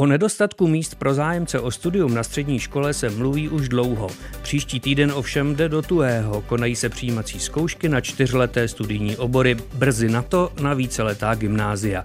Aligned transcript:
O 0.00 0.06
nedostatku 0.06 0.68
míst 0.68 0.94
pro 0.94 1.14
zájemce 1.14 1.60
o 1.60 1.70
studium 1.70 2.14
na 2.14 2.22
střední 2.22 2.58
škole 2.58 2.94
se 2.94 3.10
mluví 3.10 3.48
už 3.48 3.68
dlouho. 3.68 4.08
Příští 4.42 4.80
týden 4.80 5.12
ovšem 5.14 5.56
jde 5.56 5.68
do 5.68 5.82
tuhého. 5.82 6.40
Konají 6.40 6.76
se 6.76 6.88
přijímací 6.88 7.40
zkoušky 7.40 7.88
na 7.88 8.00
čtyřleté 8.00 8.68
studijní 8.68 9.16
obory, 9.16 9.56
brzy 9.74 10.08
na 10.08 10.22
to 10.22 10.52
na 10.60 10.74
víceletá 10.74 11.34
gymnázia. 11.34 12.04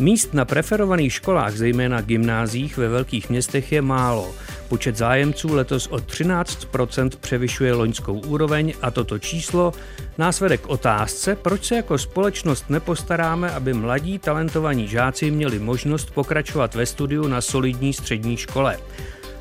Míst 0.00 0.34
na 0.34 0.44
preferovaných 0.44 1.12
školách, 1.12 1.56
zejména 1.56 2.00
gymnázích 2.00 2.76
ve 2.76 2.88
velkých 2.88 3.30
městech, 3.30 3.72
je 3.72 3.82
málo. 3.82 4.34
Počet 4.68 4.96
zájemců 4.96 5.54
letos 5.54 5.86
o 5.86 5.96
13% 5.96 7.10
převyšuje 7.20 7.72
loňskou 7.72 8.18
úroveň 8.18 8.72
a 8.82 8.90
toto 8.90 9.18
číslo 9.18 9.72
nás 10.18 10.40
vede 10.40 10.56
k 10.56 10.68
otázce, 10.68 11.36
proč 11.36 11.64
se 11.64 11.76
jako 11.76 11.98
společnost 11.98 12.70
nepostaráme, 12.70 13.50
aby 13.50 13.72
mladí 13.72 14.18
talentovaní 14.18 14.88
žáci 14.88 15.30
měli 15.30 15.58
možnost 15.58 16.10
pokračovat 16.10 16.74
ve 16.74 16.86
studiu 16.86 17.28
na 17.28 17.40
solidní 17.40 17.92
střední 17.92 18.36
škole. 18.36 18.78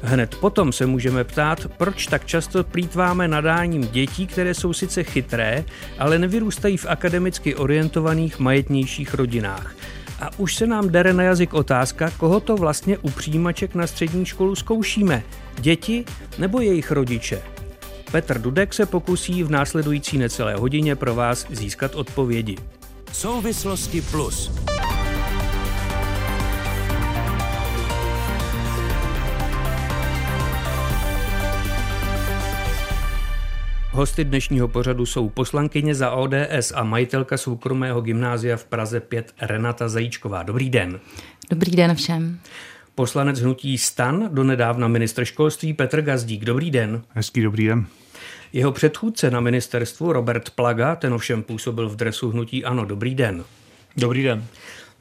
Hned 0.01 0.35
potom 0.35 0.71
se 0.71 0.85
můžeme 0.85 1.23
ptát, 1.23 1.67
proč 1.77 2.07
tak 2.07 2.25
často 2.25 2.63
plítváme 2.63 3.27
nadáním 3.27 3.87
dětí, 3.87 4.27
které 4.27 4.53
jsou 4.53 4.73
sice 4.73 5.03
chytré, 5.03 5.65
ale 5.99 6.19
nevyrůstají 6.19 6.77
v 6.77 6.85
akademicky 6.89 7.55
orientovaných 7.55 8.39
majetnějších 8.39 9.13
rodinách. 9.13 9.75
A 10.19 10.39
už 10.39 10.55
se 10.55 10.67
nám 10.67 10.89
dere 10.89 11.13
na 11.13 11.23
jazyk 11.23 11.53
otázka, 11.53 12.11
koho 12.17 12.39
to 12.39 12.55
vlastně 12.55 12.97
u 12.97 13.09
přijímaček 13.09 13.75
na 13.75 13.87
střední 13.87 14.25
školu 14.25 14.55
zkoušíme. 14.55 15.23
Děti 15.59 16.05
nebo 16.37 16.61
jejich 16.61 16.91
rodiče? 16.91 17.41
Petr 18.11 18.41
Dudek 18.41 18.73
se 18.73 18.85
pokusí 18.85 19.43
v 19.43 19.51
následující 19.51 20.17
necelé 20.17 20.55
hodině 20.55 20.95
pro 20.95 21.15
vás 21.15 21.45
získat 21.49 21.95
odpovědi. 21.95 22.57
Souvislosti 23.13 24.01
plus. 24.01 24.51
Hosty 33.97 34.23
dnešního 34.23 34.67
pořadu 34.67 35.05
jsou 35.05 35.29
poslankyně 35.29 35.95
za 35.95 36.11
ODS 36.11 36.71
a 36.75 36.83
majitelka 36.83 37.37
soukromého 37.37 38.01
gymnázia 38.01 38.57
v 38.57 38.65
Praze 38.65 38.99
5 38.99 39.33
Renata 39.41 39.89
Zajíčková. 39.89 40.43
Dobrý 40.43 40.69
den. 40.69 40.99
Dobrý 41.49 41.71
den 41.71 41.95
všem. 41.95 42.39
Poslanec 42.95 43.39
hnutí 43.39 43.77
Stan, 43.77 44.29
donedávna 44.31 44.87
ministr 44.87 45.25
školství 45.25 45.73
Petr 45.73 46.01
Gazdík. 46.01 46.45
Dobrý 46.45 46.71
den. 46.71 47.01
Hezký 47.09 47.41
dobrý 47.41 47.67
den. 47.67 47.85
Jeho 48.53 48.71
předchůdce 48.71 49.31
na 49.31 49.39
ministerstvu 49.39 50.13
Robert 50.13 50.49
Plaga, 50.49 50.95
ten 50.95 51.13
ovšem 51.13 51.43
působil 51.43 51.89
v 51.89 51.95
dresu 51.95 52.31
hnutí 52.31 52.65
Ano. 52.65 52.85
Dobrý 52.85 53.15
den. 53.15 53.43
Dobrý 53.97 54.23
den. 54.23 54.45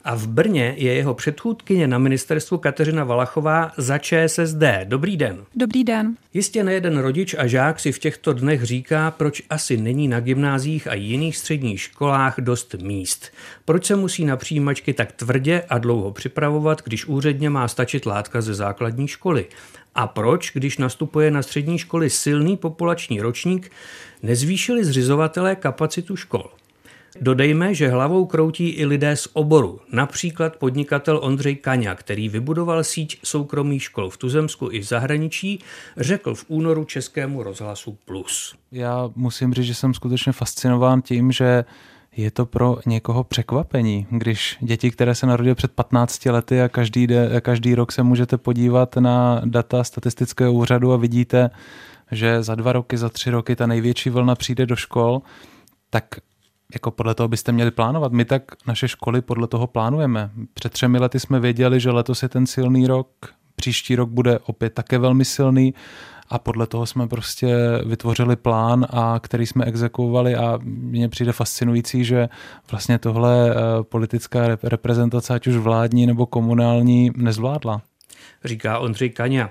A 0.07 0.15
v 0.15 0.27
Brně 0.27 0.73
je 0.77 0.93
jeho 0.93 1.13
předchůdkyně 1.13 1.87
na 1.87 1.97
ministerstvu 1.97 2.57
Kateřina 2.57 3.03
Valachová 3.03 3.71
za 3.77 3.97
ČSSD. 3.97 4.63
Dobrý 4.83 5.17
den. 5.17 5.45
Dobrý 5.55 5.83
den. 5.83 6.17
Jistě 6.33 6.63
nejeden 6.63 6.97
rodič 6.97 7.35
a 7.37 7.47
žák 7.47 7.79
si 7.79 7.91
v 7.91 7.99
těchto 7.99 8.33
dnech 8.33 8.63
říká, 8.63 9.11
proč 9.11 9.41
asi 9.49 9.77
není 9.77 10.07
na 10.07 10.19
gymnázích 10.19 10.87
a 10.87 10.93
jiných 10.93 11.37
středních 11.37 11.81
školách 11.81 12.35
dost 12.39 12.73
míst. 12.73 13.31
Proč 13.65 13.85
se 13.85 13.95
musí 13.95 14.25
na 14.25 14.37
přijímačky 14.37 14.93
tak 14.93 15.11
tvrdě 15.11 15.63
a 15.69 15.77
dlouho 15.77 16.11
připravovat, 16.11 16.81
když 16.83 17.05
úředně 17.05 17.49
má 17.49 17.67
stačit 17.67 18.05
látka 18.05 18.41
ze 18.41 18.53
základní 18.53 19.07
školy. 19.07 19.45
A 19.95 20.07
proč, 20.07 20.51
když 20.53 20.77
nastupuje 20.77 21.31
na 21.31 21.41
střední 21.41 21.77
školy 21.77 22.09
silný 22.09 22.57
populační 22.57 23.21
ročník, 23.21 23.71
nezvýšili 24.23 24.85
zřizovatelé 24.85 25.55
kapacitu 25.55 26.15
škol. 26.15 26.49
Dodejme, 27.21 27.73
že 27.73 27.89
hlavou 27.89 28.25
kroutí 28.25 28.69
i 28.69 28.85
lidé 28.85 29.15
z 29.15 29.27
oboru, 29.33 29.79
například 29.91 30.55
podnikatel 30.55 31.19
Ondřej 31.23 31.55
Kaňa, 31.55 31.95
který 31.95 32.29
vybudoval 32.29 32.83
síť 32.83 33.19
soukromých 33.23 33.83
škol 33.83 34.09
v 34.09 34.17
Tuzemsku 34.17 34.69
i 34.71 34.79
v 34.79 34.83
zahraničí, 34.83 35.59
řekl 35.97 36.35
v 36.35 36.45
únoru 36.47 36.85
Českému 36.85 37.43
rozhlasu 37.43 37.97
Plus. 38.05 38.55
Já 38.71 39.09
musím 39.15 39.53
říct, 39.53 39.65
že 39.65 39.75
jsem 39.75 39.93
skutečně 39.93 40.31
fascinován 40.31 41.01
tím, 41.01 41.31
že 41.31 41.65
je 42.17 42.31
to 42.31 42.45
pro 42.45 42.77
někoho 42.85 43.23
překvapení, 43.23 44.07
když 44.09 44.57
děti, 44.61 44.91
které 44.91 45.15
se 45.15 45.25
narodily 45.25 45.55
před 45.55 45.71
15 45.71 46.25
lety 46.25 46.61
a 46.61 46.69
každý, 46.69 47.07
de, 47.07 47.41
každý 47.41 47.75
rok 47.75 47.91
se 47.91 48.03
můžete 48.03 48.37
podívat 48.37 48.95
na 48.95 49.41
data 49.45 49.83
statistického 49.83 50.53
úřadu 50.53 50.93
a 50.93 50.97
vidíte, 50.97 51.49
že 52.11 52.43
za 52.43 52.55
dva 52.55 52.73
roky, 52.73 52.97
za 52.97 53.09
tři 53.09 53.29
roky 53.29 53.55
ta 53.55 53.67
největší 53.67 54.09
vlna 54.09 54.35
přijde 54.35 54.65
do 54.65 54.75
škol, 54.75 55.21
tak 55.89 56.05
jako 56.73 56.91
podle 56.91 57.15
toho 57.15 57.27
byste 57.27 57.51
měli 57.51 57.71
plánovat. 57.71 58.11
My 58.11 58.25
tak 58.25 58.43
naše 58.67 58.87
školy 58.87 59.21
podle 59.21 59.47
toho 59.47 59.67
plánujeme. 59.67 60.31
Před 60.53 60.73
třemi 60.73 60.99
lety 60.99 61.19
jsme 61.19 61.39
věděli, 61.39 61.79
že 61.79 61.91
letos 61.91 62.23
je 62.23 62.29
ten 62.29 62.47
silný 62.47 62.87
rok, 62.87 63.07
příští 63.55 63.95
rok 63.95 64.09
bude 64.09 64.39
opět 64.39 64.73
také 64.73 64.97
velmi 64.97 65.25
silný 65.25 65.73
a 66.29 66.39
podle 66.39 66.67
toho 66.67 66.85
jsme 66.85 67.07
prostě 67.07 67.55
vytvořili 67.85 68.35
plán, 68.35 68.85
a 68.89 69.19
který 69.19 69.45
jsme 69.45 69.65
exekuovali 69.65 70.35
a 70.35 70.59
mně 70.63 71.09
přijde 71.09 71.31
fascinující, 71.31 72.03
že 72.03 72.29
vlastně 72.71 72.99
tohle 72.99 73.49
eh, 73.49 73.53
politická 73.83 74.57
reprezentace, 74.63 75.33
ať 75.33 75.47
už 75.47 75.55
vládní 75.55 76.07
nebo 76.07 76.25
komunální, 76.25 77.11
nezvládla. 77.15 77.81
Říká 78.45 78.79
Ondřej 78.79 79.09
Kaňa. 79.09 79.49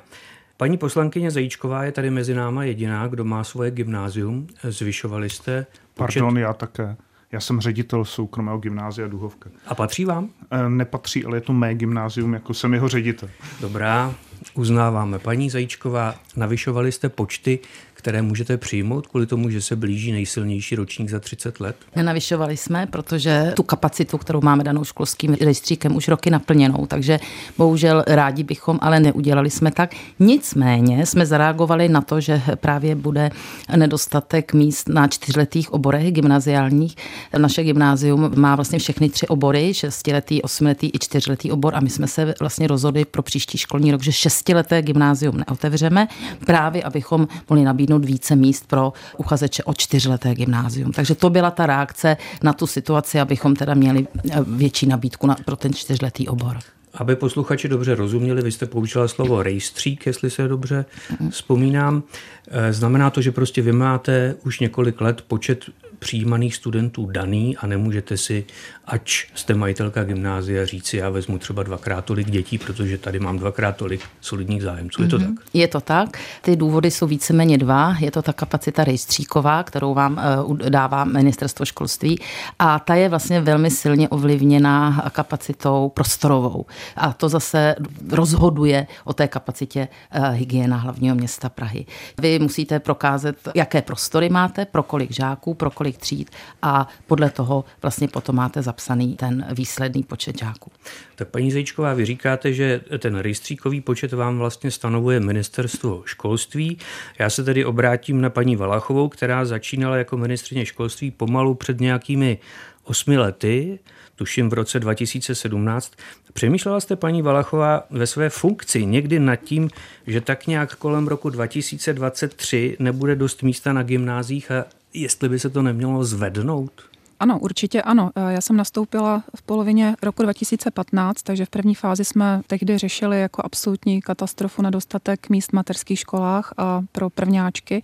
Paní 0.57 0.79
poslankyně 0.79 1.31
Zajíčková 1.31 1.85
je 1.85 1.93
tady 1.93 2.11
mezi 2.11 2.35
náma 2.35 2.65
jediná, 2.65 3.07
kdo 3.07 3.25
má 3.25 3.45
svoje 3.45 3.71
gymnázium. 3.71 4.47
Zvyšovali 4.63 5.31
jste 5.31 5.67
počet... 5.95 6.21
Pardon, 6.21 6.39
já 6.39 6.53
také. 6.53 6.97
Já 7.37 7.41
jsem 7.41 7.61
ředitel 7.61 8.05
soukromého 8.05 8.59
gymnázia 8.59 9.09
Duhovka. 9.09 9.51
A 9.67 9.75
patří 9.75 10.05
vám? 10.05 10.29
E, 10.51 10.69
nepatří, 10.69 11.25
ale 11.25 11.37
je 11.37 11.41
to 11.41 11.53
mé 11.53 11.75
gymnázium, 11.75 12.35
jako 12.35 12.55
jsem 12.55 12.75
jeho 12.75 12.89
ředitel. 12.89 13.29
Dobrá, 13.61 14.15
uznáváme. 14.55 15.19
Paní 15.19 15.51
Zajíčková, 15.51 16.15
navyšovali 16.37 16.93
jste 16.93 17.09
počty 17.09 17.59
které 18.07 18.23
můžete 18.23 18.57
přijmout 18.57 19.07
kvůli 19.07 19.27
tomu, 19.27 19.51
že 19.51 19.61
se 19.61 19.77
blíží 19.77 20.13
nejsilnější 20.13 20.77
ročník 20.77 21.09
za 21.09 21.21
30 21.21 21.61
let? 21.61 21.77
Nenavyšovali 21.97 22.57
jsme, 22.57 22.87
protože 22.87 23.53
tu 23.57 23.63
kapacitu, 23.63 24.19
kterou 24.19 24.41
máme 24.41 24.65
danou 24.65 24.85
školským 24.85 25.35
rejstříkem, 25.35 25.97
už 25.97 26.09
roky 26.09 26.31
naplněnou, 26.31 26.87
takže 26.87 27.21
bohužel 27.59 28.05
rádi 28.07 28.43
bychom, 28.43 28.79
ale 28.83 29.01
neudělali 29.01 29.51
jsme 29.51 29.71
tak. 29.71 29.95
Nicméně 30.19 31.07
jsme 31.07 31.27
zareagovali 31.27 31.89
na 31.89 32.01
to, 32.01 32.21
že 32.21 32.43
právě 32.55 32.95
bude 32.95 33.31
nedostatek 33.77 34.55
míst 34.55 34.89
na 34.89 35.09
čtyřletých 35.09 35.73
oborech 35.73 36.13
gymnaziálních. 36.13 36.97
Naše 37.39 37.65
gymnázium 37.65 38.33
má 38.37 38.57
vlastně 38.57 38.79
všechny 38.79 39.09
tři 39.09 39.27
obory, 39.27 39.75
šestiletý, 39.75 40.43
osmiletý 40.43 40.91
i 40.95 40.99
čtyřletý 40.99 41.53
obor 41.53 41.75
a 41.75 41.81
my 41.81 41.91
jsme 41.91 42.07
se 42.07 42.35
vlastně 42.41 42.67
rozhodli 42.67 43.05
pro 43.05 43.23
příští 43.23 43.59
školní 43.59 43.93
rok, 43.93 44.03
že 44.03 44.13
šestileté 44.13 44.83
gymnázium 44.83 45.37
neotevřeme, 45.37 46.09
právě 46.47 46.83
abychom 46.83 47.29
mohli 47.51 47.65
nabídnout 47.65 47.96
nabídnout 47.97 48.05
více 48.05 48.37
míst 48.37 48.67
pro 48.69 48.93
uchazeče 49.17 49.65
o 49.65 49.75
čtyřleté 49.75 50.35
gymnázium. 50.35 50.93
Takže 50.93 51.15
to 51.15 51.31
byla 51.31 51.51
ta 51.51 51.67
reakce 51.67 52.17
na 52.43 52.53
tu 52.53 52.67
situaci, 52.67 53.21
abychom 53.21 53.57
teda 53.57 53.75
měli 53.75 54.07
eh, 54.07 54.45
větší 54.47 54.87
nabídku 54.87 55.27
na, 55.27 55.37
pro 55.45 55.57
ten 55.57 55.73
čtyřletý 55.73 56.29
obor. 56.29 56.59
Aby 56.95 57.17
posluchači 57.17 57.69
dobře 57.69 57.95
rozuměli, 57.95 58.43
vy 58.43 58.53
jste 58.53 58.67
použila 58.67 59.09
slovo 59.09 59.43
rejstřík, 59.43 60.07
jestli 60.07 60.31
se 60.31 60.49
dobře 60.49 60.85
vzpomínám. 61.31 62.03
Eh, 62.49 62.73
znamená 62.73 63.11
to, 63.11 63.21
že 63.23 63.33
prostě 63.33 63.63
vy 63.63 63.73
máte 63.73 64.35
už 64.45 64.61
několik 64.61 65.01
let 65.01 65.23
počet 65.29 65.65
přijímaných 65.99 66.57
studentů 66.57 67.07
daný 67.07 67.57
a 67.57 67.67
nemůžete 67.67 68.17
si, 68.17 68.45
ač 68.85 69.27
jste 69.35 69.55
majitelka 69.55 70.05
gymnázia, 70.05 70.67
říci, 70.67 70.97
já 70.97 71.11
vezmu 71.11 71.39
třeba 71.39 71.63
dvakrát 71.63 72.05
tolik 72.05 72.31
dětí, 72.31 72.59
protože 72.59 72.99
tady 72.99 73.21
mám 73.21 73.39
dvakrát 73.39 73.77
tolik 73.77 74.01
solidních 74.21 74.63
zájemců. 74.63 75.03
Je 75.03 75.09
to 75.09 75.19
mm-hmm. 75.19 75.37
tak? 75.37 75.47
Je 75.55 75.69
to 75.69 75.81
tak. 75.81 76.19
Ty 76.43 76.57
důvody 76.57 76.91
jsou 76.91 77.07
víceméně 77.07 77.59
dva. 77.59 77.97
Je 78.01 78.11
to 78.11 78.23
ta 78.23 78.33
kapacita 78.33 78.85
rejstříková, 78.85 79.63
kterou 79.63 79.95
vám 79.95 80.21
uh, 80.47 80.57
dává 80.57 81.05
ministerstvo 81.05 81.65
školství 81.65 82.19
a 82.59 82.79
ta 82.79 82.95
je 82.95 83.09
vlastně 83.09 83.41
velmi 83.41 83.71
silně 83.71 84.09
ovlivněná 84.09 85.11
kapacitou 85.13 85.93
prostorovou. 85.95 86.67
A 86.97 87.13
to 87.13 87.29
zase 87.29 87.75
rozhoduje 88.11 88.87
o 89.05 89.13
té 89.13 89.29
kapacitě 89.29 89.89
uh, 90.19 90.27
hygiena 90.29 90.77
hlavního 90.77 91.15
města 91.15 91.49
Prahy. 91.49 91.87
Vy 92.19 92.39
musíte 92.39 92.81
prokázat, 92.81 93.35
jaké 93.55 93.83
prostory 93.83 94.29
máte, 94.29 94.65
pro 94.65 94.83
kolik 94.83 95.13
žáků, 95.13 95.55
pro 95.55 95.71
kolik 95.71 95.86
několik 95.87 95.97
tříd 95.99 96.31
a 96.63 96.89
podle 97.07 97.31
toho 97.31 97.65
vlastně 97.83 98.09
potom 98.09 98.37
máte 98.37 98.63
zapsaný 98.63 99.17
ten 99.17 99.47
výsledný 99.53 100.03
počet 100.03 100.39
žáků. 100.39 100.71
Tak 101.17 101.29
paní 101.29 101.51
Zajíčková, 101.51 101.95
vy 101.95 102.05
říkáte, 102.05 102.53
že 102.53 102.81
ten 102.99 103.19
rejstříkový 103.19 103.81
počet 103.81 104.13
vám 104.13 104.39
vlastně 104.39 104.71
stanovuje 104.71 105.21
ministerstvo 105.21 106.03
školství. 106.05 106.79
Já 107.19 107.31
se 107.31 107.45
tedy 107.45 107.65
obrátím 107.65 108.21
na 108.21 108.31
paní 108.31 108.57
Valachovou, 108.57 109.09
která 109.09 109.45
začínala 109.45 109.97
jako 109.97 110.17
ministrině 110.17 110.67
školství 110.67 111.11
pomalu 111.11 111.55
před 111.55 111.81
nějakými 111.81 112.39
osmi 112.85 113.19
lety, 113.19 113.79
tuším 114.17 114.51
v 114.51 114.53
roce 114.53 114.81
2017. 114.81 115.93
Přemýšlela 116.33 116.81
jste, 116.81 116.97
paní 116.97 117.23
Valachová, 117.23 117.83
ve 117.91 118.07
své 118.07 118.31
funkci 118.31 118.87
někdy 118.87 119.19
nad 119.19 119.37
tím, 119.37 119.71
že 120.07 120.21
tak 120.21 120.47
nějak 120.47 120.77
kolem 120.77 121.09
roku 121.09 121.31
2023 121.31 122.77
nebude 122.79 123.17
dost 123.17 123.43
místa 123.43 123.73
na 123.73 123.83
gymnázích 123.83 124.51
a 124.51 124.65
jestli 124.95 125.29
by 125.29 125.39
se 125.39 125.51
to 125.51 125.63
nemělo 125.63 126.05
zvednout? 126.05 126.83
Ano, 127.21 127.39
určitě 127.39 127.83
ano. 127.83 128.11
Eh, 128.17 128.33
já 128.33 128.41
jsem 128.41 128.57
nastoupila 128.57 129.23
v 129.37 129.43
polovině 129.43 129.97
roku 130.03 130.23
2015, 130.23 131.23
takže 131.23 131.45
v 131.45 131.51
první 131.51 131.75
fázi 131.75 132.05
jsme 132.05 132.41
tehdy 132.47 132.79
řešili 132.79 133.21
jako 133.21 133.43
absolutní 133.45 134.03
katastrofu 134.03 134.63
nedostatek 134.63 135.29
míst 135.29 135.51
v 135.51 135.53
mateřských 135.53 135.99
školách 135.99 136.55
a 136.57 136.83
pro 136.93 137.11
prvňáčky. 137.11 137.83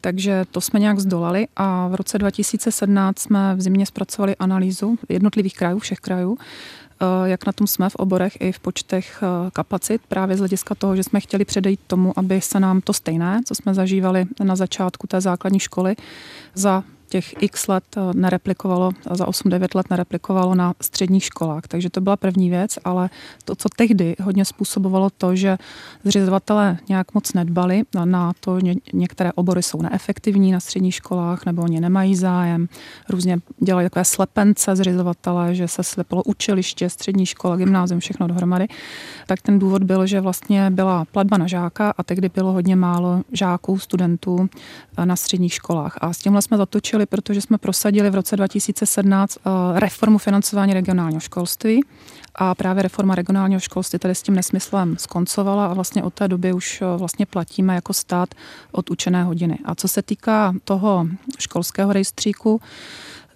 Takže 0.00 0.44
to 0.50 0.60
jsme 0.60 0.80
nějak 0.80 1.00
zdolali 1.00 1.48
a 1.56 1.88
v 1.88 1.94
roce 1.94 2.18
2017 2.18 3.18
jsme 3.18 3.54
v 3.54 3.60
zimě 3.60 3.86
zpracovali 3.86 4.36
analýzu 4.36 4.98
jednotlivých 5.08 5.54
krajů, 5.54 5.78
všech 5.78 5.98
krajů, 5.98 6.38
jak 7.24 7.46
na 7.46 7.52
tom 7.52 7.66
jsme 7.66 7.90
v 7.90 7.96
oborech 7.96 8.40
i 8.40 8.52
v 8.52 8.58
počtech 8.60 9.22
eh, 9.22 9.50
kapacit, 9.50 10.02
právě 10.08 10.36
z 10.36 10.38
hlediska 10.38 10.74
toho, 10.74 10.96
že 10.96 11.04
jsme 11.04 11.20
chtěli 11.20 11.44
předejít 11.44 11.80
tomu, 11.86 12.18
aby 12.18 12.40
se 12.40 12.60
nám 12.60 12.80
to 12.80 12.92
stejné, 12.92 13.40
co 13.46 13.54
jsme 13.54 13.74
zažívali 13.74 14.26
na 14.42 14.56
začátku 14.56 15.06
té 15.06 15.20
základní 15.20 15.60
školy, 15.60 15.96
za 16.54 16.84
těch 17.10 17.42
x 17.42 17.68
let 17.68 17.84
eh, 17.96 18.00
nereplikovalo, 18.14 18.90
za 19.10 19.26
8-9 19.26 19.68
let 19.74 19.90
nereplikovalo 19.90 20.54
na 20.54 20.74
středních 20.80 21.24
školách. 21.24 21.68
Takže 21.68 21.90
to 21.90 22.00
byla 22.00 22.16
první 22.16 22.50
věc, 22.50 22.78
ale 22.84 23.10
to, 23.44 23.54
co 23.54 23.68
tehdy 23.76 24.16
hodně 24.22 24.44
způsobovalo 24.44 25.10
to, 25.10 25.36
že 25.36 25.58
zřizovatelé 26.04 26.78
nějak 26.88 27.14
moc 27.14 27.32
nedbali 27.32 27.82
na 28.04 28.32
to, 28.40 28.58
ně, 28.58 28.74
některé 28.92 29.32
obory 29.32 29.62
jsou 29.62 29.82
neefektivní 29.82 30.52
na 30.52 30.60
středních 30.60 30.94
školách 30.94 31.46
nebo 31.46 31.62
oni 31.62 31.80
nemají 31.80 32.16
zájem. 32.16 32.68
Různě 33.08 33.38
dělali 33.58 33.84
takové 33.84 34.04
slepence 34.04 34.76
zřizovatele, 34.76 35.54
že 35.54 35.68
se 35.68 35.82
slepilo 35.82 36.22
učiliště, 36.22 36.90
střední 36.90 37.26
škola, 37.26 37.56
gymnázium, 37.56 38.00
všechno 38.00 38.26
dohromady. 38.26 38.68
Tak 39.26 39.42
ten 39.42 39.58
důvod 39.58 39.82
byl, 39.82 40.06
že 40.06 40.20
vlastně 40.20 40.70
byla 40.70 41.04
platba 41.04 41.36
na 41.36 41.46
žáka 41.46 41.94
a 41.98 42.02
tehdy 42.02 42.30
bylo 42.34 42.52
hodně 42.52 42.76
málo 42.76 43.22
žáků, 43.32 43.78
studentů 43.78 44.48
eh, 44.98 45.06
na 45.06 45.16
středních 45.16 45.54
školách. 45.54 45.98
A 46.00 46.12
s 46.12 46.18
tímhle 46.18 46.42
jsme 46.42 46.56
zatočili 46.56 46.99
řešili, 47.00 47.06
protože 47.06 47.40
jsme 47.40 47.58
prosadili 47.58 48.10
v 48.10 48.14
roce 48.14 48.36
2017 48.36 49.38
eh, 49.38 49.80
reformu 49.80 50.18
financování 50.18 50.74
regionálního 50.74 51.20
školství 51.20 51.80
a 52.34 52.54
právě 52.54 52.82
reforma 52.82 53.14
regionálního 53.14 53.60
školství 53.60 53.98
tady 53.98 54.14
s 54.14 54.22
tím 54.22 54.34
nesmyslem 54.34 54.96
skoncovala 54.98 55.66
a 55.66 55.74
vlastně 55.74 56.02
od 56.02 56.14
té 56.14 56.28
doby 56.28 56.52
už 56.52 56.82
eh, 56.82 56.86
vlastně 56.96 57.26
platíme 57.26 57.74
jako 57.74 57.92
stát 57.92 58.34
od 58.72 58.90
učené 58.90 59.24
hodiny. 59.24 59.58
A 59.64 59.74
co 59.74 59.88
se 59.88 60.02
týká 60.02 60.54
toho 60.64 61.06
školského 61.38 61.92
rejstříku, 61.92 62.60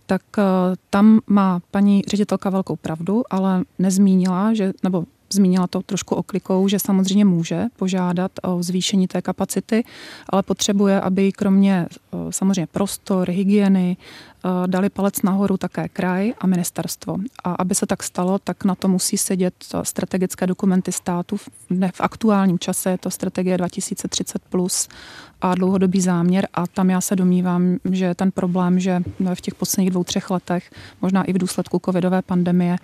tak 0.06 0.22
eh, 0.38 0.42
tam 0.90 1.20
má 1.26 1.60
paní 1.70 2.02
ředitelka 2.08 2.50
velkou 2.50 2.76
pravdu, 2.76 3.22
ale 3.30 3.64
nezmínila, 3.78 4.54
že, 4.54 4.72
nebo 4.82 5.04
Zmínila 5.34 5.66
to 5.66 5.82
trošku 5.82 6.14
oklikou, 6.14 6.68
že 6.68 6.78
samozřejmě 6.78 7.24
může 7.24 7.64
požádat 7.76 8.32
o 8.42 8.62
zvýšení 8.62 9.08
té 9.08 9.22
kapacity, 9.22 9.84
ale 10.28 10.42
potřebuje, 10.42 11.00
aby 11.00 11.32
kromě 11.32 11.86
samozřejmě 12.30 12.66
prostor, 12.66 13.30
hygieny, 13.30 13.96
dali 14.66 14.90
palec 14.90 15.22
nahoru 15.22 15.56
také 15.56 15.88
kraj 15.88 16.32
a 16.38 16.46
ministerstvo. 16.46 17.16
A 17.44 17.54
aby 17.54 17.74
se 17.74 17.86
tak 17.86 18.02
stalo, 18.02 18.38
tak 18.38 18.64
na 18.64 18.74
to 18.74 18.88
musí 18.88 19.16
sedět 19.16 19.54
strategické 19.82 20.46
dokumenty 20.46 20.92
státu. 20.92 21.36
V 21.92 22.00
aktuálním 22.00 22.58
čase 22.58 22.90
je 22.90 22.98
to 22.98 23.10
strategie 23.10 23.58
2030 23.58 24.42
plus 24.48 24.88
a 25.40 25.54
dlouhodobý 25.54 26.00
záměr 26.00 26.48
a 26.54 26.66
tam 26.66 26.90
já 26.90 27.00
se 27.00 27.16
domnívám, 27.16 27.76
že 27.90 28.14
ten 28.14 28.30
problém, 28.30 28.80
že 28.80 29.02
v 29.34 29.40
těch 29.40 29.54
posledních 29.54 29.90
dvou, 29.90 30.04
třech 30.04 30.30
letech, 30.30 30.70
možná 31.02 31.24
i 31.24 31.32
v 31.32 31.38
důsledku 31.38 31.80
covidové 31.84 32.22
pandemie, 32.22 32.76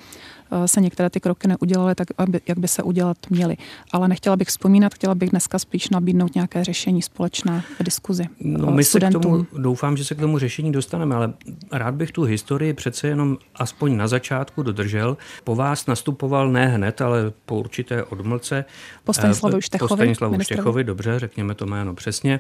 se 0.67 0.81
některé 0.81 1.11
ty 1.11 1.20
kroky 1.20 1.49
neudělaly 1.49 1.94
tak, 1.94 2.08
aby, 2.19 2.41
jak 2.49 2.58
by 2.58 2.69
se 2.69 2.82
udělat 2.82 3.17
měly. 3.31 3.56
Ale 3.93 4.08
nechtěla 4.08 4.37
bych 4.37 4.49
vzpomínat, 4.49 4.94
chtěla 4.94 5.14
bych 5.14 5.31
dneska 5.31 5.58
spíš 5.58 5.88
nabídnout 5.88 6.35
nějaké 6.35 6.64
řešení 6.64 7.02
společné 7.02 7.62
v 7.81 7.82
diskuzi. 7.82 8.26
No, 8.41 8.69
eh, 8.69 8.73
my 8.73 8.85
se 8.85 9.00
k 9.00 9.12
tomu, 9.12 9.47
doufám, 9.58 9.97
že 9.97 10.05
se 10.05 10.14
k 10.14 10.20
tomu 10.20 10.38
řešení 10.38 10.73
dostaneme, 10.73 11.14
ale 11.14 11.32
rád 11.73 11.94
bych 11.94 12.12
tu 12.12 12.23
historii 12.23 12.73
přece 12.73 13.08
jenom 13.08 13.38
aspoň 13.55 13.97
na 13.97 14.08
začátku 14.08 14.62
dodržel. 14.62 15.17
Po 15.44 15.55
vás 15.55 15.87
nastupoval 15.87 16.50
ne 16.52 16.69
hned, 16.69 17.00
ale 17.00 17.32
po 17.47 17.58
určité 17.58 18.05
odmlce. 18.05 18.64
Po 19.05 19.12
Stanislavu 19.12 19.56
eh, 19.56 19.62
Štechovi. 19.62 19.88
Po 19.88 19.94
Stanislavu 19.94 20.41
Štechovi, 20.43 20.85
dobře, 20.85 21.19
řekněme 21.19 21.55
to 21.55 21.67
jméno 21.67 21.94
přesně. 21.94 22.38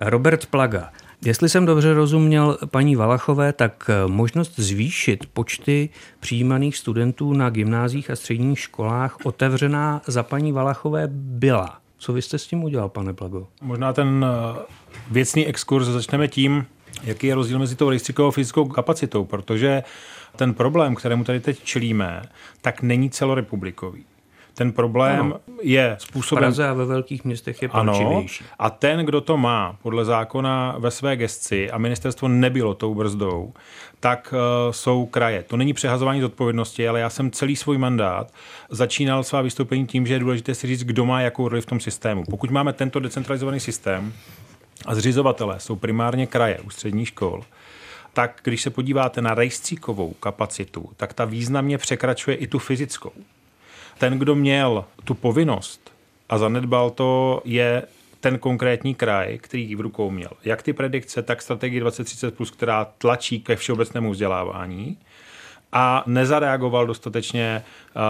Robert 0.00 0.46
Plaga. 0.46 0.90
Jestli 1.24 1.48
jsem 1.48 1.66
dobře 1.66 1.94
rozuměl 1.94 2.58
paní 2.66 2.96
Valachové, 2.96 3.52
tak 3.52 3.90
eh, 3.90 4.08
možnost 4.08 4.52
zvýšit 4.56 5.26
počty 5.26 5.88
přijímaných 6.20 6.76
studentů 6.76 7.32
na 7.32 7.50
gymnázích 7.50 8.10
a 8.10 8.16
středních 8.16 8.58
školách 8.58 9.16
otevřená 9.24 10.02
za 10.06 10.22
paní 10.22 10.52
Valachové 10.52 11.08
byla. 11.12 11.78
Co 11.98 12.12
vy 12.12 12.22
jste 12.22 12.38
s 12.38 12.46
tím 12.46 12.64
udělal, 12.64 12.88
pane 12.88 13.12
Plago? 13.12 13.46
Možná 13.62 13.92
ten 13.92 14.26
eh, 14.28 14.58
věcný 15.10 15.46
exkurs 15.46 15.86
začneme 15.86 16.28
tím, 16.28 16.66
jaký 17.04 17.26
je 17.26 17.34
rozdíl 17.34 17.58
mezi 17.58 17.76
tou 17.76 17.90
rejstříkovou 17.90 18.30
fyzickou 18.30 18.64
kapacitou, 18.64 19.24
protože 19.24 19.82
ten 20.36 20.54
problém, 20.54 20.94
kterému 20.94 21.24
tady 21.24 21.40
teď 21.40 21.64
čelíme, 21.64 22.22
tak 22.60 22.82
není 22.82 23.10
celorepublikový. 23.10 24.04
Ten 24.54 24.72
problém 24.72 25.20
ano. 25.20 25.40
je 25.62 25.96
způsoben... 26.00 26.42
V 26.42 26.44
Praze 26.44 26.68
a 26.68 26.72
ve 26.72 26.84
velkých 26.84 27.24
městech 27.24 27.62
je 27.62 27.68
palčivější. 27.68 28.44
Ano, 28.44 28.54
a 28.58 28.70
ten, 28.70 28.98
kdo 28.98 29.20
to 29.20 29.36
má 29.36 29.76
podle 29.82 30.04
zákona 30.04 30.74
ve 30.78 30.90
své 30.90 31.16
gesci 31.16 31.70
a 31.70 31.78
ministerstvo 31.78 32.28
nebylo 32.28 32.74
tou 32.74 32.94
brzdou, 32.94 33.52
tak 34.00 34.34
uh, 34.36 34.72
jsou 34.72 35.06
kraje. 35.06 35.42
To 35.42 35.56
není 35.56 35.72
přehazování 35.72 36.20
zodpovědnosti, 36.20 36.88
ale 36.88 37.00
já 37.00 37.10
jsem 37.10 37.30
celý 37.30 37.56
svůj 37.56 37.78
mandát 37.78 38.32
začínal 38.70 39.24
svá 39.24 39.42
vystoupení 39.42 39.86
tím, 39.86 40.06
že 40.06 40.14
je 40.14 40.18
důležité 40.18 40.54
si 40.54 40.66
říct, 40.66 40.84
kdo 40.84 41.04
má 41.04 41.20
jakou 41.20 41.48
roli 41.48 41.60
v 41.60 41.66
tom 41.66 41.80
systému. 41.80 42.24
Pokud 42.30 42.50
máme 42.50 42.72
tento 42.72 43.00
decentralizovaný 43.00 43.60
systém 43.60 44.12
a 44.86 44.94
zřizovatelé 44.94 45.60
jsou 45.60 45.76
primárně 45.76 46.26
kraje 46.26 46.58
u 46.58 46.70
středních 46.70 47.08
škol, 47.08 47.44
tak 48.12 48.40
když 48.44 48.62
se 48.62 48.70
podíváte 48.70 49.22
na 49.22 49.34
rejstříkovou 49.34 50.12
kapacitu, 50.12 50.90
tak 50.96 51.12
ta 51.12 51.24
významně 51.24 51.78
překračuje 51.78 52.36
i 52.36 52.46
tu 52.46 52.58
fyzickou. 52.58 53.12
Ten, 53.98 54.18
kdo 54.18 54.34
měl 54.34 54.84
tu 55.04 55.14
povinnost 55.14 55.92
a 56.28 56.38
zanedbal 56.38 56.90
to, 56.90 57.42
je 57.44 57.82
ten 58.20 58.38
konkrétní 58.38 58.94
kraj, 58.94 59.38
který 59.38 59.74
v 59.76 59.80
rukou 59.80 60.10
měl. 60.10 60.30
Jak 60.44 60.62
ty 60.62 60.72
predikce, 60.72 61.22
tak 61.22 61.42
strategie 61.42 61.84
2030+, 61.84 62.30
plus, 62.30 62.50
která 62.50 62.84
tlačí 62.84 63.40
ke 63.40 63.56
všeobecnému 63.56 64.10
vzdělávání 64.10 64.98
a 65.72 66.04
nezareagoval 66.06 66.86
dostatečně 66.86 67.62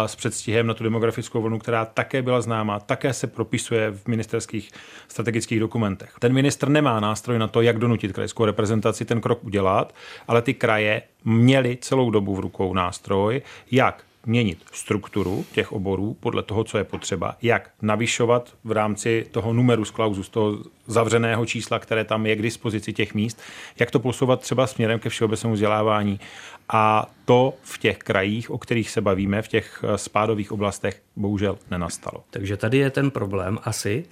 s 0.07 0.17
předstihem 0.17 0.67
na 0.67 0.75
tu 0.75 0.85
demografickou 0.85 1.43
vlnu, 1.43 1.59
která 1.59 1.85
také 1.85 2.23
byla 2.23 2.41
známa, 2.41 2.81
také 2.81 3.13
se 3.13 3.27
propisuje 3.27 3.91
v 3.91 4.07
ministerských 4.07 4.71
strategických 5.09 5.61
dokumentech. 5.61 6.13
Ten 6.19 6.33
ministr 6.33 6.69
nemá 6.69 7.01
nástroj 7.01 7.39
na 7.39 7.49
to, 7.49 7.63
jak 7.63 7.79
donutit 7.79 8.13
krajskou 8.13 8.45
reprezentaci 8.45 9.05
ten 9.05 9.21
krok 9.21 9.45
udělat, 9.45 9.95
ale 10.29 10.43
ty 10.43 10.55
kraje 10.55 11.03
měly 11.25 11.79
celou 11.81 12.11
dobu 12.11 12.35
v 12.35 12.41
rukou 12.41 12.75
nástroj, 12.75 13.43
jak 13.71 14.05
měnit 14.27 14.59
strukturu 14.73 15.45
těch 15.53 15.73
oborů 15.73 16.17
podle 16.21 16.43
toho, 16.43 16.65
co 16.65 16.79
je 16.79 16.85
potřeba, 16.85 17.37
jak 17.43 17.71
navyšovat 17.83 18.55
v 18.65 18.73
rámci 18.73 19.27
toho 19.31 19.53
numerus 19.53 19.91
clausus, 19.91 20.29
toho 20.29 20.59
zavřeného 20.87 21.47
čísla, 21.47 21.79
které 21.79 22.05
tam 22.05 22.27
je 22.27 22.37
k 22.37 22.43
dispozici 22.43 22.93
těch 22.93 23.15
míst, 23.15 23.43
jak 23.79 23.91
to 23.91 24.01
posouvat 24.01 24.41
třeba 24.41 24.67
směrem 24.67 24.99
ke 24.99 25.09
všeobecnému 25.09 25.55
vzdělávání. 25.55 26.21
A 26.69 27.11
to 27.25 27.55
v 27.63 27.79
těch 27.79 27.99
krajích, 27.99 28.51
o 28.51 28.59
kterých 28.59 28.91
se 28.91 29.01
bavíme, 29.01 29.43
v 29.43 29.49
těch 29.49 29.85
eh, 29.85 29.99
spádových 29.99 30.53
oblastech, 30.53 31.03
bohužel 31.17 31.59
nenastalo. 31.71 32.25
Takže 32.31 32.57
tady 32.57 32.79
je 32.79 32.91
ten 32.91 33.11
problém 33.11 33.59
asi, 33.63 34.05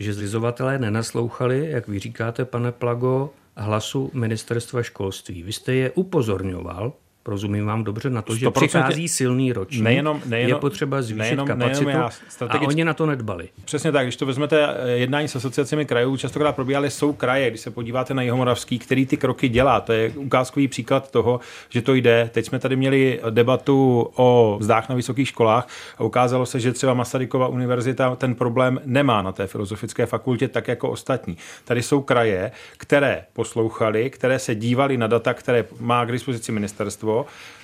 že 0.00 0.14
zřizovatelé 0.14 0.78
nenaslouchali, 0.78 1.70
jak 1.70 1.88
vy 1.88 1.98
říkáte, 1.98 2.44
pane 2.44 2.72
Plago, 2.72 3.30
hlasu 3.56 4.10
ministerstva 4.14 4.82
školství. 4.82 5.42
Vy 5.42 5.52
jste 5.52 5.74
je 5.74 5.90
upozorňoval, 5.90 6.92
Rozumím 7.26 7.66
vám 7.66 7.84
dobře 7.84 8.10
na 8.10 8.22
to, 8.22 8.36
že 8.36 8.50
přichází 8.50 9.08
silný 9.08 9.52
ročník, 9.52 9.84
nejenom, 9.84 10.20
nejenom, 10.26 10.48
je 10.48 10.60
potřeba 10.60 11.02
zvýšit 11.02 11.18
nejenom, 11.18 11.46
kapacitu 11.46 11.84
nejenom 11.84 12.02
já, 12.02 12.10
strategicky... 12.28 12.66
a 12.66 12.68
oni 12.68 12.84
na 12.84 12.94
to 12.94 13.06
nedbali. 13.06 13.48
Přesně 13.64 13.92
tak, 13.92 14.06
když 14.06 14.16
to 14.16 14.26
vezmete 14.26 14.68
eh, 14.68 14.90
jednání 14.90 15.28
s 15.28 15.36
asociacemi 15.36 15.86
krajů, 15.86 16.16
častokrát 16.16 16.56
probíhaly 16.56 16.90
jsou 16.90 17.12
kraje, 17.12 17.50
když 17.50 17.60
se 17.60 17.70
podíváte 17.70 18.14
na 18.14 18.22
Jihomoravský, 18.22 18.78
který 18.78 19.06
ty 19.06 19.16
kroky 19.16 19.48
dělá. 19.48 19.80
To 19.80 19.92
je 19.92 20.10
ukázkový 20.10 20.68
příklad 20.68 21.10
toho, 21.10 21.40
že 21.68 21.82
to 21.82 21.94
jde. 21.94 22.30
Teď 22.32 22.46
jsme 22.46 22.58
tady 22.58 22.76
měli 22.76 23.20
debatu 23.30 24.08
o 24.16 24.56
vzdách 24.60 24.88
na 24.88 24.94
vysokých 24.94 25.28
školách 25.28 25.68
a 25.98 26.04
ukázalo 26.04 26.46
se, 26.46 26.60
že 26.60 26.72
třeba 26.72 26.94
Masarykova 26.94 27.48
univerzita 27.48 28.16
ten 28.16 28.34
problém 28.34 28.80
nemá 28.84 29.22
na 29.22 29.32
té 29.32 29.46
filozofické 29.46 30.06
fakultě 30.06 30.48
tak 30.48 30.68
jako 30.68 30.90
ostatní. 30.90 31.36
Tady 31.64 31.82
jsou 31.82 32.00
kraje, 32.00 32.50
které 32.76 33.24
poslouchali, 33.32 34.10
které 34.10 34.38
se 34.38 34.54
dívali 34.54 34.96
na 34.96 35.06
data, 35.06 35.34
které 35.34 35.64
má 35.80 36.04
k 36.04 36.12
dispozici 36.12 36.52
ministerstvo 36.52 37.15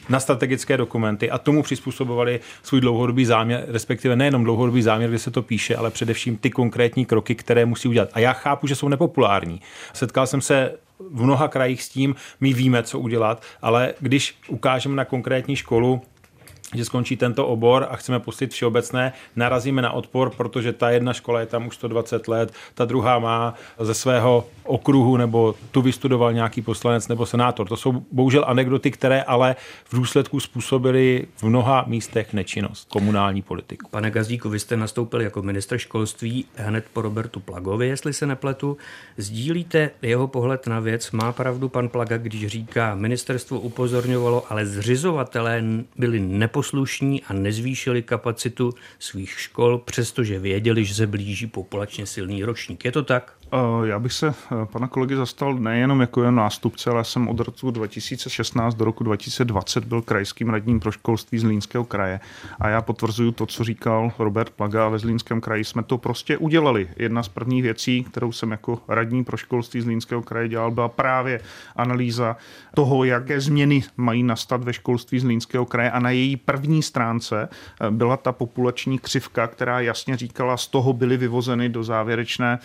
na 0.09 0.21
strategické 0.21 0.77
dokumenty 0.77 1.31
a 1.31 1.39
tomu 1.39 1.63
přizpůsobovali 1.63 2.41
svůj 2.63 2.81
dlouhodobý 2.81 3.25
záměr, 3.25 3.65
respektive 3.69 4.17
nejenom 4.17 4.45
dlouhodobý 4.45 4.83
záměr, 4.83 5.11
kde 5.11 5.19
se 5.19 5.31
to 5.31 5.43
píše, 5.43 5.77
ale 5.77 5.91
především 5.91 6.37
ty 6.37 6.51
konkrétní 6.51 7.07
kroky, 7.07 7.35
které 7.35 7.67
musí 7.67 7.89
udělat. 7.89 8.09
A 8.13 8.19
já 8.19 8.33
chápu, 8.33 8.67
že 8.67 8.75
jsou 8.75 8.89
nepopulární. 8.89 9.61
Setkal 9.93 10.27
jsem 10.27 10.41
se 10.41 10.73
v 11.11 11.23
mnoha 11.23 11.49
krajích 11.49 11.83
s 11.83 11.89
tím, 11.89 12.15
my 12.41 12.53
víme, 12.53 12.83
co 12.83 12.99
udělat, 12.99 13.43
ale 13.63 13.95
když 14.01 14.35
ukážeme 14.49 14.97
na 14.97 15.05
konkrétní 15.05 15.57
školu, 15.57 16.03
že 16.75 16.85
skončí 16.85 17.17
tento 17.17 17.47
obor 17.47 17.87
a 17.91 17.97
chceme 17.97 18.21
pustit 18.21 18.53
všeobecné, 18.53 19.13
narazíme 19.37 19.83
na 19.83 19.91
odpor, 19.91 20.31
protože 20.37 20.73
ta 20.73 20.91
jedna 20.91 21.13
škola 21.13 21.41
je 21.41 21.47
tam 21.47 21.67
už 21.67 21.75
120 21.75 22.29
let, 22.29 22.53
ta 22.75 22.85
druhá 22.85 23.19
má 23.19 23.55
ze 23.81 23.95
svého 23.95 24.47
okruhu 24.65 25.17
nebo 25.17 25.55
tu 25.71 25.83
vystudoval 25.83 26.33
nějaký 26.33 26.63
poslanec 26.63 27.09
nebo 27.09 27.27
senátor. 27.27 27.69
To 27.69 27.77
jsou 27.77 28.05
bohužel 28.13 28.45
anekdoty, 28.47 28.91
které 28.91 29.23
ale 29.23 29.57
v 29.85 29.97
důsledku 29.97 30.41
způsobily 30.41 31.27
v 31.37 31.43
mnoha 31.43 31.85
místech 31.87 32.33
nečinnost 32.33 32.89
komunální 32.89 33.43
politiku. 33.43 33.89
Pane 33.91 34.11
Gazdíku, 34.11 34.49
vy 34.49 34.59
jste 34.59 34.77
nastoupil 34.77 35.21
jako 35.21 35.43
ministr 35.43 35.79
školství 35.79 36.45
hned 36.57 36.85
po 36.93 37.03
Robertu 37.03 37.41
Plagovi, 37.41 37.89
jestli 37.89 38.13
se 38.13 38.27
nepletu. 38.27 38.77
Sdílíte 39.17 39.91
jeho 40.03 40.29
pohled 40.29 40.67
na 40.67 40.81
věc? 40.81 41.11
Má 41.11 41.33
pravdu 41.33 41.69
pan 41.69 41.89
Plaga, 41.89 42.19
když 42.19 42.47
říká, 42.47 42.95
ministerstvo 42.95 43.61
upozorňovalo, 43.61 44.45
ale 44.49 44.67
zřizovatelé 44.67 45.65
byli 45.97 46.21
neposlušní 46.63 47.23
a 47.23 47.33
nezvýšili 47.33 48.03
kapacitu 48.03 48.75
svých 48.99 49.41
škol, 49.41 49.79
přestože 49.79 50.39
věděli, 50.39 50.85
že 50.85 50.95
se 50.95 51.07
blíží 51.07 51.47
populačně 51.47 52.07
silný 52.07 52.45
ročník. 52.45 52.85
Je 52.85 52.93
to 52.93 53.03
tak? 53.03 53.42
Eh, 53.55 53.89
já 53.89 53.99
bych 53.99 54.13
se 54.13 54.29
eh, 54.29 54.67
pana 54.67 54.89
kolegy 54.89 55.17
zastal 55.17 55.55
nejenom 55.55 56.01
jako 56.01 56.23
jen 56.23 56.35
nástupce, 56.35 56.91
ale 56.91 57.05
jsem 57.05 57.29
od 57.29 57.41
roku 57.41 57.71
2016 57.71 58.75
do 58.75 58.85
roku 58.85 59.05
2020 59.05 59.85
byl 59.85 60.03
krajským 60.03 60.49
radním 60.49 60.81
pro 60.81 60.93
školství 60.93 61.39
z 61.39 61.45
Línského 61.45 61.85
kraje. 61.85 62.21
A 62.61 62.69
já 62.69 62.83
potvrzuju 62.83 63.33
to, 63.33 63.47
co 63.47 63.65
říkal 63.65 64.13
Robert 64.19 64.51
Plaga 64.51 64.89
ve 64.89 64.99
Zlínském 64.99 65.41
kraji. 65.41 65.65
Jsme 65.65 65.83
to 65.83 65.99
prostě 65.99 66.39
udělali. 66.39 66.89
Jedna 66.97 67.23
z 67.23 67.29
prvních 67.29 67.63
věcí, 67.63 68.05
kterou 68.05 68.33
jsem 68.33 68.51
jako 68.51 68.79
radní 68.89 69.25
pro 69.25 69.37
školství 69.37 69.81
z 69.81 69.87
Línského 69.87 70.23
kraje 70.23 70.49
dělal, 70.49 70.71
byla 70.71 70.89
právě 70.89 71.41
analýza 71.77 72.37
toho, 72.75 73.05
jaké 73.05 73.41
změny 73.41 73.83
mají 73.97 74.23
nastat 74.23 74.65
ve 74.65 74.73
školství 74.73 75.19
z 75.19 75.25
Línského 75.25 75.67
kraje. 75.67 75.91
A 75.91 75.99
na 75.99 76.11
její 76.11 76.37
první 76.37 76.83
stránce 76.83 77.49
eh, 77.49 77.91
byla 77.91 78.17
ta 78.17 78.33
populační 78.33 78.99
křivka, 78.99 79.47
která 79.47 79.81
jasně 79.81 80.17
říkala, 80.17 80.57
z 80.57 80.67
toho 80.67 80.93
byly 80.93 81.17
vyvozeny 81.17 81.69
do 81.69 81.85
závěrečné, 81.85 82.59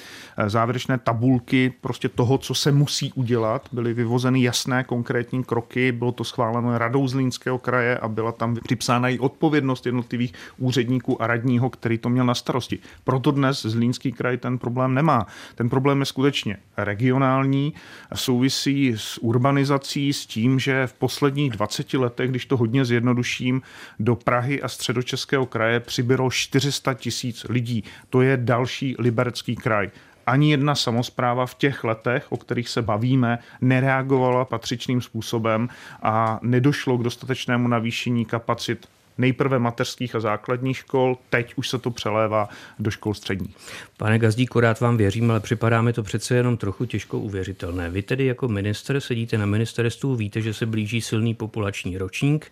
závěrečné 0.47 0.76
závěrečné 0.77 0.97
tabulky 0.97 1.73
prostě 1.81 2.09
toho, 2.09 2.37
co 2.37 2.53
se 2.53 2.71
musí 2.71 3.13
udělat. 3.13 3.69
Byly 3.71 3.93
vyvozeny 3.93 4.43
jasné 4.43 4.83
konkrétní 4.83 5.43
kroky, 5.43 5.91
bylo 5.91 6.11
to 6.11 6.23
schváleno 6.23 6.77
radou 6.77 7.07
Zlínského 7.07 7.57
kraje 7.57 7.97
a 7.97 8.07
byla 8.07 8.31
tam 8.31 8.55
připsána 8.63 9.09
i 9.09 9.19
odpovědnost 9.19 9.85
jednotlivých 9.85 10.33
úředníků 10.57 11.21
a 11.21 11.27
radního, 11.27 11.69
který 11.69 11.97
to 11.97 12.09
měl 12.09 12.25
na 12.25 12.35
starosti. 12.35 12.79
Proto 13.03 13.31
dnes 13.31 13.61
Zlínský 13.61 14.11
kraj 14.11 14.37
ten 14.37 14.57
problém 14.57 14.93
nemá. 14.93 15.25
Ten 15.55 15.69
problém 15.69 15.99
je 15.99 16.05
skutečně 16.05 16.57
regionální, 16.77 17.73
souvisí 18.15 18.93
s 18.97 19.17
urbanizací, 19.17 20.13
s 20.13 20.25
tím, 20.25 20.59
že 20.59 20.87
v 20.87 20.93
posledních 20.93 21.51
20 21.51 21.93
letech, 21.93 22.29
když 22.29 22.45
to 22.45 22.57
hodně 22.57 22.85
zjednoduším, 22.85 23.61
do 23.99 24.15
Prahy 24.15 24.61
a 24.61 24.67
středočeského 24.67 25.45
kraje 25.45 25.79
přibylo 25.79 26.29
400 26.31 26.93
tisíc 26.93 27.45
lidí. 27.49 27.83
To 28.09 28.21
je 28.21 28.37
další 28.37 28.95
liberecký 28.99 29.55
kraj 29.55 29.89
ani 30.27 30.51
jedna 30.51 30.75
samozpráva 30.75 31.45
v 31.45 31.55
těch 31.55 31.83
letech, 31.83 32.31
o 32.31 32.37
kterých 32.37 32.69
se 32.69 32.81
bavíme, 32.81 33.39
nereagovala 33.61 34.45
patřičným 34.45 35.01
způsobem 35.01 35.69
a 36.01 36.39
nedošlo 36.41 36.97
k 36.97 37.03
dostatečnému 37.03 37.67
navýšení 37.67 38.25
kapacit 38.25 38.87
nejprve 39.17 39.59
mateřských 39.59 40.15
a 40.15 40.19
základních 40.19 40.77
škol, 40.77 41.17
teď 41.29 41.53
už 41.55 41.69
se 41.69 41.77
to 41.77 41.91
přelévá 41.91 42.49
do 42.79 42.91
škol 42.91 43.13
středních. 43.13 43.55
Pane 43.97 44.19
Gazdíku, 44.19 44.59
rád 44.59 44.79
vám 44.79 44.97
věřím, 44.97 45.31
ale 45.31 45.39
připadá 45.39 45.81
mi 45.81 45.93
to 45.93 46.03
přece 46.03 46.35
jenom 46.35 46.57
trochu 46.57 46.85
těžko 46.85 47.19
uvěřitelné. 47.19 47.89
Vy 47.89 48.01
tedy 48.01 48.25
jako 48.25 48.47
minister 48.47 48.99
sedíte 48.99 49.37
na 49.37 49.45
ministerstvu, 49.45 50.15
víte, 50.15 50.41
že 50.41 50.53
se 50.53 50.65
blíží 50.65 51.01
silný 51.01 51.33
populační 51.33 51.97
ročník, 51.97 52.51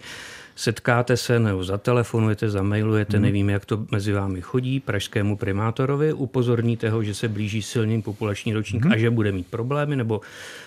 setkáte 0.56 1.18
se 1.18 1.40
nebo 1.40 1.64
zatelefonujete, 1.64 2.50
zamailujete, 2.50 3.18
hmm. 3.18 3.26
nevím, 3.26 3.50
jak 3.50 3.66
to 3.66 3.86
mezi 3.92 4.14
vámi 4.14 4.42
chodí, 4.42 4.80
pražskému 4.80 5.38
primátorovi, 5.38 6.14
upozorníte 6.14 6.90
ho, 6.90 7.04
že 7.04 7.14
se 7.14 7.28
blíží 7.28 7.62
silný 7.62 8.02
populační 8.02 8.54
ročník 8.54 8.84
hmm. 8.84 8.92
a 8.92 8.98
že 8.98 9.10
bude 9.10 9.32
mít 9.32 9.48
problémy, 9.48 9.96
nebo 9.96 10.22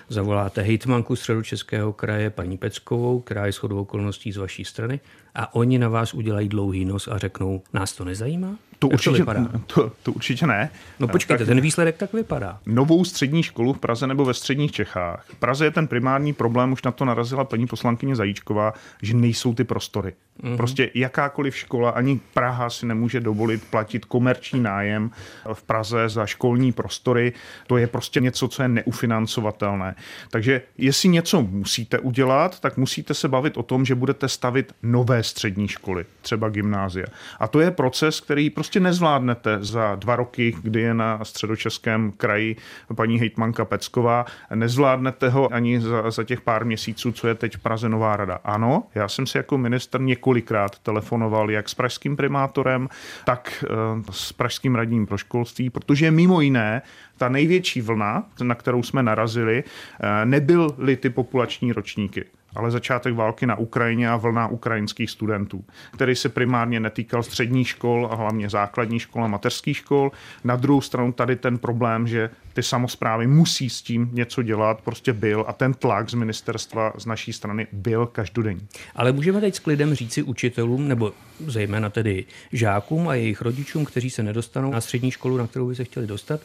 zavoláte 0.09 0.63
hejtmanku 0.63 1.17
středočeského 1.17 1.93
kraje, 1.93 2.31
paní 2.31 2.59
Peckovou, 2.59 3.21
která 3.21 3.47
je 3.47 3.53
shodou 3.53 3.81
okolností 3.81 4.33
z 4.33 4.37
vaší 4.37 4.65
strany 4.65 5.01
a 5.35 5.55
oni 5.55 5.79
na 5.79 5.89
vás 5.89 6.15
udělají 6.15 6.49
dlouhý 6.49 6.85
nos 6.85 7.09
a 7.09 7.19
řeknou, 7.19 7.63
nás 7.73 7.93
to 7.93 8.05
nezajímá? 8.05 8.57
To 8.79 8.89
určitě, 8.89 9.25
to, 9.25 9.59
to, 9.67 9.93
to 10.03 10.13
určitě 10.13 10.47
ne. 10.47 10.71
No 10.99 11.09
počkejte, 11.09 11.45
tak, 11.45 11.49
ten 11.49 11.61
výsledek 11.61 11.97
tak 11.97 12.13
vypadá. 12.13 12.59
Novou 12.67 13.05
střední 13.05 13.43
školu 13.43 13.73
v 13.73 13.79
Praze 13.79 14.07
nebo 14.07 14.25
ve 14.25 14.35
středních 14.35 14.73
Čechách. 14.73 15.25
V 15.29 15.35
Praze 15.35 15.65
je 15.65 15.71
ten 15.71 15.87
primární 15.87 16.33
problém, 16.33 16.73
už 16.73 16.83
na 16.83 16.93
to 16.93 17.05
narazila 17.05 17.45
paní 17.45 17.67
poslankyně 17.67 18.17
Zajíčková, 18.17 18.75
že 19.03 19.15
nejsou 19.15 19.55
ty 19.55 19.65
prostory. 19.65 20.13
Mm-hmm. 20.43 20.57
Prostě 20.57 20.91
jakákoliv 20.95 21.57
škola, 21.57 21.91
ani 21.91 22.21
Praha 22.35 22.71
si 22.71 22.87
nemůže 22.87 23.21
dovolit 23.21 23.65
platit 23.71 24.05
komerční 24.05 24.61
nájem 24.61 25.11
v 25.53 25.63
Praze 25.63 26.09
za 26.09 26.27
školní 26.27 26.73
prostory. 26.73 27.33
To 27.67 27.77
je 27.77 27.87
prostě 27.87 28.21
něco, 28.21 28.49
co 28.49 28.63
je 28.63 28.69
neufinancovatelné. 28.69 29.95
Takže 30.31 30.63
jestli 30.79 31.09
něco 31.09 31.43
musíte 31.43 31.99
udělat, 31.99 32.61
tak 32.61 32.77
musíte 32.77 33.15
se 33.15 33.29
bavit 33.29 33.57
o 33.57 33.63
tom, 33.63 33.85
že 33.85 33.95
budete 33.95 34.29
stavit 34.29 34.73
nové 34.83 35.23
střední 35.23 35.69
školy, 35.69 36.07
třeba 36.23 36.49
gymnázia. 36.49 37.07
A 37.41 37.49
to 37.49 37.61
je 37.61 37.71
proces, 37.71 38.21
který 38.21 38.51
prostě 38.51 38.68
nezvládnete 38.77 39.59
za 39.61 39.95
dva 39.95 40.17
roky, 40.17 40.57
kdy 40.63 40.81
je 40.81 40.95
na 40.95 41.25
středočeském 41.25 42.13
kraji 42.13 42.57
paní 42.95 43.21
hejtmanka 43.21 43.65
Pecková. 43.65 44.25
Nezvládnete 44.55 45.29
ho 45.29 45.55
ani 45.55 45.81
za, 45.81 46.11
za 46.11 46.25
těch 46.25 46.41
pár 46.41 46.65
měsíců, 46.65 47.13
co 47.13 47.29
je 47.29 47.35
teď 47.35 47.59
Praze 47.59 47.89
Nová 47.89 48.17
rada. 48.17 48.39
Ano, 48.45 48.85
já 48.95 49.09
jsem 49.09 49.27
si 49.27 49.37
jako 49.37 49.59
minister 49.59 50.01
několikrát 50.01 50.79
telefonoval 50.79 51.51
jak 51.51 51.69
s 51.69 51.75
pražským 51.75 52.17
primátorem, 52.17 52.89
tak 53.25 53.65
eh, 53.65 54.03
s 54.11 54.33
pražským 54.33 54.75
radním 54.75 55.07
pro 55.07 55.19
školství, 55.19 55.71
protože 55.71 56.11
mimo 56.11 56.41
jiné 56.41 56.83
ta 57.17 57.29
největší 57.29 57.81
vlna, 57.81 58.25
na 58.43 58.55
kterou 58.55 58.83
jsme 58.83 59.03
narazili, 59.03 59.65
eh, 60.01 60.25
nebyly 60.25 60.97
ty 60.97 61.11
populační 61.11 61.73
ročníky 61.73 62.25
ale 62.59 62.71
začátek 62.71 63.15
války 63.15 63.47
na 63.47 63.59
Ukrajině 63.59 64.11
a 64.11 64.17
vlna 64.17 64.49
ukrajinských 64.49 65.11
studentů, 65.11 65.65
který 65.95 66.17
se 66.17 66.29
primárně 66.29 66.81
netýkal 66.81 67.23
středních 67.23 67.69
škol 67.69 68.09
a 68.13 68.15
hlavně 68.15 68.51
základních 68.51 69.03
škol 69.03 69.25
a 69.25 69.29
mateřských 69.29 69.77
škol. 69.77 70.13
Na 70.45 70.57
druhou 70.57 70.81
stranu 70.81 71.13
tady 71.13 71.37
ten 71.37 71.59
problém, 71.59 72.09
že 72.09 72.31
ty 72.53 72.63
samozprávy 72.63 73.27
musí 73.27 73.71
s 73.71 73.83
tím 73.83 74.11
něco 74.13 74.43
dělat, 74.43 74.81
prostě 74.81 75.13
byl 75.13 75.45
a 75.49 75.53
ten 75.53 75.75
tlak 75.75 76.11
z 76.11 76.15
ministerstva 76.15 76.93
z 76.99 77.07
naší 77.07 77.33
strany 77.33 77.67
byl 77.73 78.07
každodenní. 78.07 78.67
Ale 78.95 79.13
můžeme 79.13 79.41
teď 79.41 79.55
s 79.55 79.59
klidem 79.59 79.95
říci 79.95 80.23
učitelům, 80.23 80.89
nebo 80.89 81.13
zejména 81.47 81.91
tedy 81.91 82.25
žákům 82.53 83.09
a 83.09 83.15
jejich 83.15 83.43
rodičům, 83.43 83.85
kteří 83.85 84.11
se 84.11 84.23
nedostanou 84.23 84.71
na 84.71 84.81
střední 84.81 85.11
školu, 85.11 85.37
na 85.37 85.47
kterou 85.47 85.69
by 85.69 85.75
se 85.75 85.85
chtěli 85.85 86.07
dostat, 86.07 86.41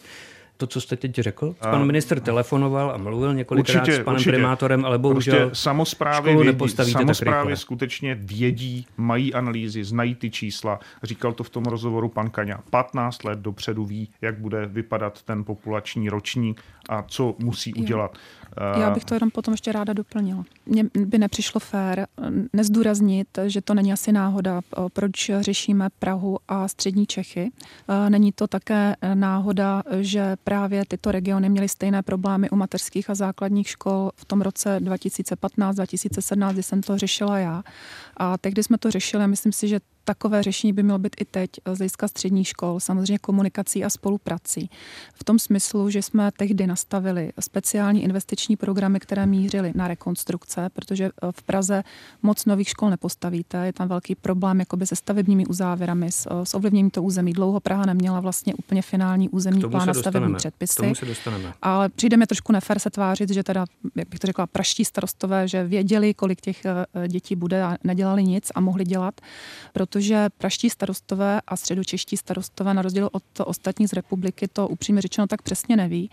to, 0.57 0.67
co 0.67 0.81
jste 0.81 0.95
teď 0.95 1.15
řekl? 1.15 1.55
Pan 1.59 1.85
minister 1.85 2.19
telefonoval 2.19 2.91
a 2.91 2.97
mluvil 2.97 3.33
několikrát 3.33 3.81
určitě, 3.81 4.01
s 4.01 4.03
panem 4.03 4.15
určitě. 4.15 4.31
primátorem, 4.31 4.85
ale 4.85 4.97
bohužel 4.97 5.45
prostě 5.45 5.61
samozprávy 5.61 6.35
vědí, 6.35 6.69
samozprávy 6.91 7.57
skutečně 7.57 8.15
vědí, 8.15 8.85
mají 8.97 9.33
analýzy, 9.33 9.83
znají 9.83 10.15
ty 10.15 10.29
čísla. 10.29 10.79
Říkal 11.03 11.33
to 11.33 11.43
v 11.43 11.49
tom 11.49 11.63
rozhovoru 11.63 12.09
pan 12.09 12.29
Kaňa. 12.29 12.59
15 12.69 13.23
let 13.23 13.39
dopředu 13.39 13.85
ví, 13.85 14.09
jak 14.21 14.39
bude 14.39 14.65
vypadat 14.65 15.21
ten 15.21 15.43
populační 15.43 16.09
ročník 16.09 16.61
a 16.89 17.03
co 17.03 17.35
musí 17.39 17.73
udělat. 17.73 18.17
Já 18.79 18.91
bych 18.91 19.05
to 19.05 19.13
jenom 19.13 19.31
potom 19.31 19.53
ještě 19.53 19.71
ráda 19.71 19.93
doplnila. 19.93 20.43
Mně 20.65 20.83
by 21.05 21.17
nepřišlo 21.17 21.59
fér 21.59 22.07
nezdůraznit, 22.53 23.27
že 23.45 23.61
to 23.61 23.73
není 23.73 23.93
asi 23.93 24.11
náhoda, 24.11 24.61
proč 24.93 25.31
řešíme 25.39 25.89
Prahu 25.99 26.37
a 26.47 26.67
střední 26.67 27.05
Čechy. 27.05 27.51
Není 28.09 28.31
to 28.31 28.47
také 28.47 28.95
náhoda, 29.13 29.83
že 29.99 30.35
právě 30.43 30.83
tyto 30.87 31.11
regiony 31.11 31.49
měly 31.49 31.69
stejné 31.69 32.03
problémy 32.03 32.49
u 32.49 32.55
mateřských 32.55 33.09
a 33.09 33.15
základních 33.15 33.67
škol 33.67 34.11
v 34.15 34.25
tom 34.25 34.41
roce 34.41 34.79
2015-2017, 34.79 36.53
kdy 36.53 36.63
jsem 36.63 36.81
to 36.81 36.97
řešila 36.97 37.39
já. 37.39 37.63
A 38.17 38.37
tehdy 38.37 38.63
jsme 38.63 38.77
to 38.77 38.91
řešili 38.91 39.27
myslím 39.27 39.51
si, 39.51 39.67
že 39.67 39.79
takové 40.03 40.43
řešení 40.43 40.73
by 40.73 40.83
mělo 40.83 40.99
být 40.99 41.15
i 41.19 41.25
teď 41.25 41.49
z 41.73 41.77
hlediska 41.77 42.07
středních 42.07 42.47
škol, 42.47 42.79
samozřejmě 42.79 43.19
komunikací 43.19 43.83
a 43.83 43.89
spoluprací. 43.89 44.69
V 45.13 45.23
tom 45.23 45.39
smyslu, 45.39 45.89
že 45.89 46.01
jsme 46.01 46.31
tehdy 46.37 46.67
nastavili 46.67 47.31
speciální 47.39 48.03
investiční 48.03 48.55
programy, 48.55 48.99
které 48.99 49.25
mířily 49.25 49.71
na 49.75 49.87
rekonstrukce, 49.87 50.69
protože 50.73 51.05
eh, 51.05 51.31
v 51.31 51.43
Praze 51.43 51.83
moc 52.21 52.45
nových 52.45 52.69
škol 52.69 52.89
nepostavíte, 52.89 53.65
je 53.65 53.73
tam 53.73 53.87
velký 53.87 54.15
problém 54.15 54.59
jakoby 54.59 54.85
se 54.85 54.95
stavebními 54.95 55.45
uzávěrami, 55.45 56.11
s, 56.11 56.27
eh, 56.31 56.45
s 56.45 56.53
ovlivněním 56.53 56.89
to 56.89 57.03
území. 57.03 57.33
Dlouho 57.33 57.59
Praha 57.59 57.85
neměla 57.85 58.19
vlastně 58.19 58.53
úplně 58.53 58.81
finální 58.81 59.29
územní 59.29 59.61
plán 59.61 59.89
a 59.89 59.93
stavební 59.93 60.35
předpisy. 60.35 60.93
Ale 61.61 61.89
přijde 61.89 62.17
mi 62.17 62.27
trošku 62.27 62.51
nefér 62.51 62.79
se 62.79 62.89
tvářit, 62.89 63.29
že 63.29 63.43
teda, 63.43 63.65
jak 63.95 64.09
bych 64.09 64.19
to 64.19 64.27
řekla, 64.27 64.47
praští 64.47 64.85
starostové, 64.85 65.47
že 65.47 65.63
věděli, 65.63 66.13
kolik 66.13 66.41
těch 66.41 66.65
eh, 66.65 67.07
dětí 67.07 67.35
bude 67.35 67.63
a 67.63 67.77
nedělali 67.83 68.23
nic 68.23 68.51
a 68.55 68.59
mohli 68.59 68.83
dělat. 68.83 69.21
Proto 69.73 69.92
protože 69.93 70.29
praští 70.37 70.69
starostové 70.69 71.41
a 71.47 71.55
středočeští 71.55 72.17
starostové 72.17 72.73
na 72.73 72.81
rozdíl 72.81 73.09
od 73.11 73.23
ostatních 73.45 73.89
z 73.89 73.93
republiky 73.93 74.47
to 74.47 74.67
upřímně 74.67 75.01
řečeno 75.01 75.27
tak 75.27 75.41
přesně 75.41 75.75
neví, 75.75 76.09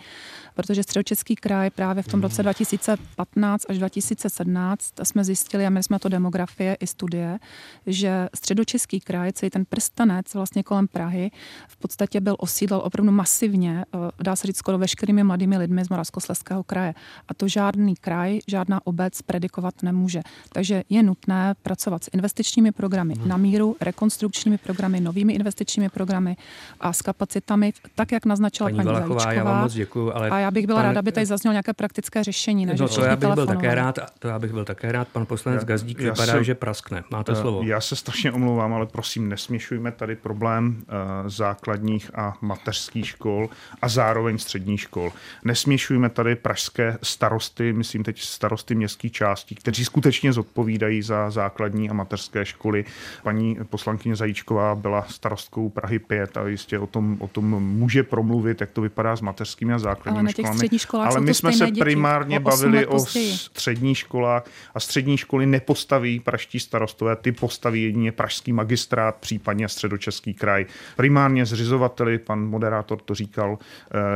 protože 0.55 0.83
středočeský 0.83 1.37
kraj 1.37 1.71
právě 1.71 2.03
v 2.03 2.09
tom 2.09 2.23
roce 2.23 2.43
2015 2.43 3.67
až 3.69 3.79
2017 3.79 4.93
jsme 5.03 5.25
zjistili, 5.25 5.67
a 5.67 5.71
my 5.71 5.83
jsme 5.83 5.99
to 5.99 6.09
demografie 6.09 6.75
i 6.75 6.87
studie, 6.87 7.39
že 7.87 8.29
středočeský 8.35 9.01
kraj, 9.01 9.33
celý 9.33 9.51
ten 9.51 9.65
prstanec 9.65 10.35
vlastně 10.35 10.63
kolem 10.63 10.89
Prahy, 10.89 11.31
v 11.69 11.77
podstatě 11.77 12.21
byl 12.21 12.37
osídl 12.39 12.81
opravdu 12.85 13.13
masivně, 13.13 13.85
eh, 13.95 13.99
dá 14.23 14.37
se 14.37 14.47
říct 14.47 14.57
skoro 14.57 14.79
veškerými 14.79 15.25
mladými 15.25 15.59
lidmi 15.59 15.85
z 15.85 15.89
Moravskoslezského 15.89 16.63
kraje. 16.63 16.95
A 17.29 17.35
to 17.35 17.49
žádný 17.49 17.95
kraj, 17.97 18.39
žádná 18.47 18.87
obec 18.87 19.23
predikovat 19.23 19.83
nemůže. 19.83 20.23
Takže 20.53 20.83
je 20.89 21.03
nutné 21.03 21.55
pracovat 21.63 22.05
s 22.05 22.11
investičními 22.13 22.73
programy 22.73 23.15
hmm. 23.15 23.29
na 23.29 23.37
míru, 23.37 23.70
rekonstrukčními 23.81 24.59
programy, 24.59 25.01
novými 25.01 25.33
investičními 25.33 25.89
programy 25.89 26.37
a 26.81 26.93
s 26.93 27.03
kapacitami, 27.03 27.73
tak 27.95 28.13
jak 28.13 28.27
naznačila 28.27 28.67
paní, 28.67 28.77
paní 28.77 28.87
Valachová, 28.87 29.21
Zajíčková. 29.21 29.33
Já 29.33 29.45
vám 29.45 29.63
moc 29.63 29.73
děkuju, 29.73 30.13
ale 30.15 30.31
a 30.31 30.39
já 30.39 30.51
bych 30.51 30.67
byla 30.67 30.79
pan... 30.79 30.87
ráda, 30.87 30.99
aby 30.99 31.13
tady 31.13 31.27
zaznělo 31.27 31.53
nějaké 31.53 31.73
praktické 31.73 32.25
řešení. 32.25 32.67
Ne, 32.67 32.75
no, 32.81 32.89
to 32.89 33.05
já 33.05 33.17
bych 33.17 33.29
byl 33.35 33.47
také 33.47 33.75
rád, 33.75 33.99
to 34.19 34.29
já 34.29 34.39
bych 34.39 34.53
byl 34.53 34.65
také 34.65 34.93
rád. 34.93 35.09
Pan 35.09 35.27
poslanec 35.27 35.63
já, 35.63 35.67
Gazdík 35.67 36.01
já 36.01 36.13
vypadá, 36.13 36.33
se, 36.33 36.45
že 36.45 36.55
praskne. 36.55 37.05
Máte 37.11 37.35
slovo. 37.35 37.63
Já 37.63 37.81
se 37.81 37.97
strašně 37.97 38.33
omlouvám, 38.33 38.75
ale 38.75 38.87
prosím, 38.87 39.29
nesměšujme 39.29 39.93
tady 39.93 40.17
problém 40.17 40.77
uh, 41.23 41.29
základních 41.29 42.11
a 42.15 42.37
mateřských 42.41 43.07
škol 43.07 43.49
a 43.83 43.89
zároveň 43.89 44.39
středních 44.39 44.81
škol. 44.81 45.13
Nesměšujme 45.45 46.09
tady 46.09 46.37
pražské 46.37 46.99
starosty, 47.03 47.73
myslím 47.73 48.05
teď 48.05 48.23
starosty 48.23 48.75
městských 48.75 49.13
částí, 49.13 49.55
kteří 49.55 49.85
skutečně 49.85 50.33
zodpovídají 50.33 51.03
za 51.03 51.31
základní 51.31 51.91
a 51.91 51.93
mateřské 51.93 52.45
školy. 52.45 52.85
Paní 53.23 53.59
poslankyně 53.65 54.17
Zajíčková 54.17 54.75
byla 54.75 55.03
starostkou 55.03 55.69
Prahy 55.69 55.99
5 55.99 56.37
a 56.37 56.49
jistě 56.49 56.79
o 56.79 56.87
tom, 56.87 57.17
o 57.21 57.29
tom 57.29 57.45
může 57.65 58.03
promluvit, 58.03 58.61
jak 58.61 58.71
to 58.71 58.81
vypadá 58.81 59.17
s 59.17 59.21
mateřskými 59.21 59.73
a 59.73 59.79
základními 59.79 60.33
školami. 60.33 60.69
Ale 60.93 61.21
my 61.21 61.35
jsme 61.35 61.53
se 61.53 61.67
děti, 61.67 61.81
primárně 61.81 62.41
o 62.41 62.43
bavili 62.43 62.87
o 62.87 62.99
středních 62.99 63.99
školách 63.99 64.45
a 64.75 64.81
střední 64.81 65.17
školy 65.17 65.47
nepostaví 65.47 66.21
praští 66.21 66.61
starostové, 66.61 67.17
ty 67.17 67.33
postaví 67.33 67.83
jedině 67.83 68.13
pražský 68.13 68.53
magistrát, 68.53 69.17
případně 69.17 69.69
středočeský 69.69 70.35
kraj. 70.35 70.67
Primárně 70.97 71.47
zřizovateli, 71.47 72.19
pan 72.19 72.47
moderátor 72.47 73.01
to 73.01 73.15
říkal, 73.15 73.59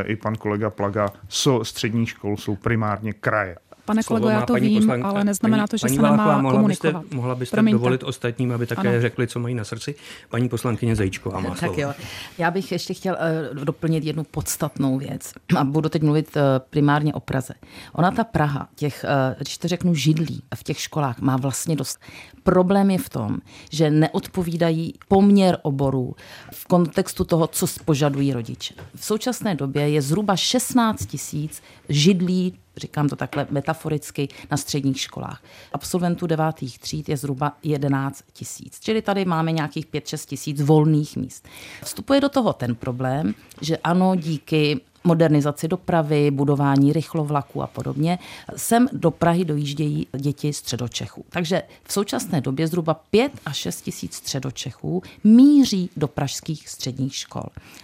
e, 0.00 0.04
i 0.04 0.16
pan 0.16 0.34
kolega 0.34 0.70
Plaga, 0.70 1.08
so 1.28 1.64
střední 1.64 2.06
škol 2.06 2.36
jsou 2.36 2.56
primárně 2.56 3.12
kraje. 3.12 3.56
Pane 3.84 4.02
kolego, 4.02 4.28
já 4.28 4.46
to 4.46 4.54
vím, 4.54 4.80
poslanka, 4.80 5.08
ale 5.08 5.24
neznamená 5.24 5.62
paní, 5.62 5.68
to, 5.68 5.76
že 5.76 5.80
paní 5.80 5.96
se 5.96 6.02
Váchová, 6.02 6.26
nemá 6.26 6.42
mohla 6.42 6.58
komunikovat. 6.58 7.00
Byste, 7.00 7.16
mohla 7.16 7.34
byste 7.34 7.56
Promiňte. 7.56 7.78
dovolit 7.78 8.02
ostatním, 8.02 8.52
aby 8.52 8.66
také 8.66 8.88
ano. 8.88 9.00
řekli, 9.00 9.26
co 9.26 9.40
mají 9.40 9.54
na 9.54 9.64
srdci? 9.64 9.94
Paní 10.30 10.48
poslankyně 10.48 10.96
Zajíčková 10.96 11.40
má 11.40 11.54
slovo. 11.54 11.72
Tak 11.72 11.78
jo. 11.78 11.94
Já 12.38 12.50
bych 12.50 12.72
ještě 12.72 12.94
chtěl 12.94 13.16
uh, 13.54 13.64
doplnit 13.64 14.04
jednu 14.04 14.24
podstatnou 14.24 14.98
věc. 14.98 15.32
A 15.56 15.64
budu 15.64 15.88
teď 15.88 16.02
mluvit 16.02 16.36
uh, 16.36 16.42
primárně 16.70 17.14
o 17.14 17.20
Praze. 17.20 17.54
Ona 17.92 18.10
ta 18.10 18.24
Praha, 18.24 18.68
těch, 18.74 19.04
uh, 19.04 19.42
když 19.42 19.58
to 19.58 19.68
řeknu, 19.68 19.94
židlí 19.94 20.42
v 20.54 20.62
těch 20.62 20.80
školách 20.80 21.20
má 21.20 21.36
vlastně 21.36 21.76
dost. 21.76 22.00
Problém 22.44 22.90
je 22.90 22.98
v 22.98 23.08
tom, 23.08 23.36
že 23.70 23.90
neodpovídají 23.90 24.94
poměr 25.08 25.58
oborů 25.62 26.14
v 26.52 26.66
kontextu 26.66 27.24
toho, 27.24 27.46
co 27.46 27.66
požadují 27.84 28.32
rodiče. 28.32 28.74
V 28.94 29.04
současné 29.04 29.54
době 29.54 29.88
je 29.88 30.02
zhruba 30.02 30.36
16 30.36 31.06
tisíc 31.06 31.62
židlí 31.88 32.54
říkám 32.76 33.08
to 33.08 33.16
takhle 33.16 33.46
metaforicky, 33.50 34.28
na 34.50 34.56
středních 34.56 35.00
školách. 35.00 35.42
Absolventů 35.72 36.26
devátých 36.26 36.78
tříd 36.78 37.08
je 37.08 37.16
zhruba 37.16 37.56
11 37.62 38.24
tisíc. 38.32 38.80
Čili 38.80 39.02
tady 39.02 39.24
máme 39.24 39.52
nějakých 39.52 39.86
5-6 39.86 40.26
tisíc 40.26 40.60
volných 40.60 41.16
míst. 41.16 41.48
Vstupuje 41.84 42.20
do 42.20 42.28
toho 42.28 42.52
ten 42.52 42.74
problém, 42.74 43.34
že 43.60 43.76
ano, 43.76 44.16
díky 44.16 44.80
modernizaci 45.04 45.68
dopravy, 45.68 46.30
budování 46.30 46.92
rychlovlaku 46.92 47.62
a 47.62 47.66
podobně, 47.66 48.18
sem 48.56 48.88
do 48.92 49.10
Prahy 49.10 49.44
dojíždějí 49.44 50.06
děti 50.16 50.52
středočechů. 50.52 51.24
Takže 51.28 51.62
v 51.84 51.92
současné 51.92 52.40
době 52.40 52.66
zhruba 52.66 52.94
5 52.94 53.32
až 53.46 53.56
6 53.56 53.80
tisíc 53.80 54.14
středočechů 54.14 55.02
míří 55.24 55.90
do 55.96 56.08
pražských 56.08 56.68
středních 56.68 57.14
škol. 57.14 57.42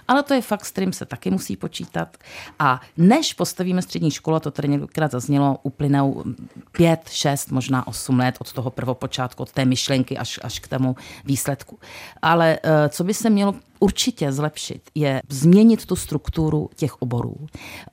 Ale 0.09 0.23
to 0.23 0.35
je 0.35 0.43
fakt, 0.43 0.65
s 0.65 0.71
kterým 0.71 0.93
se 0.93 1.07
taky 1.07 1.31
musí 1.31 1.57
počítat. 1.57 2.17
A 2.59 2.81
než 2.97 3.35
postavíme 3.35 3.83
střední 3.83 4.11
školu, 4.11 4.37
a 4.37 4.41
to 4.41 4.51
tady 4.51 4.69
několikrát 4.69 5.11
zaznělo, 5.11 5.59
uplynou 5.63 6.25
5, 6.73 7.01
6, 7.11 7.51
možná 7.51 7.87
8 7.87 8.19
let 8.19 8.37
od 8.39 8.53
toho 8.53 8.71
prvopočátku, 8.71 9.43
od 9.43 9.53
té 9.53 9.65
myšlenky 9.65 10.19
až, 10.19 10.41
až 10.43 10.59
k 10.59 10.69
tomu 10.69 10.97
výsledku. 11.25 11.79
Ale 12.23 12.59
eh, 12.63 12.89
co 12.89 13.05
by 13.05 13.15
se 13.15 13.31
mělo 13.31 13.55
určitě 13.81 14.33
zlepšit, 14.33 14.91
je 14.95 15.23
změnit 15.29 15.87
tu 15.87 15.97
strukturu 15.97 16.71
těch 16.77 17.03
oborů. 17.03 17.37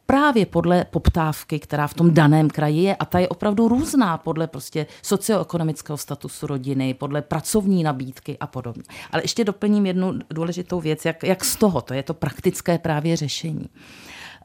Právě 0.05 0.45
podle 0.45 0.85
poptávky, 0.85 1.59
která 1.59 1.87
v 1.87 1.93
tom 1.93 2.13
daném 2.13 2.49
kraji 2.49 2.83
je, 2.83 2.95
a 2.95 3.05
ta 3.05 3.19
je 3.19 3.27
opravdu 3.27 3.67
různá 3.67 4.17
podle 4.17 4.47
prostě 4.47 4.85
socioekonomického 5.01 5.97
statusu 5.97 6.47
rodiny, 6.47 6.93
podle 6.93 7.21
pracovní 7.21 7.83
nabídky 7.83 8.37
a 8.39 8.47
podobně. 8.47 8.83
Ale 9.11 9.23
ještě 9.23 9.43
doplním 9.43 9.85
jednu 9.85 10.13
důležitou 10.29 10.79
věc, 10.79 11.05
jak, 11.05 11.23
jak 11.23 11.45
z 11.45 11.55
toho, 11.55 11.81
to 11.81 11.93
je 11.93 12.03
to 12.03 12.13
praktické 12.13 12.77
právě 12.77 13.17
řešení. 13.17 13.69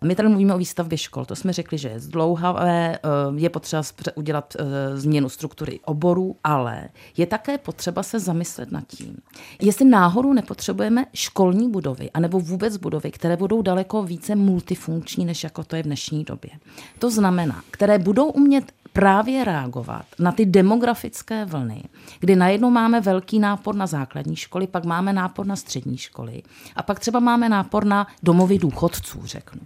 My 0.02 0.14
tady 0.14 0.28
mluvíme 0.28 0.54
o 0.54 0.58
výstavbě 0.58 0.98
škol. 0.98 1.24
To 1.24 1.36
jsme 1.36 1.52
řekli, 1.52 1.78
že 1.78 1.88
je 1.88 2.00
zdlouhavé, 2.00 2.96
eh, 2.96 2.98
je 3.34 3.50
potřeba 3.50 3.82
udělat 4.14 4.56
eh, 4.58 4.96
změnu 4.96 5.28
struktury 5.28 5.80
oborů, 5.84 6.36
ale 6.44 6.88
je 7.16 7.26
také 7.26 7.58
potřeba 7.58 8.02
se 8.02 8.20
zamyslet 8.20 8.72
nad 8.72 8.84
tím, 8.86 9.16
jestli 9.60 9.84
náhodou 9.84 10.32
nepotřebujeme 10.32 11.04
školní 11.14 11.70
budovy, 11.70 12.10
anebo 12.10 12.40
vůbec 12.40 12.76
budovy, 12.76 13.10
které 13.10 13.36
budou 13.36 13.62
daleko 13.62 14.02
více 14.02 14.34
multifunkční, 14.34 15.24
než 15.24 15.44
jako 15.44 15.64
to 15.64 15.76
je 15.76 15.82
v 15.82 15.86
dnešní 15.86 16.24
době. 16.24 16.50
To 16.98 17.10
znamená, 17.10 17.62
které 17.70 17.98
budou 17.98 18.26
umět 18.26 18.72
právě 18.92 19.44
reagovat 19.44 20.06
na 20.18 20.32
ty 20.32 20.46
demografické 20.46 21.44
vlny, 21.44 21.82
kdy 22.20 22.36
najednou 22.36 22.70
máme 22.70 23.00
velký 23.00 23.38
nápor 23.38 23.74
na 23.74 23.86
základní 23.86 24.36
školy, 24.36 24.66
pak 24.66 24.84
máme 24.84 25.12
nápor 25.12 25.46
na 25.46 25.56
střední 25.56 25.98
školy 25.98 26.42
a 26.76 26.82
pak 26.82 27.00
třeba 27.00 27.20
máme 27.20 27.48
nápor 27.48 27.84
na 27.84 28.06
domovy 28.22 28.58
důchodců, 28.58 29.20
řeknu. 29.24 29.60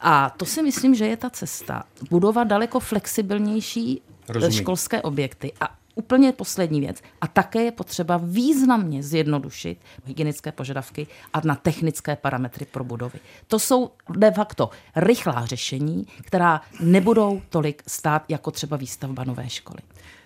A 0.00 0.30
to 0.30 0.44
si 0.44 0.62
myslím, 0.62 0.94
že 0.94 1.06
je 1.06 1.16
ta 1.16 1.30
cesta. 1.30 1.82
Budovat 2.10 2.44
daleko 2.44 2.80
flexibilnější 2.80 4.02
Rozumím. 4.28 4.58
školské 4.58 5.02
objekty 5.02 5.52
a 5.60 5.77
úplně 5.98 6.32
poslední 6.32 6.80
věc. 6.80 6.96
A 7.20 7.26
také 7.26 7.62
je 7.62 7.72
potřeba 7.72 8.20
významně 8.22 9.02
zjednodušit 9.02 9.78
hygienické 10.04 10.52
požadavky 10.52 11.06
a 11.32 11.40
na 11.44 11.54
technické 11.54 12.16
parametry 12.16 12.64
pro 12.64 12.84
budovy. 12.84 13.18
To 13.46 13.58
jsou 13.58 13.90
de 14.16 14.30
facto 14.30 14.70
rychlá 14.96 15.46
řešení, 15.46 16.06
která 16.24 16.60
nebudou 16.80 17.42
tolik 17.48 17.82
stát 17.86 18.24
jako 18.28 18.50
třeba 18.50 18.76
výstavba 18.76 19.24
nové 19.24 19.50
školy. 19.50 19.78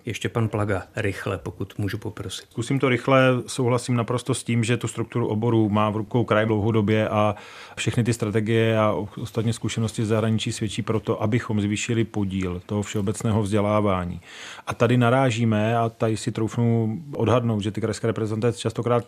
Ještě 0.06 0.28
pan 0.28 0.48
Plaga, 0.48 0.82
rychle, 0.96 1.38
pokud 1.38 1.78
můžu 1.78 1.98
poprosit. 1.98 2.46
Zkusím 2.50 2.78
to 2.78 2.88
rychle, 2.88 3.28
souhlasím 3.46 3.96
naprosto 3.96 4.34
s 4.34 4.44
tím, 4.44 4.64
že 4.64 4.76
tu 4.76 4.88
strukturu 4.88 5.28
oboru 5.28 5.68
má 5.68 5.90
v 5.90 5.96
rukou 5.96 6.24
kraj 6.24 6.46
dlouhodobě 6.46 7.08
a 7.08 7.34
všechny 7.76 8.04
ty 8.04 8.12
strategie 8.12 8.78
a 8.78 8.92
ostatně 9.20 9.52
zkušenosti 9.52 10.04
z 10.04 10.08
zahraničí 10.08 10.52
svědčí 10.52 10.82
pro 10.82 11.00
to, 11.00 11.22
abychom 11.22 11.60
zvýšili 11.60 12.04
podíl 12.04 12.62
toho 12.66 12.82
všeobecného 12.82 13.42
vzdělávání. 13.42 14.20
A 14.66 14.74
tady 14.74 14.96
narážíme, 14.96 15.76
a 15.76 15.88
tady 15.88 16.16
si 16.16 16.32
troufnu 16.32 16.98
odhadnout, 17.16 17.62
že 17.62 17.70
ty 17.70 17.80
krajské 17.80 18.06
reprezentace 18.06 18.58
častokrát 18.58 19.04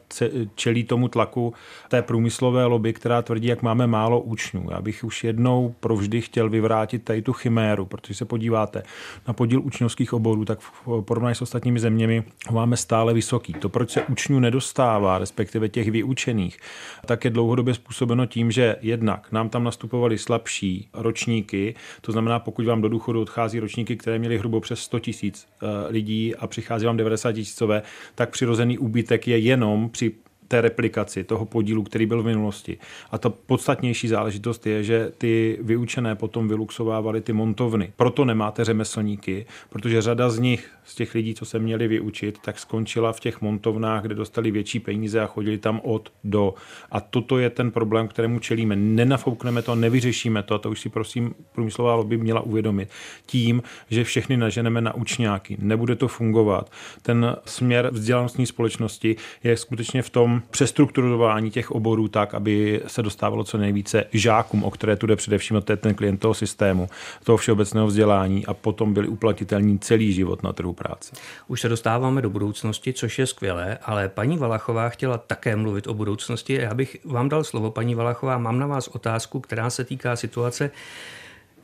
čelí 0.55 0.85
tomu 0.85 1.09
tlaku 1.09 1.55
té 1.89 2.03
průmyslové 2.03 2.65
lobby, 2.65 2.93
která 2.93 3.23
tvrdí, 3.23 3.49
jak 3.49 3.63
máme 3.63 3.87
málo 3.87 4.21
učňů. 4.21 4.69
Já 4.71 4.81
bych 4.81 5.05
už 5.05 5.25
jednou 5.25 5.75
provždy 5.81 6.21
chtěl 6.21 6.51
vyvrátit 6.51 7.05
tady 7.05 7.23
tu 7.23 7.33
chiméru, 7.33 7.87
protože 7.87 8.15
se 8.15 8.25
podíváte 8.25 8.83
na 9.29 9.35
podíl 9.35 9.61
učňovských 9.61 10.13
oborů, 10.13 10.45
tak 10.45 10.59
porovnání 11.01 11.35
s 11.35 11.43
ostatními 11.43 11.81
zeměmi 11.81 12.25
ho 12.49 12.55
máme 12.55 12.77
stále 12.77 13.15
vysoký. 13.15 13.53
To, 13.53 13.69
proč 13.69 13.91
se 13.91 14.03
učňů 14.03 14.41
nedostává, 14.41 15.19
respektive 15.19 15.69
těch 15.69 15.91
vyučených, 15.91 16.59
tak 17.07 17.25
je 17.25 17.31
dlouhodobě 17.31 17.75
způsobeno 17.75 18.27
tím, 18.27 18.51
že 18.51 18.77
jednak 18.81 19.33
nám 19.33 19.49
tam 19.49 19.65
nastupovali 19.65 20.19
slabší 20.19 20.89
ročníky, 20.95 21.75
to 22.01 22.13
znamená, 22.13 22.39
pokud 22.39 22.67
vám 22.67 22.83
do 22.83 22.89
důchodu 22.89 23.21
odchází 23.21 23.61
ročníky, 23.61 23.97
které 23.97 24.19
měly 24.19 24.39
hrubo 24.39 24.61
přes 24.61 24.81
100 24.81 24.99
tisíc 24.99 25.47
eh, 25.47 25.67
lidí 25.89 26.37
a 26.37 26.47
přichází 26.47 26.87
vám 26.87 26.97
90 26.97 27.33
tisícové, 27.33 27.83
tak 28.15 28.31
přirozený 28.31 28.79
úbytek 28.79 29.29
je 29.29 29.39
jenom 29.39 29.91
při 29.91 30.13
té 30.49 30.61
replikaci 30.61 31.25
toho 31.25 31.47
podílu, 31.47 31.83
který 31.83 32.07
byl 32.07 32.23
v 32.23 32.27
minulosti. 32.27 32.79
A 33.11 33.19
ta 33.19 33.31
podstatnější 33.31 34.09
záležitost 34.09 34.67
je, 34.67 34.85
že 34.85 35.13
ty 35.19 35.59
vyučené 35.63 36.15
potom 36.15 36.49
vyluxovávaly 36.49 37.21
ty 37.21 37.33
montovny. 37.33 37.93
Proto 37.97 38.25
nemáte 38.25 38.65
řemeslníky, 38.65 39.47
protože 39.71 40.03
řada 40.03 40.31
z 40.31 40.39
nich, 40.39 40.71
z 40.85 40.95
těch 40.95 41.15
lidí, 41.15 41.35
co 41.35 41.45
se 41.45 41.59
měli 41.59 41.89
vyučit, 41.89 42.39
tak 42.45 42.59
skončila 42.59 43.13
v 43.13 43.21
těch 43.21 43.41
montovnách, 43.41 44.03
kde 44.03 44.15
dostali 44.15 44.51
větší 44.51 44.81
peníze 44.81 45.21
a 45.21 45.27
chodili 45.27 45.59
tam 45.59 45.81
od 45.85 46.13
do. 46.25 46.55
A 46.91 47.01
toto 47.01 47.39
je 47.39 47.51
ten 47.51 47.71
problém, 47.71 48.09
kterému 48.09 48.39
čelíme. 48.39 48.77
Nenafoukneme 48.77 49.63
to, 49.63 49.75
nevyřešíme 49.75 50.43
to, 50.43 50.55
a 50.55 50.59
to 50.59 50.71
už 50.71 50.81
si 50.81 50.89
prosím 50.89 51.35
průmyslová 51.53 51.95
lobby 51.95 52.17
měla 52.17 52.41
uvědomit. 52.41 52.89
Tím, 53.27 53.63
že 53.91 54.05
všechny 54.05 54.37
naženeme 54.37 54.81
na 54.81 54.95
učňáky. 54.95 55.57
Nebude 55.61 55.97
to 55.97 56.09
fungovat. 56.09 56.71
Ten 57.03 57.37
směr 57.45 57.89
vzdělanostní 57.93 58.47
společnosti 58.47 59.17
je 59.45 59.57
skutečně 59.57 60.03
v 60.03 60.11
tom 60.11 60.34
přestrukturování 60.51 61.51
těch 61.51 61.71
oborů 61.71 62.09
tak, 62.09 62.35
aby 62.35 62.83
se 62.87 63.03
dostávalo 63.03 63.45
co 63.45 63.59
nejvíce 63.59 64.05
žákům, 64.13 64.65
o 64.65 64.71
které 64.71 64.97
tu 64.97 65.07
jde 65.07 65.17
především, 65.17 65.63
to 65.63 65.73
je 65.73 65.77
ten 65.77 65.95
klient 65.95 66.19
toho 66.19 66.35
systému, 66.35 66.89
toho 67.25 67.37
všeobecného 67.37 67.87
vzdělání 67.87 68.47
a 68.47 68.55
potom 68.55 68.95
byli 68.95 69.09
uplatitelní 69.09 69.79
celý 69.79 70.13
život 70.13 70.43
na 70.43 70.53
trhu 70.53 70.73
práce. 70.73 71.17
Už 71.49 71.61
se 71.61 71.69
dostáváme 71.69 72.23
do 72.23 72.31
budoucnosti, 72.31 72.93
což 72.93 73.19
je 73.19 73.27
skvělé, 73.27 73.79
ale 73.83 74.09
paní 74.09 74.39
Valachová 74.39 74.89
chtěla 74.89 75.19
také 75.19 75.57
mluvit 75.57 75.87
o 75.87 75.95
budoucnosti. 75.95 76.55
Já 76.55 76.75
bych 76.75 76.97
vám 77.05 77.29
dal 77.29 77.45
slovo, 77.45 77.71
paní 77.71 77.95
Valachová, 77.95 78.39
mám 78.39 78.59
na 78.59 78.67
vás 78.67 78.89
otázku, 78.89 79.41
která 79.41 79.71
se 79.71 79.85
týká 79.85 80.17
situace, 80.17 80.71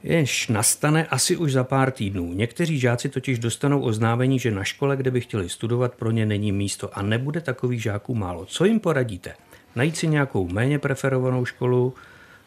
jež 0.02 0.48
nastane 0.48 1.06
asi 1.06 1.36
už 1.36 1.52
za 1.52 1.64
pár 1.64 1.90
týdnů. 1.90 2.32
Někteří 2.32 2.78
žáci 2.78 3.08
totiž 3.08 3.38
dostanou 3.38 3.80
oznámení, 3.80 4.38
že 4.38 4.50
na 4.50 4.64
škole, 4.64 4.96
kde 4.96 5.10
by 5.10 5.20
chtěli 5.20 5.48
studovat, 5.48 5.94
pro 5.94 6.10
ně 6.10 6.26
není 6.26 6.52
místo 6.52 6.98
a 6.98 7.02
nebude 7.02 7.40
takových 7.40 7.82
žáků 7.82 8.14
málo. 8.14 8.44
Co 8.44 8.64
jim 8.64 8.80
poradíte? 8.80 9.34
Najít 9.76 9.96
si 9.96 10.06
nějakou 10.06 10.48
méně 10.48 10.78
preferovanou 10.78 11.44
školu, 11.44 11.94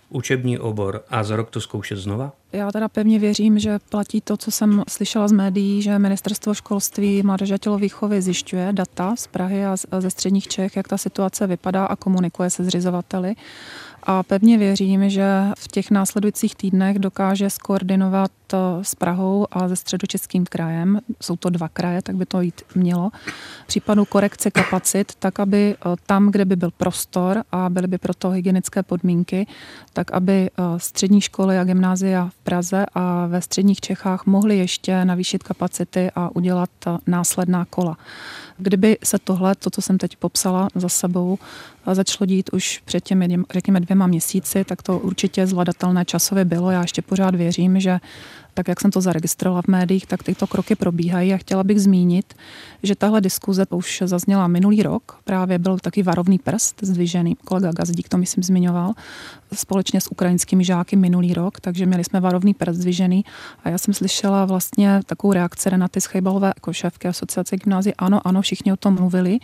učební 0.10 0.60
obor 0.60 1.04
a 1.10 1.24
za 1.24 1.36
rok 1.36 1.50
to 1.50 1.62
zkoušet 1.62 1.98
znova? 1.98 2.32
Já 2.54 2.72
teda 2.72 2.90
pevně 2.90 3.20
věřím, 3.20 3.60
že 3.60 3.80
platí 3.80 4.22
to, 4.22 4.38
co 4.38 4.52
jsem 4.52 4.84
slyšela 4.90 5.28
z 5.28 5.32
médií, 5.32 5.82
že 5.82 6.00
ministerstvo 6.00 6.54
školství, 6.54 7.24
mládeže 7.24 7.54
a 7.54 7.58
tělovýchovy 7.58 8.22
zjišťuje 8.22 8.74
data 8.74 9.16
z 9.16 9.28
Prahy 9.28 9.66
a 9.66 9.76
ze 10.00 10.10
středních 10.10 10.48
Čech, 10.48 10.76
jak 10.76 10.88
ta 10.88 10.98
situace 10.98 11.48
vypadá 11.48 11.86
a 11.86 11.96
komunikuje 11.96 12.50
se 12.50 12.64
zřizovateli 12.64 13.36
a 14.06 14.24
pevně 14.24 14.58
věřím, 14.58 15.10
že 15.10 15.26
v 15.58 15.68
těch 15.68 15.92
následujících 15.92 16.56
týdnech 16.56 17.00
dokáže 17.00 17.50
skoordinovat 17.50 18.32
eh, 18.54 18.58
s 18.82 18.96
Prahou 18.96 19.48
a 19.52 19.68
se 19.68 19.76
středočeským 19.76 20.46
krajem, 20.46 21.00
jsou 21.22 21.36
to 21.36 21.50
dva 21.50 21.70
kraje, 21.70 22.02
tak 22.02 22.16
by 22.16 22.26
to 22.26 22.42
jít 22.42 22.62
mělo, 22.76 23.10
případu 23.68 24.06
korekce 24.06 24.52
kapacit, 24.52 25.12
tak 25.20 25.40
aby 25.40 25.76
eh, 25.76 25.96
tam, 26.06 26.32
kde 26.32 26.46
by 26.46 26.56
byl 26.56 26.72
prostor 26.72 27.44
a 27.52 27.70
byly 27.70 27.88
by 27.88 27.98
proto 27.98 28.30
hygienické 28.30 28.84
podmínky, 28.84 29.48
tak 29.94 30.12
aby 30.12 30.50
eh, 30.50 30.64
střední 30.78 31.22
školy 31.22 31.60
a 31.60 31.64
gymnázia 31.64 32.30
v 32.30 32.43
Praze 32.44 32.86
a 32.96 33.28
ve 33.28 33.42
středních 33.42 33.82
Čechách 33.82 34.26
mohly 34.26 34.58
ještě 34.58 35.06
navýšit 35.06 35.44
kapacity 35.44 36.12
a 36.16 36.36
udělat 36.36 36.70
následná 37.08 37.66
kola. 37.66 37.98
Kdyby 38.58 38.98
se 39.04 39.20
tohle, 39.20 39.56
to, 39.56 39.70
co 39.70 39.82
jsem 39.82 39.98
teď 39.98 40.16
popsala 40.16 40.68
za 40.76 40.90
sebou, 40.90 41.38
začalo 41.94 42.26
dít 42.26 42.50
už 42.54 42.82
před 42.86 43.04
těmi, 43.04 43.38
řekněme, 43.52 43.80
dvěma 43.80 44.08
měsíci, 44.08 44.64
tak 44.64 44.82
to 44.82 45.00
určitě 45.00 45.48
zvladatelné 45.48 46.06
časově 46.06 46.46
bylo. 46.46 46.72
Já 46.72 46.82
ještě 46.82 47.02
pořád 47.02 47.36
věřím, 47.36 47.80
že 47.80 48.00
tak 48.54 48.68
jak 48.68 48.82
jsem 48.82 48.92
to 48.92 49.02
zaregistrovala 49.02 49.62
v 49.62 49.68
médiích, 49.68 50.06
tak 50.06 50.24
tyto 50.24 50.48
kroky 50.48 50.76
probíhají 50.76 51.34
a 51.34 51.38
chtěla 51.38 51.64
bych 51.64 51.82
zmínit, 51.82 52.34
že 52.84 52.96
tahle 52.96 53.22
diskuze 53.22 53.66
už 53.70 54.04
zazněla 54.06 54.48
minulý 54.48 54.84
rok. 54.84 55.18
Právě 55.24 55.60
byl 55.60 55.80
taky 55.80 56.04
varovný 56.04 56.40
prst 56.40 56.76
zdvižený, 56.82 57.36
kolega 57.36 57.72
Gazdík 57.72 58.10
to 58.10 58.18
myslím 58.18 58.44
zmiňoval, 58.44 58.94
společně 59.54 60.02
s 60.02 60.12
ukrajinskými 60.12 60.64
žáky 60.66 60.96
minulý 60.96 61.34
rok, 61.34 61.60
takže 61.60 61.86
měli 61.86 62.04
jsme 62.04 62.20
varovný 62.20 62.54
prst 62.54 62.80
zdvižený 62.80 63.26
a 63.64 63.70
já 63.70 63.78
jsem 63.78 63.94
slyšela 63.94 64.46
vlastně 64.46 65.02
takovou 65.06 65.34
reakci 65.34 65.70
Renaty 65.70 66.02
Schejbalové 66.02 66.48
jako 66.48 66.74
šéfky 66.74 67.08
asociace 67.08 67.58
gymnázie. 67.58 67.94
Ano, 67.98 68.28
ano, 68.28 68.42
všichni 68.42 68.74
o 68.74 68.78
tom 68.78 68.94
mluvili, 68.94 69.40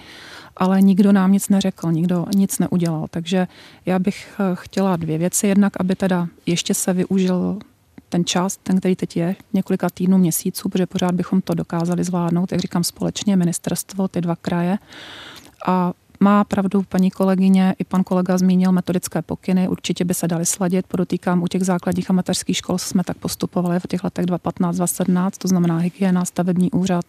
ale 0.57 0.81
nikdo 0.81 1.11
nám 1.11 1.31
nic 1.31 1.49
neřekl, 1.49 1.91
nikdo 1.91 2.25
nic 2.35 2.59
neudělal. 2.59 3.07
Takže 3.09 3.47
já 3.85 3.99
bych 3.99 4.33
eh, 4.39 4.55
chtěla 4.55 4.95
dvě 4.95 5.17
věci. 5.17 5.47
Jednak, 5.47 5.73
aby 5.79 5.95
teda 5.95 6.27
ještě 6.45 6.73
se 6.73 6.93
využil 6.93 7.59
ten 8.09 8.25
čas, 8.25 8.57
ten, 8.57 8.79
který 8.79 8.95
teď 8.95 9.17
je, 9.17 9.35
několika 9.53 9.89
týdnů, 9.89 10.17
měsíců, 10.17 10.69
protože 10.69 10.85
pořád 10.85 11.15
bychom 11.15 11.41
to 11.41 11.53
dokázali 11.53 12.03
zvládnout, 12.03 12.51
jak 12.51 12.61
říkám, 12.61 12.83
společně, 12.83 13.35
ministerstvo, 13.35 14.07
ty 14.07 14.21
dva 14.21 14.35
kraje. 14.35 14.77
A 15.67 15.93
má 16.19 16.43
pravdu 16.43 16.83
paní 16.83 17.11
kolegyně, 17.11 17.75
i 17.79 17.83
pan 17.83 18.03
kolega 18.03 18.37
zmínil 18.37 18.71
metodické 18.71 19.21
pokyny, 19.21 19.67
určitě 19.67 20.05
by 20.05 20.13
se 20.13 20.27
daly 20.27 20.45
sladit. 20.45 20.87
Podotýkám, 20.87 21.43
u 21.43 21.47
těch 21.47 21.63
základních 21.63 22.09
a 22.09 22.13
mateřských 22.13 22.57
škol 22.57 22.77
jsme 22.77 23.03
tak 23.03 23.17
postupovali 23.17 23.79
v 23.79 23.87
těch 23.87 24.03
letech 24.03 24.25
2015-2017, 24.25 25.31
to 25.37 25.47
znamená 25.47 25.77
hygiena, 25.77 26.25
stavební 26.25 26.71
úřad 26.71 27.05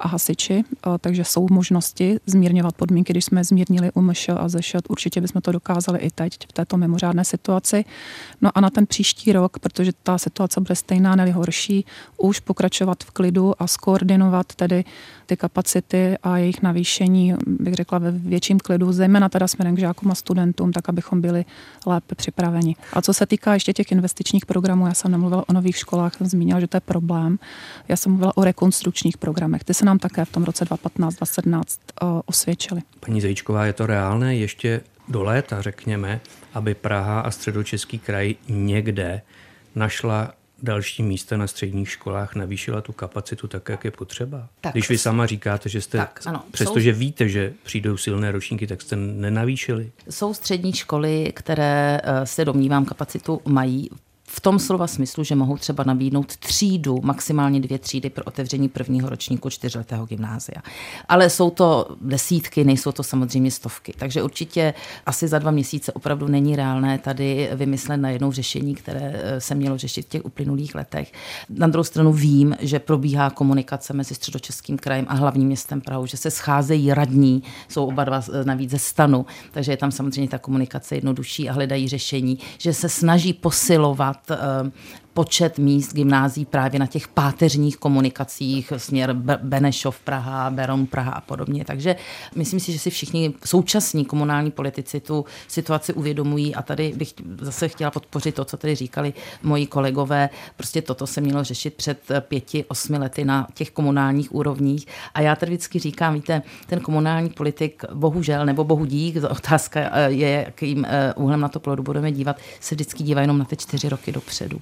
a 0.00 0.08
hasiči, 0.08 0.64
takže 1.00 1.24
jsou 1.24 1.46
možnosti 1.50 2.16
zmírňovat 2.26 2.74
podmínky, 2.74 3.12
když 3.12 3.24
jsme 3.24 3.44
zmírnili 3.44 3.90
UMŠ 3.94 4.28
a 4.28 4.48
ZŠ, 4.48 4.76
určitě 4.88 5.20
bychom 5.20 5.42
to 5.42 5.52
dokázali 5.52 5.98
i 5.98 6.10
teď 6.10 6.32
v 6.48 6.52
této 6.52 6.76
mimořádné 6.76 7.24
situaci. 7.24 7.84
No 8.40 8.50
a 8.54 8.60
na 8.60 8.70
ten 8.70 8.86
příští 8.86 9.32
rok, 9.32 9.58
protože 9.58 9.92
ta 10.02 10.18
situace 10.18 10.60
bude 10.60 10.76
stejná, 10.76 11.16
nebo 11.16 11.32
horší, 11.32 11.84
už 12.16 12.40
pokračovat 12.40 13.04
v 13.04 13.10
klidu 13.10 13.62
a 13.62 13.66
skoordinovat 13.66 14.54
tedy 14.54 14.84
ty 15.26 15.36
kapacity 15.36 16.16
a 16.22 16.38
jejich 16.38 16.62
navýšení, 16.62 17.34
bych 17.46 17.74
řekla, 17.74 17.98
ve 17.98 18.39
větším 18.40 18.58
klidu, 18.58 18.92
zejména 18.92 19.28
teda 19.28 19.48
směrem 19.48 19.76
k 19.76 19.78
žákům 19.78 20.10
a 20.10 20.14
studentům, 20.14 20.72
tak 20.72 20.88
abychom 20.88 21.20
byli 21.20 21.44
lépe 21.86 22.14
připraveni. 22.14 22.76
A 22.92 23.02
co 23.02 23.14
se 23.14 23.26
týká 23.26 23.54
ještě 23.54 23.72
těch 23.72 23.92
investičních 23.92 24.46
programů, 24.46 24.86
já 24.86 24.94
jsem 24.94 25.10
nemluvila 25.10 25.48
o 25.48 25.52
nových 25.52 25.76
školách, 25.76 26.14
jsem 26.14 26.26
zmínila, 26.26 26.60
že 26.60 26.66
to 26.66 26.76
je 26.76 26.80
problém. 26.80 27.38
Já 27.88 27.96
jsem 27.96 28.12
mluvila 28.12 28.36
o 28.36 28.44
rekonstrukčních 28.44 29.18
programech. 29.18 29.64
Ty 29.64 29.74
se 29.74 29.84
nám 29.84 29.98
také 29.98 30.24
v 30.24 30.32
tom 30.32 30.44
roce 30.44 30.64
2015-2017 30.64 31.62
eh, 32.02 32.06
osvědčily. 32.26 32.80
Paní 33.00 33.20
Zajíčková, 33.20 33.66
je 33.66 33.72
to 33.72 33.86
reálné 33.86 34.36
ještě 34.36 34.80
do 35.08 35.22
léta, 35.22 35.62
řekněme, 35.62 36.20
aby 36.54 36.74
Praha 36.74 37.20
a 37.20 37.30
středočeský 37.30 37.98
kraj 37.98 38.34
někde 38.48 39.22
našla 39.74 40.32
další 40.62 41.02
místa 41.02 41.36
na 41.36 41.46
středních 41.46 41.90
školách 41.90 42.34
navýšila 42.34 42.80
tu 42.80 42.92
kapacitu 42.92 43.48
tak, 43.48 43.68
jak 43.68 43.84
je 43.84 43.90
potřeba? 43.90 44.48
Tak, 44.60 44.72
Když 44.72 44.88
vy 44.88 44.98
sama 44.98 45.26
říkáte, 45.26 45.68
že 45.68 45.80
jste, 45.80 45.98
tak, 45.98 46.20
ano, 46.26 46.42
přestože 46.50 46.92
jsou... 46.92 46.98
víte, 46.98 47.28
že 47.28 47.52
přijdou 47.62 47.96
silné 47.96 48.32
ročníky, 48.32 48.66
tak 48.66 48.82
jste 48.82 48.96
nenavýšili? 48.96 49.92
Jsou 50.10 50.34
střední 50.34 50.72
školy, 50.72 51.32
které 51.34 52.00
eh, 52.04 52.26
se 52.26 52.44
domnívám 52.44 52.84
kapacitu 52.84 53.40
mají 53.48 53.90
v 54.32 54.40
tom 54.40 54.58
slova 54.58 54.86
smyslu, 54.86 55.24
že 55.24 55.34
mohou 55.34 55.56
třeba 55.56 55.84
nabídnout 55.84 56.36
třídu, 56.36 57.00
maximálně 57.02 57.60
dvě 57.60 57.78
třídy 57.78 58.10
pro 58.10 58.24
otevření 58.24 58.68
prvního 58.68 59.08
ročníku 59.08 59.50
čtyřletého 59.50 60.06
gymnázia. 60.06 60.62
Ale 61.08 61.30
jsou 61.30 61.50
to 61.50 61.96
desítky, 62.00 62.64
nejsou 62.64 62.92
to 62.92 63.02
samozřejmě 63.02 63.50
stovky. 63.50 63.94
Takže 63.98 64.22
určitě 64.22 64.74
asi 65.06 65.28
za 65.28 65.38
dva 65.38 65.50
měsíce 65.50 65.92
opravdu 65.92 66.28
není 66.28 66.56
reálné 66.56 66.98
tady 66.98 67.50
vymyslet 67.54 67.96
na 67.96 68.10
jednou 68.10 68.32
řešení, 68.32 68.74
které 68.74 69.12
eh, 69.14 69.40
se 69.40 69.54
mělo 69.54 69.78
řešit 69.78 70.06
v 70.06 70.08
těch 70.08 70.24
uplynulých 70.24 70.74
letech. 70.74 71.12
Na 71.48 71.66
druhou 71.66 71.84
stranu 71.84 72.12
vím, 72.12 72.56
že 72.60 72.78
probíhá 72.78 73.30
komunikace 73.30 73.92
mezi 73.92 74.14
středočeským 74.14 74.78
krajem 74.78 75.06
a 75.08 75.14
hlavním 75.14 75.46
městem 75.46 75.80
Prahou, 75.80 76.06
že 76.06 76.16
se 76.16 76.30
scházejí 76.30 76.94
radní, 76.94 77.42
jsou 77.68 77.86
oba 77.86 78.04
dva 78.04 78.22
eh, 78.32 78.44
navíc 78.44 78.70
ze 78.70 78.78
stanu, 78.78 79.26
takže 79.52 79.72
je 79.72 79.76
tam 79.76 79.90
samozřejmě 79.92 80.28
ta 80.28 80.38
komunikace 80.38 80.94
jednodušší 80.94 81.48
a 81.48 81.52
hledají 81.52 81.88
řešení, 81.88 82.38
že 82.58 82.74
se 82.74 82.88
snaží 82.88 83.32
posilovat 83.32 84.19
uh, 84.28 84.70
počet 85.20 85.58
míst 85.58 85.94
gymnází 85.94 86.44
právě 86.44 86.80
na 86.80 86.86
těch 86.86 87.08
páteřních 87.08 87.76
komunikacích, 87.76 88.72
směr 88.76 89.12
Benešov 89.42 90.00
Praha, 90.00 90.50
Beron 90.50 90.86
Praha 90.86 91.12
a 91.12 91.20
podobně. 91.20 91.64
Takže 91.64 91.96
myslím 92.36 92.60
si, 92.60 92.72
že 92.72 92.78
si 92.78 92.90
všichni 92.90 93.34
současní 93.44 94.04
komunální 94.04 94.50
politici 94.50 95.00
tu 95.00 95.24
situaci 95.48 95.92
uvědomují 95.94 96.54
a 96.54 96.62
tady 96.62 96.92
bych 96.96 97.14
zase 97.40 97.68
chtěla 97.68 97.90
podpořit 97.90 98.34
to, 98.34 98.44
co 98.44 98.56
tady 98.56 98.74
říkali 98.74 99.12
moji 99.42 99.66
kolegové. 99.66 100.28
Prostě 100.56 100.82
toto 100.82 101.06
se 101.06 101.20
mělo 101.20 101.44
řešit 101.44 101.74
před 101.74 101.98
pěti, 102.20 102.64
osmi 102.68 102.98
lety 102.98 103.24
na 103.24 103.46
těch 103.54 103.70
komunálních 103.70 104.34
úrovních. 104.34 104.86
A 105.14 105.20
já 105.20 105.36
tady 105.36 105.50
vždycky 105.50 105.78
říkám, 105.78 106.14
víte, 106.14 106.42
ten 106.66 106.80
komunální 106.80 107.30
politik, 107.30 107.82
bohužel, 107.94 108.46
nebo 108.46 108.64
bohu 108.64 108.84
dík, 108.84 109.16
otázka 109.30 109.80
eh, 109.80 110.10
je, 110.10 110.44
jakým 110.46 110.84
eh, 110.88 111.14
úhlem 111.14 111.40
na 111.40 111.48
to 111.48 111.60
plodu 111.60 111.82
budeme 111.82 112.12
dívat, 112.12 112.36
se 112.60 112.74
vždycky 112.74 113.02
dívá 113.02 113.20
jenom 113.20 113.38
na 113.38 113.44
ty 113.44 113.56
čtyři 113.56 113.88
roky 113.88 114.12
dopředu. 114.12 114.60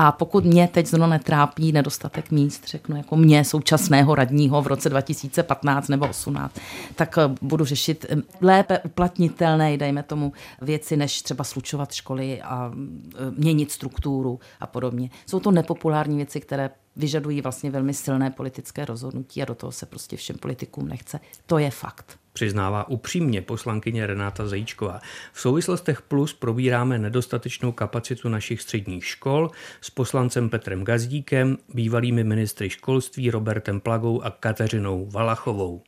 A 0.00 0.12
pokud 0.12 0.44
mě 0.44 0.68
teď 0.68 0.86
zrovna 0.86 1.06
netrápí 1.06 1.72
nedostatek 1.72 2.30
míst, 2.30 2.68
řeknu 2.68 2.96
jako 2.96 3.16
mě, 3.16 3.44
současného 3.44 4.14
radního 4.14 4.62
v 4.62 4.66
roce 4.66 4.88
2015 4.88 5.88
nebo 5.88 6.08
18, 6.08 6.58
tak 6.94 7.18
eh, 7.18 7.34
budu 7.42 7.64
řešit 7.64 8.06
eh, 8.08 8.16
lépe 8.40 8.78
uplatnitelné, 8.78 9.76
dejme 9.76 10.02
tomu, 10.02 10.32
věci, 10.60 10.96
než 10.96 11.22
třeba 11.22 11.44
slučovat 11.44 11.92
školy 11.92 12.42
a 12.42 12.72
eh, 12.74 13.18
měnit 13.36 13.72
strukturu 13.72 14.40
a 14.60 14.66
podobně. 14.66 15.10
Jsou 15.26 15.40
to 15.40 15.50
nepopulární 15.50 16.16
věci, 16.16 16.40
které 16.40 16.70
vyžadují 16.96 17.40
vlastně 17.40 17.70
velmi 17.70 17.94
silné 17.94 18.30
politické 18.30 18.84
rozhodnutí 18.84 19.42
a 19.42 19.44
do 19.44 19.54
toho 19.54 19.72
se 19.72 19.86
prostě 19.86 20.16
všem 20.16 20.38
politikům 20.38 20.88
nechce. 20.88 21.20
To 21.46 21.58
je 21.58 21.70
fakt. 21.70 22.18
Přiznává 22.38 22.88
upřímně 22.88 23.42
poslankyně 23.42 24.06
Renáta 24.06 24.46
Zajíčková. 24.46 25.00
V 25.32 25.40
souvislostech 25.40 26.02
plus 26.02 26.32
probíráme 26.32 26.98
nedostatečnou 26.98 27.72
kapacitu 27.72 28.28
našich 28.28 28.62
středních 28.62 29.06
škol 29.06 29.50
s 29.80 29.90
poslancem 29.90 30.50
Petrem 30.50 30.84
Gazdíkem, 30.84 31.58
bývalými 31.74 32.24
ministry 32.24 32.70
školství 32.70 33.30
Robertem 33.30 33.80
Plagou 33.80 34.22
a 34.22 34.30
Kateřinou 34.30 35.06
Valachovou. 35.10 35.82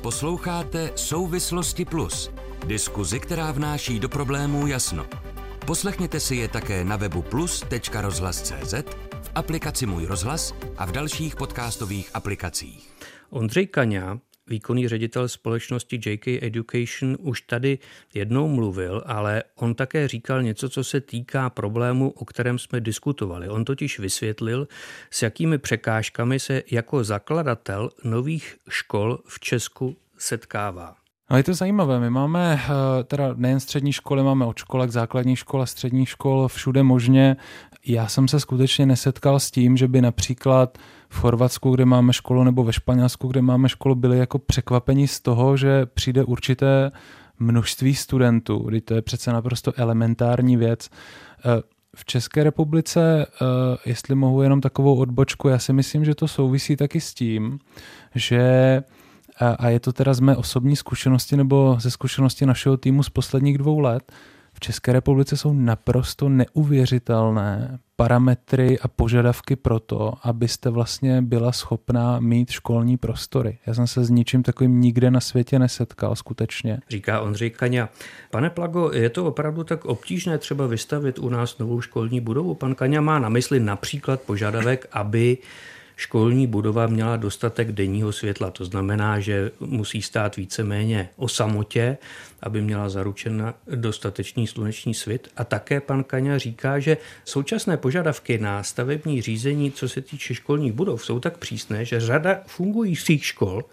Posloucháte 0.00 0.92
Souvislosti 0.94 1.84
Plus, 1.84 2.30
diskuzi, 2.66 3.20
která 3.20 3.52
vnáší 3.52 4.00
do 4.00 4.08
problémů 4.08 4.66
jasno. 4.66 5.06
Poslechněte 5.66 6.20
si 6.20 6.36
je 6.36 6.48
také 6.48 6.84
na 6.84 6.96
webu 6.96 7.22
plus.rozhlas.cz, 7.22 8.74
v 9.22 9.30
aplikaci 9.34 9.86
Můj 9.86 10.06
rozhlas 10.06 10.54
a 10.76 10.86
v 10.86 10.92
dalších 10.92 11.36
podcastových 11.36 12.10
aplikacích. 12.14 12.90
Ondřej 13.30 13.66
Kaňa, 13.66 14.18
výkonný 14.46 14.88
ředitel 14.88 15.28
společnosti 15.28 16.00
JK 16.06 16.28
Education, 16.28 17.16
už 17.20 17.40
tady 17.40 17.78
jednou 18.14 18.48
mluvil, 18.48 19.02
ale 19.06 19.42
on 19.56 19.74
také 19.74 20.08
říkal 20.08 20.42
něco, 20.42 20.68
co 20.68 20.84
se 20.84 21.00
týká 21.00 21.50
problému, 21.50 22.10
o 22.10 22.24
kterém 22.24 22.58
jsme 22.58 22.80
diskutovali. 22.80 23.48
On 23.48 23.64
totiž 23.64 23.98
vysvětlil, 23.98 24.68
s 25.10 25.22
jakými 25.22 25.58
překážkami 25.58 26.40
se 26.40 26.62
jako 26.70 27.04
zakladatel 27.04 27.90
nových 28.04 28.56
škol 28.68 29.18
v 29.26 29.40
Česku 29.40 29.96
setkává. 30.18 30.96
No 31.30 31.36
je 31.36 31.44
to 31.44 31.54
zajímavé, 31.54 32.00
my 32.00 32.10
máme 32.10 32.60
eh, 32.64 33.04
teda 33.04 33.34
nejen 33.36 33.60
střední 33.60 33.92
školy, 33.92 34.22
máme 34.22 34.46
od 34.46 34.58
školek, 34.58 34.90
základní 34.90 35.36
škol 35.36 35.62
a 35.62 35.66
středních 35.66 36.08
škol 36.08 36.48
všude 36.48 36.82
možně. 36.82 37.36
Já 37.86 38.08
jsem 38.08 38.28
se 38.28 38.40
skutečně 38.40 38.86
nesetkal 38.86 39.40
s 39.40 39.50
tím, 39.50 39.76
že 39.76 39.88
by 39.88 40.02
například 40.02 40.78
v 41.08 41.18
Chorvatsku, 41.18 41.70
kde 41.70 41.84
máme 41.84 42.12
školu, 42.12 42.44
nebo 42.44 42.64
ve 42.64 42.72
Španělsku, 42.72 43.28
kde 43.28 43.42
máme 43.42 43.68
školu, 43.68 43.94
byli 43.94 44.18
jako 44.18 44.38
překvapení 44.38 45.08
z 45.08 45.20
toho, 45.20 45.56
že 45.56 45.86
přijde 45.86 46.24
určité 46.24 46.90
množství 47.38 47.94
studentů, 47.94 48.58
kdy 48.58 48.80
to 48.80 48.94
je 48.94 49.02
přece 49.02 49.32
naprosto 49.32 49.72
elementární 49.76 50.56
věc. 50.56 50.88
Eh, 50.90 51.62
v 51.96 52.04
České 52.04 52.44
republice, 52.44 53.26
eh, 53.26 53.44
jestli 53.86 54.14
mohu 54.14 54.42
jenom 54.42 54.60
takovou 54.60 54.96
odbočku, 54.96 55.48
já 55.48 55.58
si 55.58 55.72
myslím, 55.72 56.04
že 56.04 56.14
to 56.14 56.28
souvisí 56.28 56.76
taky 56.76 57.00
s 57.00 57.14
tím, 57.14 57.58
že 58.14 58.82
a 59.58 59.68
je 59.68 59.80
to 59.80 59.92
teda 59.92 60.14
z 60.14 60.20
mé 60.20 60.36
osobní 60.36 60.76
zkušenosti 60.76 61.36
nebo 61.36 61.76
ze 61.80 61.90
zkušenosti 61.90 62.46
našeho 62.46 62.76
týmu 62.76 63.02
z 63.02 63.10
posledních 63.10 63.58
dvou 63.58 63.78
let, 63.78 64.12
v 64.54 64.60
České 64.60 64.92
republice 64.92 65.36
jsou 65.36 65.52
naprosto 65.52 66.28
neuvěřitelné 66.28 67.78
parametry 67.96 68.78
a 68.78 68.88
požadavky 68.88 69.56
pro 69.56 69.80
to, 69.80 70.12
abyste 70.22 70.70
vlastně 70.70 71.22
byla 71.22 71.52
schopná 71.52 72.20
mít 72.20 72.50
školní 72.50 72.96
prostory. 72.96 73.58
Já 73.66 73.74
jsem 73.74 73.86
se 73.86 74.04
s 74.04 74.10
ničím 74.10 74.42
takovým 74.42 74.80
nikde 74.80 75.10
na 75.10 75.20
světě 75.20 75.58
nesetkal 75.58 76.16
skutečně. 76.16 76.78
Říká 76.88 77.20
Ondřej 77.20 77.50
Kaňa. 77.50 77.88
Pane 78.30 78.50
Plago, 78.50 78.90
je 78.92 79.10
to 79.10 79.24
opravdu 79.24 79.64
tak 79.64 79.84
obtížné 79.84 80.38
třeba 80.38 80.66
vystavit 80.66 81.18
u 81.18 81.28
nás 81.28 81.58
novou 81.58 81.80
školní 81.80 82.20
budovu? 82.20 82.54
Pan 82.54 82.74
Kaňa 82.74 83.00
má 83.00 83.18
na 83.18 83.28
mysli 83.28 83.60
například 83.60 84.20
požadavek, 84.20 84.88
aby 84.92 85.38
školní 86.02 86.46
budova 86.46 86.86
měla 86.86 87.16
dostatek 87.16 87.72
denního 87.72 88.12
světla. 88.12 88.50
To 88.50 88.64
znamená, 88.64 89.20
že 89.20 89.50
musí 89.60 90.02
stát 90.02 90.36
víceméně 90.36 91.08
o 91.16 91.28
samotě, 91.28 91.98
aby 92.42 92.60
měla 92.60 92.88
zaručen 92.88 93.54
dostatečný 93.66 94.46
sluneční 94.46 94.94
svit. 94.94 95.28
A 95.36 95.44
také 95.44 95.80
pan 95.80 96.04
Kaňa 96.04 96.38
říká, 96.38 96.78
že 96.78 96.96
současné 97.24 97.76
požadavky 97.76 98.38
na 98.38 98.62
stavební 98.62 99.22
řízení, 99.22 99.72
co 99.72 99.88
se 99.88 100.02
týče 100.02 100.34
školních 100.34 100.72
budov, 100.72 101.04
jsou 101.04 101.20
tak 101.20 101.38
přísné, 101.38 101.84
že 101.84 102.00
řada 102.00 102.40
fungujících 102.46 103.24
škol 103.24 103.64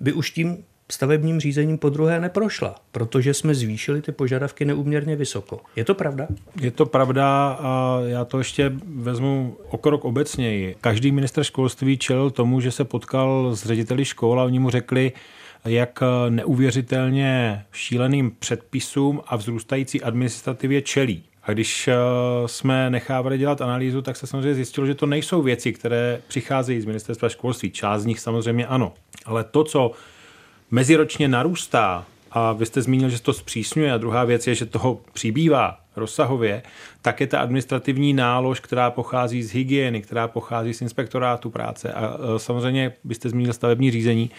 by 0.00 0.12
už 0.12 0.30
tím 0.30 0.64
stavebním 0.92 1.40
řízením 1.40 1.78
po 1.78 1.88
druhé 1.88 2.20
neprošla, 2.20 2.74
protože 2.92 3.34
jsme 3.34 3.54
zvýšili 3.54 4.02
ty 4.02 4.12
požadavky 4.12 4.64
neuměrně 4.64 5.16
vysoko. 5.16 5.60
Je 5.76 5.84
to 5.84 5.94
pravda? 5.94 6.26
Je 6.60 6.70
to 6.70 6.86
pravda 6.86 7.58
a 7.60 8.00
já 8.06 8.24
to 8.24 8.38
ještě 8.38 8.72
vezmu 8.94 9.56
o 9.68 9.78
krok 9.78 10.04
obecněji. 10.04 10.76
Každý 10.80 11.12
minister 11.12 11.44
školství 11.44 11.98
čelil 11.98 12.30
tomu, 12.30 12.60
že 12.60 12.70
se 12.70 12.84
potkal 12.84 13.56
s 13.56 13.66
řediteli 13.66 14.04
škol 14.04 14.40
a 14.40 14.44
oni 14.44 14.58
mu 14.58 14.70
řekli, 14.70 15.12
jak 15.64 16.02
neuvěřitelně 16.28 17.64
šíleným 17.72 18.32
předpisům 18.38 19.20
a 19.26 19.36
vzrůstající 19.36 20.02
administrativě 20.02 20.82
čelí. 20.82 21.24
A 21.42 21.52
když 21.52 21.88
eh, 21.88 21.94
jsme 22.46 22.90
nechávali 22.90 23.38
dělat 23.38 23.60
analýzu, 23.60 24.02
tak 24.02 24.16
se 24.16 24.26
samozřejmě 24.26 24.54
zjistilo, 24.54 24.86
že 24.86 24.94
to 24.94 25.06
nejsou 25.06 25.42
věci, 25.42 25.72
které 25.72 26.20
přicházejí 26.28 26.80
z 26.80 26.84
ministerstva 26.84 27.28
školství. 27.28 27.70
Část 27.70 28.02
z 28.02 28.06
nich 28.06 28.20
samozřejmě 28.20 28.66
ano. 28.66 28.92
Ale 29.24 29.44
to, 29.44 29.64
co 29.64 29.90
meziročně 30.74 31.28
narůstá, 31.28 32.04
a 32.30 32.52
vy 32.52 32.66
jste 32.66 32.82
zmínil, 32.82 33.08
že 33.08 33.22
to 33.22 33.32
zpřísňuje, 33.32 33.92
a 33.92 33.98
druhá 33.98 34.24
věc 34.24 34.46
je, 34.46 34.54
že 34.54 34.66
toho 34.66 35.00
přibývá 35.12 35.78
rozsahově, 35.96 36.62
tak 37.02 37.20
je 37.20 37.26
ta 37.26 37.40
administrativní 37.40 38.12
nálož, 38.12 38.60
která 38.60 38.90
pochází 38.90 39.42
z 39.42 39.52
hygieny, 39.52 40.02
která 40.02 40.28
pochází 40.28 40.74
z 40.74 40.80
inspektorátu 40.82 41.50
práce. 41.50 41.92
A 41.92 42.18
samozřejmě 42.36 42.92
byste 43.04 43.28
zmínil 43.28 43.52
stavební 43.52 43.90
řízení, 43.90 44.30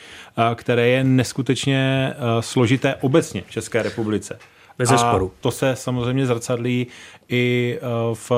které 0.56 0.88
je 0.88 1.04
neskutečně 1.04 2.14
složité 2.40 2.96
obecně 2.96 3.44
v 3.48 3.52
České 3.52 3.84
republice. 3.84 4.40
Bez 4.78 4.90
zesporu. 4.90 5.32
to 5.42 5.52
se 5.52 5.76
samozřejmě 5.76 6.26
zrcadlí 6.26 6.88
i 7.30 7.80
v 8.14 8.32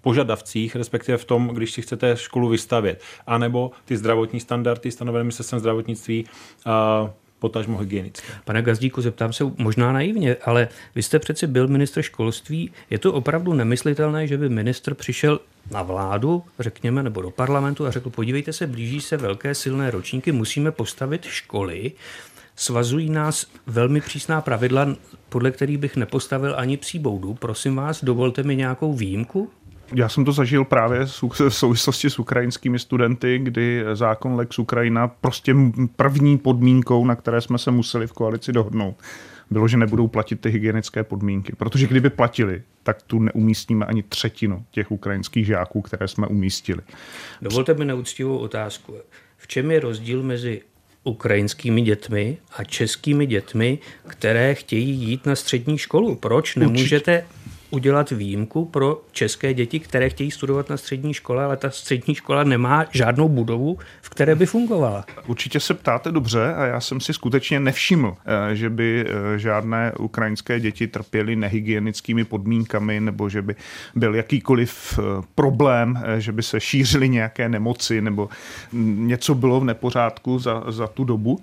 požadavcích, 0.00 0.76
respektive 0.76 1.18
v 1.18 1.24
tom, 1.24 1.48
když 1.48 1.72
si 1.72 1.82
chcete 1.82 2.16
školu 2.16 2.48
vystavět. 2.48 3.02
A 3.26 3.38
nebo 3.38 3.70
ty 3.84 3.96
zdravotní 3.96 4.40
standardy 4.40 4.90
stanovené 4.90 5.24
ministerstvem 5.24 5.60
zdravotnictví 5.60 6.26
potažmo 7.44 7.78
hygienické. 7.78 8.32
Pane 8.44 8.62
Gazdíku, 8.62 9.02
zeptám 9.02 9.32
se 9.32 9.44
možná 9.56 9.92
naivně, 9.92 10.36
ale 10.44 10.68
vy 10.94 11.02
jste 11.02 11.18
přeci 11.18 11.46
byl 11.46 11.68
ministr 11.68 12.02
školství. 12.02 12.70
Je 12.90 12.98
to 12.98 13.12
opravdu 13.12 13.52
nemyslitelné, 13.52 14.26
že 14.26 14.38
by 14.38 14.48
ministr 14.48 14.94
přišel 14.94 15.40
na 15.70 15.82
vládu, 15.82 16.42
řekněme, 16.58 17.02
nebo 17.02 17.22
do 17.22 17.30
parlamentu 17.30 17.86
a 17.86 17.90
řekl, 17.90 18.10
podívejte 18.10 18.52
se, 18.52 18.66
blíží 18.66 19.00
se 19.00 19.16
velké 19.16 19.54
silné 19.54 19.90
ročníky, 19.90 20.32
musíme 20.32 20.72
postavit 20.72 21.24
školy, 21.24 21.92
svazují 22.56 23.10
nás 23.10 23.46
velmi 23.66 24.00
přísná 24.00 24.40
pravidla, 24.40 24.96
podle 25.28 25.50
kterých 25.50 25.78
bych 25.78 25.96
nepostavil 25.96 26.54
ani 26.56 26.76
psí 26.76 26.98
boudu. 26.98 27.34
Prosím 27.34 27.76
vás, 27.76 28.04
dovolte 28.04 28.42
mi 28.42 28.56
nějakou 28.56 28.92
výjimku? 28.92 29.50
Já 29.94 30.08
jsem 30.08 30.24
to 30.24 30.32
zažil 30.32 30.64
právě 30.64 31.06
v 31.06 31.50
souvislosti 31.50 32.10
s 32.10 32.18
ukrajinskými 32.18 32.78
studenty, 32.78 33.38
kdy 33.38 33.84
zákon 33.94 34.34
Lex 34.34 34.58
Ukrajina 34.58 35.08
prostě 35.08 35.54
první 35.96 36.38
podmínkou, 36.38 37.06
na 37.06 37.16
které 37.16 37.40
jsme 37.40 37.58
se 37.58 37.70
museli 37.70 38.06
v 38.06 38.12
koalici 38.12 38.52
dohodnout, 38.52 38.96
bylo, 39.50 39.68
že 39.68 39.76
nebudou 39.76 40.08
platit 40.08 40.40
ty 40.40 40.50
hygienické 40.50 41.04
podmínky. 41.04 41.52
Protože 41.56 41.86
kdyby 41.86 42.10
platili, 42.10 42.62
tak 42.82 43.02
tu 43.02 43.18
neumístíme 43.18 43.86
ani 43.86 44.02
třetinu 44.02 44.64
těch 44.70 44.90
ukrajinských 44.90 45.46
žáků, 45.46 45.82
které 45.82 46.08
jsme 46.08 46.26
umístili. 46.26 46.80
Dovolte 47.42 47.74
mi 47.74 47.84
neúctivou 47.84 48.38
otázku. 48.38 48.94
V 49.36 49.46
čem 49.46 49.70
je 49.70 49.80
rozdíl 49.80 50.22
mezi 50.22 50.62
ukrajinskými 51.04 51.82
dětmi 51.82 52.36
a 52.56 52.64
českými 52.64 53.26
dětmi, 53.26 53.78
které 54.06 54.54
chtějí 54.54 54.90
jít 54.90 55.26
na 55.26 55.36
střední 55.36 55.78
školu? 55.78 56.14
Proč 56.14 56.56
nemůžete 56.56 57.18
Určitě 57.18 57.43
udělat 57.70 58.10
výjimku 58.10 58.64
pro 58.64 59.02
české 59.12 59.54
děti, 59.54 59.80
které 59.80 60.10
chtějí 60.10 60.30
studovat 60.30 60.70
na 60.70 60.76
střední 60.76 61.14
škole, 61.14 61.44
ale 61.44 61.56
ta 61.56 61.70
střední 61.70 62.14
škola 62.14 62.44
nemá 62.44 62.86
žádnou 62.90 63.28
budovu, 63.28 63.78
v 64.02 64.10
které 64.10 64.34
by 64.34 64.46
fungovala. 64.46 65.04
Určitě 65.26 65.60
se 65.60 65.74
ptáte 65.74 66.12
dobře 66.12 66.54
a 66.54 66.66
já 66.66 66.80
jsem 66.80 67.00
si 67.00 67.12
skutečně 67.12 67.60
nevšiml, 67.60 68.16
eh, 68.26 68.56
že 68.56 68.70
by 68.70 69.06
eh, 69.06 69.38
žádné 69.38 69.92
ukrajinské 69.98 70.60
děti 70.60 70.86
trpěly 70.86 71.36
nehygienickými 71.36 72.24
podmínkami 72.24 73.00
nebo 73.00 73.28
že 73.28 73.42
by 73.42 73.54
byl 73.94 74.14
jakýkoliv 74.14 74.98
eh, 74.98 75.22
problém, 75.34 76.02
že 76.18 76.32
by 76.32 76.42
se 76.42 76.60
šířily 76.60 77.08
nějaké 77.08 77.48
nemoci 77.48 78.00
nebo 78.00 78.28
něco 78.96 79.34
bylo 79.34 79.60
v 79.60 79.64
nepořádku 79.64 80.38
za, 80.38 80.64
za 80.68 80.86
tu 80.86 81.04
dobu. 81.04 81.40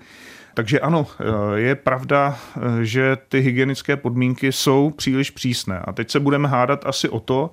Takže 0.53 0.79
ano, 0.79 1.07
eh, 1.19 1.59
je 1.59 1.75
pravda, 1.75 2.37
eh, 2.55 2.85
že 2.85 3.17
ty 3.27 3.39
hygienické 3.39 3.97
podmínky 3.97 4.51
jsou 4.51 4.89
příliš 4.89 5.29
přísné. 5.29 5.79
A 5.79 5.91
teď 5.91 6.11
se 6.11 6.19
budeme 6.19 6.47
hádat 6.47 6.85
asi 6.85 7.09
o 7.09 7.19
to, 7.19 7.51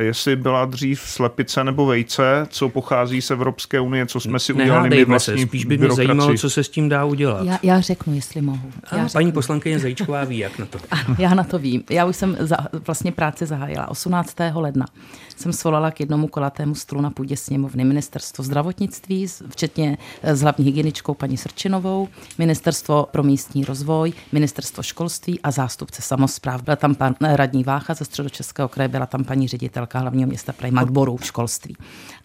jestli 0.00 0.36
byla 0.36 0.64
dřív 0.64 1.00
slepice 1.00 1.64
nebo 1.64 1.86
vejce, 1.86 2.46
co 2.50 2.68
pochází 2.68 3.22
z 3.22 3.30
Evropské 3.30 3.80
unie, 3.80 4.06
co 4.06 4.20
jsme 4.20 4.38
si 4.38 4.52
udělali 4.52 4.90
my 4.90 5.04
vlastní 5.04 5.38
se, 5.38 5.46
spíš 5.46 5.64
by 5.64 5.78
mě 5.78 5.90
zajímalo, 5.90 6.34
co 6.34 6.50
se 6.50 6.64
s 6.64 6.68
tím 6.68 6.88
dá 6.88 7.04
udělat. 7.04 7.44
Já, 7.44 7.58
já 7.62 7.80
řeknu, 7.80 8.14
jestli 8.14 8.42
mohu. 8.42 8.70
Já 8.92 8.98
já 8.98 9.08
paní 9.12 9.32
poslankyně 9.32 9.78
Zajíčková 9.78 10.24
ví, 10.24 10.38
jak 10.38 10.58
na 10.58 10.66
to. 10.66 10.78
Ano, 10.90 11.16
já 11.18 11.34
na 11.34 11.44
to 11.44 11.58
vím. 11.58 11.82
Já 11.90 12.04
už 12.04 12.16
jsem 12.16 12.36
za, 12.40 12.56
vlastně 12.86 13.12
práci 13.12 13.46
zahájila 13.46 13.88
18. 13.88 14.36
ledna. 14.54 14.86
Jsem 15.36 15.52
svolala 15.52 15.90
k 15.90 16.00
jednomu 16.00 16.28
kolatému 16.28 16.74
stolu 16.74 17.00
na 17.00 17.10
půdě 17.10 17.36
sněmovny 17.36 17.84
ministerstvo 17.84 18.44
zdravotnictví, 18.44 19.26
včetně 19.48 19.98
eh, 20.22 20.36
s 20.36 20.40
hlavní 20.40 20.64
hygieničkou 20.64 21.14
paní 21.14 21.36
Srčinovou, 21.36 22.08
ministerstvo 22.38 23.08
pro 23.10 23.22
místní 23.22 23.64
rozvoj, 23.64 24.12
ministerstvo 24.32 24.82
školství 24.82 25.40
a 25.40 25.50
zástupce 25.50 26.02
samozpráv. 26.02 26.62
Byla 26.62 26.76
tam 26.76 26.94
pan 26.94 27.14
radní 27.20 27.64
Vácha 27.64 27.94
ze 27.94 28.04
středočeského 28.04 28.68
kraje, 28.68 28.88
byla 28.88 29.06
tam 29.06 29.24
paní 29.24 29.48
ředitel 29.48 29.86
ředitelka 29.90 29.98
hlavního 29.98 30.28
města 30.28 30.52
Prahy 30.52 30.72
Magboru 30.72 31.16
v 31.16 31.24
školství. 31.24 31.76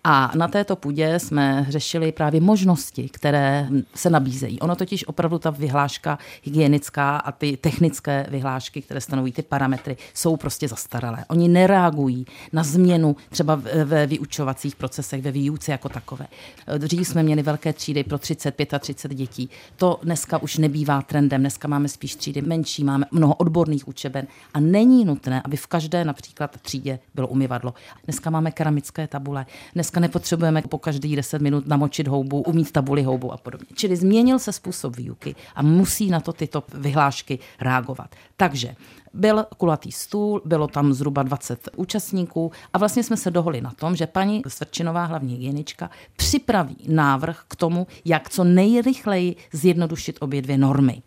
A 0.03 0.31
na 0.35 0.47
této 0.47 0.75
půdě 0.75 1.19
jsme 1.19 1.65
řešili 1.69 2.11
právě 2.11 2.41
možnosti, 2.41 3.09
které 3.09 3.67
se 3.95 4.09
nabízejí. 4.09 4.59
Ono 4.59 4.75
totiž 4.75 5.07
opravdu 5.07 5.39
ta 5.39 5.49
vyhláška 5.49 6.19
hygienická 6.43 7.17
a 7.17 7.31
ty 7.31 7.57
technické 7.57 8.27
vyhlášky, 8.29 8.81
které 8.81 9.01
stanoví 9.01 9.31
ty 9.31 9.41
parametry, 9.41 9.97
jsou 10.13 10.37
prostě 10.37 10.67
zastaralé. 10.67 11.25
Oni 11.29 11.47
nereagují 11.47 12.25
na 12.53 12.63
změnu 12.63 13.15
třeba 13.29 13.61
ve 13.85 14.07
vyučovacích 14.07 14.75
procesech, 14.75 15.21
ve 15.21 15.31
výuce 15.31 15.71
jako 15.71 15.89
takové. 15.89 16.27
Dřív 16.77 17.07
jsme 17.07 17.23
měli 17.23 17.41
velké 17.41 17.73
třídy 17.73 18.03
pro 18.03 18.17
30, 18.17 18.55
35 18.79 19.15
dětí. 19.17 19.49
To 19.77 19.99
dneska 20.03 20.37
už 20.37 20.57
nebývá 20.57 21.01
trendem. 21.01 21.41
Dneska 21.41 21.67
máme 21.67 21.87
spíš 21.87 22.15
třídy 22.15 22.41
menší, 22.41 22.83
máme 22.83 23.05
mnoho 23.11 23.33
odborných 23.33 23.87
učeben 23.87 24.27
a 24.53 24.59
není 24.59 25.05
nutné, 25.05 25.41
aby 25.41 25.57
v 25.57 25.67
každé 25.67 26.05
například 26.05 26.61
třídě 26.61 26.99
bylo 27.15 27.27
umyvadlo. 27.45 27.73
Dneska 28.03 28.29
máme 28.29 28.51
keramické 28.51 29.07
tabule. 29.07 29.45
Dneska 29.73 29.99
nepotřebujeme 29.99 30.61
po 30.61 30.77
každý 30.77 31.15
10 31.15 31.41
minut 31.41 31.67
namočit 31.67 32.07
houbu, 32.07 32.41
umít 32.41 32.71
tabuli 32.71 33.03
houbu 33.03 33.31
a 33.31 33.37
podobně. 33.37 33.67
Čili 33.73 33.95
změnil 33.95 34.39
se 34.39 34.51
způsob 34.53 34.95
výuky 34.95 35.35
a 35.55 35.61
musí 35.61 36.09
na 36.09 36.19
to 36.19 36.33
tyto 36.33 36.63
vyhlášky 36.73 37.39
reagovat. 37.61 38.15
Takže 38.37 38.75
byl 39.15 39.45
kulatý 39.57 39.91
stůl, 39.91 40.41
bylo 40.45 40.67
tam 40.67 40.93
zhruba 40.93 41.23
20 41.23 41.69
účastníků 41.75 42.51
a 42.73 42.77
vlastně 42.77 43.03
jsme 43.03 43.17
se 43.17 43.31
dohodli 43.31 43.61
na 43.61 43.71
tom, 43.71 43.95
že 43.95 44.07
paní 44.07 44.41
Svrčinová, 44.47 45.05
hlavní 45.05 45.33
hygienička, 45.33 45.89
připraví 46.15 46.77
návrh 46.87 47.43
k 47.47 47.55
tomu, 47.55 47.87
jak 48.05 48.29
co 48.29 48.43
nejrychleji 48.43 49.35
zjednodušit 49.53 50.17
obě 50.19 50.41
dvě 50.41 50.57
normy. 50.57 51.01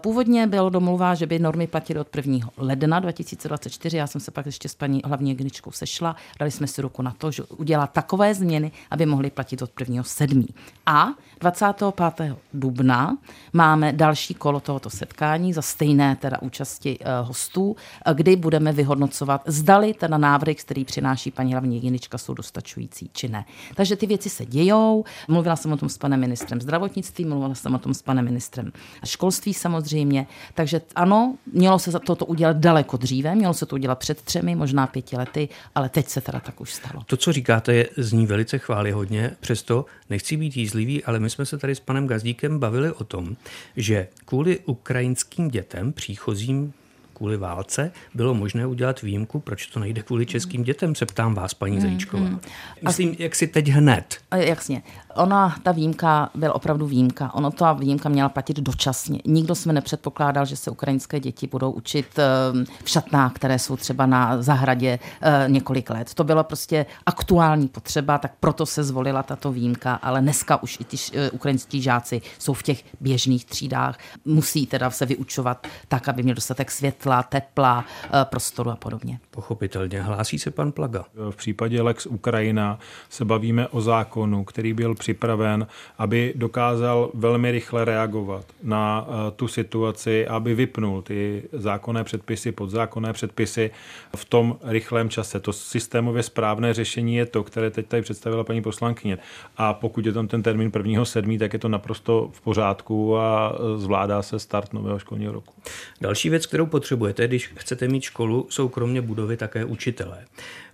Původně 0.00 0.46
bylo 0.46 0.70
domluva, 0.70 1.14
že 1.14 1.26
by 1.26 1.38
normy 1.38 1.66
platily 1.66 2.00
od 2.00 2.16
1. 2.16 2.50
ledna 2.56 3.00
2024. 3.00 3.96
Já 3.96 4.06
jsem 4.06 4.20
se 4.20 4.30
pak 4.30 4.46
ještě 4.46 4.68
s 4.68 4.74
paní 4.74 5.00
hlavní 5.04 5.30
hygieničkou 5.30 5.72
sešla. 5.72 6.16
Dali 6.38 6.50
jsme 6.50 6.66
si 6.66 6.82
ruku 6.82 7.02
na 7.02 7.14
to, 7.18 7.30
že 7.30 7.42
udělá 7.42 7.86
takové 7.86 8.34
změny, 8.34 8.72
aby 8.90 9.06
mohly 9.06 9.30
platit 9.30 9.62
od 9.62 9.70
1. 9.80 10.02
7. 10.02 10.46
A 10.86 11.08
25. 11.40 12.36
dubna 12.54 13.18
máme 13.52 13.92
další 13.92 14.34
kolo 14.34 14.60
tohoto 14.60 14.90
setkání 14.90 15.52
za 15.52 15.62
stejné 15.62 16.16
teda 16.16 16.42
účasti 16.42 16.98
uh, 16.98 17.28
hostů, 17.28 17.70
uh, 17.70 17.76
kdy 18.14 18.36
budeme 18.36 18.72
vyhodnocovat, 18.72 19.42
zdali 19.46 19.94
teda 19.94 20.18
návrhy, 20.18 20.54
který 20.54 20.84
přináší 20.84 21.30
paní 21.30 21.52
hlavní 21.52 21.76
hygienička, 21.76 22.18
jsou 22.18 22.34
dostačující 22.34 23.10
či 23.12 23.28
ne. 23.28 23.44
Takže 23.74 23.96
ty 23.96 24.06
věci 24.06 24.30
se 24.30 24.46
dějou. 24.46 25.04
Mluvila 25.28 25.56
jsem 25.56 25.72
o 25.72 25.76
tom 25.76 25.88
s 25.88 25.98
panem 25.98 26.20
ministrem 26.20 26.60
zdravotnictví, 26.60 27.24
mluvila 27.24 27.54
jsem 27.54 27.74
o 27.74 27.78
tom 27.78 27.94
s 27.94 28.02
panem 28.02 28.24
ministrem 28.24 28.72
školství 29.04 29.54
samozřejmě. 29.54 30.26
Takže 30.54 30.80
ano, 30.94 31.34
mělo 31.52 31.78
se 31.78 32.00
toto 32.00 32.26
udělat 32.26 32.56
daleko 32.56 32.96
dříve, 32.96 33.34
mělo 33.34 33.54
se 33.54 33.66
to 33.66 33.74
udělat 33.74 33.98
před 33.98 34.22
třemi, 34.22 34.54
možná 34.54 34.86
pěti 34.86 35.16
lety, 35.16 35.48
ale 35.74 35.88
teď 35.88 36.08
se 36.08 36.20
teda 36.20 36.40
tak 36.40 36.60
už 36.60 36.74
stalo. 36.74 37.02
To, 37.06 37.16
co 37.16 37.32
říkáte, 37.32 37.74
je, 37.74 37.88
zní 37.96 38.26
velice 38.26 38.58
chválihodně, 38.58 39.36
přesto 39.40 39.84
nechci 40.10 40.36
být 40.36 40.56
jízlivý, 40.56 41.04
ale 41.04 41.18
my 41.18 41.29
jsme 41.30 41.46
se 41.46 41.58
tady 41.58 41.74
s 41.74 41.80
panem 41.80 42.06
Gazdíkem 42.06 42.58
bavili 42.58 42.92
o 42.92 43.04
tom, 43.04 43.36
že 43.76 44.08
kvůli 44.24 44.58
ukrajinským 44.58 45.48
dětem 45.48 45.92
příchozím 45.92 46.72
kvůli 47.20 47.36
válce 47.36 47.92
bylo 48.14 48.34
možné 48.34 48.66
udělat 48.66 49.02
výjimku, 49.02 49.40
proč 49.40 49.66
to 49.66 49.80
nejde 49.80 50.02
kvůli 50.02 50.26
českým 50.26 50.62
dětem, 50.62 50.94
se 50.94 51.06
ptám 51.06 51.34
vás, 51.34 51.54
paní 51.54 51.76
hmm, 51.76 51.82
Zajíčková. 51.82 52.26
Hmm. 52.26 52.40
Myslím, 52.82 53.16
jak 53.18 53.34
si 53.34 53.46
teď 53.46 53.68
hned. 53.68 54.16
Jasně. 54.34 54.82
Ona, 55.14 55.56
ta 55.62 55.72
výjimka 55.72 56.30
byla 56.34 56.54
opravdu 56.54 56.86
výjimka. 56.86 57.34
Ono 57.34 57.50
ta 57.50 57.72
výjimka 57.72 58.08
měla 58.08 58.28
platit 58.28 58.56
dočasně. 58.60 59.18
Nikdo 59.24 59.54
jsme 59.54 59.72
nepředpokládal, 59.72 60.46
že 60.46 60.56
se 60.56 60.70
ukrajinské 60.70 61.20
děti 61.20 61.46
budou 61.46 61.70
učit 61.70 62.06
ehm, 62.18 62.64
v 62.84 62.90
šatnách, 62.90 63.32
které 63.32 63.58
jsou 63.58 63.76
třeba 63.76 64.06
na 64.06 64.42
zahradě 64.42 64.98
eh, 65.22 65.44
několik 65.48 65.90
let. 65.90 66.14
To 66.14 66.24
byla 66.24 66.42
prostě 66.42 66.86
aktuální 67.06 67.68
potřeba, 67.68 68.18
tak 68.18 68.32
proto 68.40 68.66
se 68.66 68.84
zvolila 68.84 69.22
tato 69.22 69.52
výjimka, 69.52 69.94
ale 69.94 70.20
dneska 70.20 70.62
už 70.62 70.78
i 70.80 70.84
ty 70.84 70.96
eh, 71.14 71.30
ukrajinští 71.30 71.82
žáci 71.82 72.22
jsou 72.38 72.52
v 72.52 72.62
těch 72.62 72.84
běžných 73.00 73.44
třídách. 73.44 73.98
Musí 74.24 74.66
teda 74.66 74.90
se 74.90 75.06
vyučovat 75.06 75.66
tak, 75.88 76.08
aby 76.08 76.22
měl 76.22 76.34
dostatek 76.34 76.70
světla, 76.70 77.09
tepla, 77.22 77.84
eh, 78.04 78.24
prostoru 78.24 78.70
a 78.70 78.76
podobně. 78.76 79.20
Pochopitelně. 79.30 80.02
Hlásí 80.02 80.38
se 80.38 80.50
pan 80.50 80.72
Plaga. 80.72 81.04
V 81.30 81.36
případě 81.36 81.82
Lex 81.82 82.06
Ukrajina 82.06 82.78
se 83.08 83.24
bavíme 83.24 83.68
o 83.68 83.80
zákonu, 83.80 84.44
který 84.44 84.72
byl 84.72 84.94
připraven, 84.94 85.66
aby 85.98 86.32
dokázal 86.36 87.10
velmi 87.14 87.50
rychle 87.50 87.84
reagovat 87.84 88.44
na 88.62 89.06
eh, 89.08 89.30
tu 89.30 89.48
situaci, 89.48 90.26
aby 90.26 90.54
vypnul 90.54 91.02
ty 91.02 91.42
zákonné 91.52 92.04
předpisy, 92.04 92.52
podzákonné 92.52 93.12
předpisy 93.12 93.70
v 94.16 94.24
tom 94.24 94.58
rychlém 94.62 95.08
čase. 95.08 95.40
To 95.40 95.52
systémově 95.52 96.22
správné 96.22 96.74
řešení 96.74 97.16
je 97.16 97.26
to, 97.26 97.42
které 97.42 97.70
teď 97.70 97.86
tady 97.86 98.02
představila 98.02 98.44
paní 98.44 98.62
poslankyně. 98.62 99.18
A 99.56 99.74
pokud 99.74 100.06
je 100.06 100.12
tam 100.12 100.28
ten 100.28 100.42
termín 100.42 100.70
1.7., 100.70 101.38
tak 101.38 101.52
je 101.52 101.58
to 101.58 101.68
naprosto 101.68 102.30
v 102.32 102.40
pořádku 102.40 103.16
a 103.16 103.52
eh, 103.54 103.78
zvládá 103.78 104.22
se 104.22 104.38
start 104.38 104.72
nového 104.72 104.98
školního 104.98 105.32
roku. 105.32 105.54
Další 106.00 106.30
věc, 106.30 106.46
kterou 106.46 106.66
potřebujete, 107.00 107.28
když 107.28 107.52
chcete 107.56 107.88
mít 107.88 108.02
školu, 108.02 108.46
jsou 108.50 108.68
kromě 108.68 109.00
budovy 109.00 109.36
také 109.36 109.64
učitelé. 109.64 110.24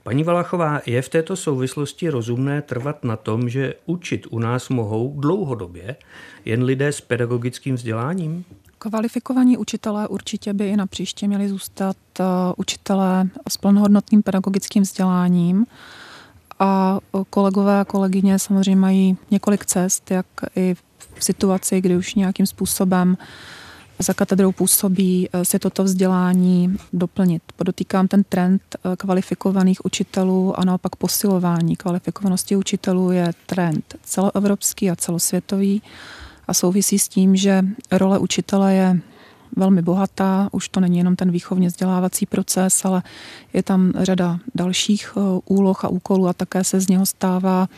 Paní 0.02 0.24
Valachová, 0.24 0.80
je 0.86 1.02
v 1.02 1.08
této 1.08 1.36
souvislosti 1.36 2.08
rozumné 2.08 2.62
trvat 2.62 3.04
na 3.04 3.16
tom, 3.16 3.48
že 3.48 3.74
učit 3.86 4.26
u 4.30 4.38
nás 4.38 4.68
mohou 4.68 5.20
dlouhodobě 5.20 5.96
jen 6.44 6.62
lidé 6.62 6.92
s 6.92 7.00
pedagogickým 7.00 7.74
vzděláním? 7.74 8.44
Kvalifikovaní 8.78 9.56
učitelé 9.56 10.08
určitě 10.08 10.52
by 10.52 10.68
i 10.68 10.76
na 10.76 10.86
příště 10.86 11.28
měli 11.28 11.48
zůstat 11.48 11.96
uh, 12.20 12.26
učitelé 12.56 13.28
s 13.48 13.56
plnohodnotným 13.56 14.22
pedagogickým 14.22 14.82
vzděláním. 14.82 15.66
A 16.58 16.98
kolegové 17.30 17.80
a 17.80 17.84
kolegyně 17.84 18.38
samozřejmě 18.38 18.80
mají 18.80 19.16
několik 19.30 19.66
cest, 19.66 20.10
jak 20.10 20.26
i 20.56 20.74
v 21.14 21.24
situaci, 21.24 21.80
kdy 21.80 21.96
už 21.96 22.14
nějakým 22.14 22.46
způsobem 22.46 23.16
uh, 23.20 23.26
za 23.98 24.14
katedrou 24.14 24.52
působí, 24.52 25.28
eh, 25.32 25.44
si 25.44 25.58
toto 25.58 25.84
vzdělání 25.84 26.76
doplnit. 26.92 27.42
Podotýkám 27.56 28.08
ten 28.08 28.24
trend 28.24 28.62
eh, 28.74 28.96
kvalifikovaných 28.96 29.84
učitelů 29.84 30.60
a 30.60 30.64
naopak 30.64 30.96
posilování 30.96 31.76
kvalifikovanosti 31.76 32.56
učitelů 32.56 33.10
je 33.10 33.32
trend 33.46 33.94
celoevropský 34.02 34.90
a 34.90 34.96
celosvětový 34.96 35.82
a 36.48 36.54
souvisí 36.54 36.98
s 36.98 37.08
tím, 37.08 37.36
že 37.36 37.64
role 37.92 38.18
učitele 38.18 38.74
je 38.74 39.00
velmi 39.56 39.82
bohatá, 39.82 40.48
už 40.52 40.68
to 40.68 40.80
není 40.80 40.98
jenom 40.98 41.16
ten 41.16 41.30
výchovně 41.30 41.68
vzdělávací 41.68 42.26
proces, 42.26 42.84
ale 42.84 43.02
je 43.52 43.62
tam 43.62 43.92
řada 43.96 44.38
dalších 44.54 45.12
eh, 45.16 45.20
úloh 45.44 45.84
a 45.84 45.88
úkolů 45.88 46.28
a 46.28 46.32
také 46.32 46.64
se 46.64 46.80
z 46.80 46.88
něho 46.88 47.06
stává 47.06 47.68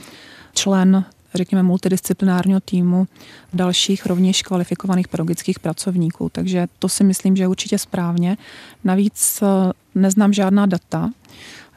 člen 0.54 1.04
řekněme, 1.34 1.62
multidisciplinárního 1.62 2.60
týmu 2.60 3.06
dalších 3.52 4.06
rovněž 4.06 4.42
kvalifikovaných 4.42 5.08
pedagogických 5.08 5.58
pracovníků. 5.58 6.28
Takže 6.28 6.66
to 6.78 6.88
si 6.88 7.04
myslím, 7.04 7.36
že 7.36 7.42
je 7.42 7.48
určitě 7.48 7.78
správně. 7.78 8.36
Navíc 8.84 9.42
eh, 9.42 9.72
neznám 9.94 10.32
žádná 10.32 10.66
data, 10.66 11.10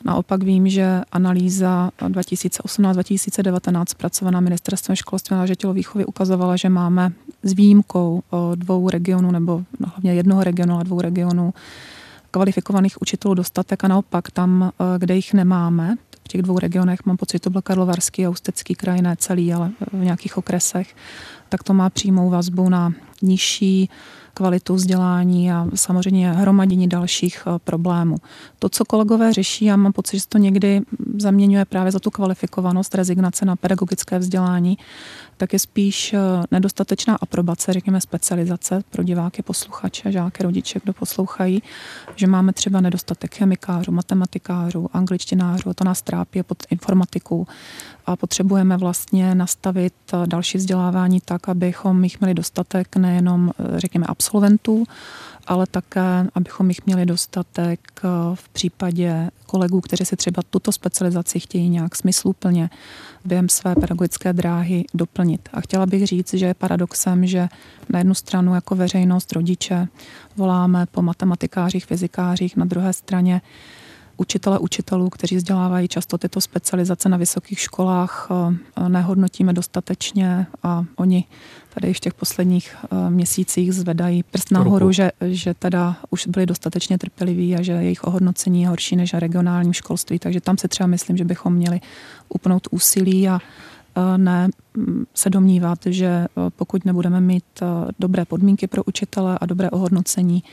Naopak 0.05 0.43
vím, 0.43 0.69
že 0.69 1.01
analýza 1.11 1.91
2018-2019 1.99 3.85
zpracovaná 3.87 4.39
ministerstvem 4.39 4.95
školství 4.95 5.35
a 5.35 5.55
tělovýchovy 5.55 6.05
ukazovala, 6.05 6.55
že 6.55 6.69
máme 6.69 7.11
s 7.43 7.53
výjimkou 7.53 8.23
eh, 8.23 8.55
dvou 8.55 8.89
regionů, 8.89 9.31
nebo 9.31 9.63
no, 9.79 9.87
hlavně 9.87 10.13
jednoho 10.13 10.43
regionu 10.43 10.79
a 10.79 10.83
dvou 10.83 11.01
regionů, 11.01 11.53
kvalifikovaných 12.31 13.01
učitelů 13.01 13.33
dostatek 13.33 13.83
a 13.83 13.87
naopak 13.87 14.31
tam, 14.31 14.71
eh, 14.71 14.99
kde 14.99 15.15
jich 15.15 15.33
nemáme, 15.33 15.95
těch 16.31 16.41
dvou 16.41 16.59
regionech, 16.59 17.05
mám 17.05 17.17
pocit, 17.17 17.39
to 17.39 17.49
byl 17.49 17.61
Karlovarský 17.61 18.25
a 18.25 18.29
Ústecký 18.29 18.75
kraj, 18.75 19.01
ne 19.01 19.15
celý, 19.19 19.53
ale 19.53 19.71
v 19.91 20.03
nějakých 20.03 20.37
okresech, 20.37 20.95
tak 21.49 21.63
to 21.63 21.73
má 21.73 21.89
přímou 21.89 22.29
vazbu 22.29 22.69
na 22.69 22.93
nižší 23.21 23.89
kvalitu 24.33 24.75
vzdělání 24.75 25.51
a 25.51 25.67
samozřejmě 25.75 26.31
hromadění 26.31 26.87
dalších 26.87 27.43
eh, 27.47 27.59
problémů. 27.63 28.15
To, 28.59 28.69
co 28.69 28.85
kolegové 28.85 29.33
řeší, 29.33 29.65
já 29.65 29.75
mám 29.75 29.93
pocit, 29.93 30.17
že 30.17 30.27
to 30.29 30.37
někdy 30.37 30.81
zaměňuje 31.17 31.65
právě 31.65 31.91
za 31.91 31.99
tu 31.99 32.11
kvalifikovanost, 32.11 32.95
rezignace 32.95 33.45
na 33.45 33.55
pedagogické 33.55 34.19
vzdělání, 34.19 34.77
tak 35.41 35.53
je 35.53 35.59
spíš 35.59 36.13
eh, 36.13 36.19
nedostatečná 36.51 37.15
aprobace, 37.21 37.73
řekněme 37.73 38.01
specializace 38.01 38.83
pro 38.89 39.03
diváky, 39.03 39.41
posluchače, 39.41 40.11
žáky, 40.11 40.43
rodiče, 40.43 40.79
kdo 40.83 40.93
poslouchají, 40.93 41.63
že 42.15 42.27
máme 42.27 42.53
třeba 42.53 42.81
nedostatek 42.81 43.35
chemikářů, 43.35 43.91
matematikářů, 43.91 44.89
angličtinářů, 44.93 45.73
to 45.73 45.83
nás 45.83 46.01
trápí 46.01 46.43
pod 46.43 46.57
informatiku 46.69 47.47
a 48.05 48.15
potřebujeme 48.15 48.77
vlastně 48.77 49.35
nastavit 49.35 49.93
eh, 50.13 50.27
další 50.27 50.57
vzdělávání 50.57 51.21
tak, 51.25 51.49
abychom 51.49 52.03
jich 52.03 52.19
měli 52.19 52.33
dostatek 52.33 52.95
nejenom, 52.95 53.51
eh, 53.59 53.79
řekněme, 53.79 54.05
absolventů, 54.05 54.83
ale 55.51 55.65
také, 55.71 56.27
abychom 56.33 56.69
jich 56.69 56.85
měli 56.85 57.05
dostatek 57.05 57.79
v 58.33 58.49
případě 58.49 59.29
kolegů, 59.45 59.81
kteří 59.81 60.05
si 60.05 60.15
třeba 60.15 60.41
tuto 60.49 60.71
specializaci 60.71 61.39
chtějí 61.39 61.69
nějak 61.69 61.95
smysluplně 61.95 62.69
během 63.25 63.49
své 63.49 63.75
pedagogické 63.75 64.33
dráhy 64.33 64.85
doplnit. 64.93 65.49
A 65.53 65.61
chtěla 65.61 65.85
bych 65.85 66.07
říct, 66.07 66.33
že 66.33 66.45
je 66.45 66.53
paradoxem, 66.53 67.25
že 67.25 67.47
na 67.89 67.99
jednu 67.99 68.13
stranu 68.13 68.55
jako 68.55 68.75
veřejnost, 68.75 69.31
rodiče 69.31 69.87
voláme 70.37 70.85
po 70.91 71.01
matematikářích, 71.01 71.85
fyzikářích, 71.85 72.57
na 72.57 72.65
druhé 72.65 72.93
straně 72.93 73.41
učitele 74.17 74.59
učitelů, 74.59 75.09
kteří 75.09 75.35
vzdělávají 75.35 75.87
často 75.87 76.17
tyto 76.17 76.41
specializace 76.41 77.09
na 77.09 77.17
vysokých 77.17 77.59
školách, 77.59 78.27
eh, 78.31 78.89
nehodnotíme 78.89 79.53
dostatečně 79.53 80.47
a 80.63 80.85
oni 80.95 81.23
tady 81.73 81.93
v 81.93 81.99
těch 81.99 82.13
posledních 82.13 82.75
eh, 82.83 83.09
měsících 83.09 83.73
zvedají 83.73 84.23
prst 84.23 84.51
nahoru, 84.51 84.91
že, 84.91 85.11
že 85.21 85.53
teda 85.53 85.95
už 86.09 86.27
byli 86.27 86.45
dostatečně 86.45 86.97
trpěliví 86.97 87.55
a 87.55 87.61
že 87.61 87.71
jejich 87.71 88.03
ohodnocení 88.03 88.61
je 88.61 88.67
horší 88.67 88.95
než 88.95 89.11
na 89.11 89.19
regionálním 89.19 89.73
školství. 89.73 90.19
Takže 90.19 90.41
tam 90.41 90.57
se 90.57 90.67
třeba 90.67 90.87
myslím, 90.87 91.17
že 91.17 91.25
bychom 91.25 91.53
měli 91.53 91.79
upnout 92.29 92.67
úsilí 92.71 93.29
a 93.29 93.39
eh, 93.95 94.17
ne 94.17 94.49
mm, 94.77 95.05
se 95.13 95.29
domnívat, 95.29 95.79
že 95.85 96.25
pokud 96.55 96.85
nebudeme 96.85 97.21
mít 97.21 97.43
dobré 97.99 98.25
podmínky 98.25 98.67
pro 98.67 98.83
učitele 98.83 99.37
a 99.41 99.45
dobré 99.45 99.69
ohodnocení, 99.69 100.43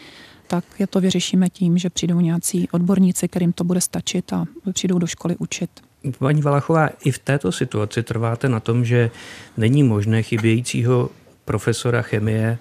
tak 0.48 0.64
je 0.78 0.86
to 0.86 1.00
vyřešíme 1.00 1.48
tím, 1.48 1.78
že 1.78 1.90
přijdou 1.90 2.20
nějací 2.20 2.68
odborníci, 2.72 3.28
kterým 3.28 3.52
to 3.52 3.64
bude 3.64 3.80
stačit 3.80 4.32
a 4.32 4.44
přijdou 4.72 4.98
do 4.98 5.06
školy 5.06 5.36
učit. 5.36 5.70
Paní 6.18 6.42
Valachová, 6.42 6.88
i 7.04 7.10
v 7.10 7.18
této 7.18 7.52
situaci 7.52 8.02
trváte 8.02 8.48
na 8.48 8.60
tom, 8.60 8.84
že 8.84 9.10
není 9.56 9.82
možné 9.82 10.22
chybějícího 10.22 11.10
profesora 11.44 12.02
chemie 12.02 12.58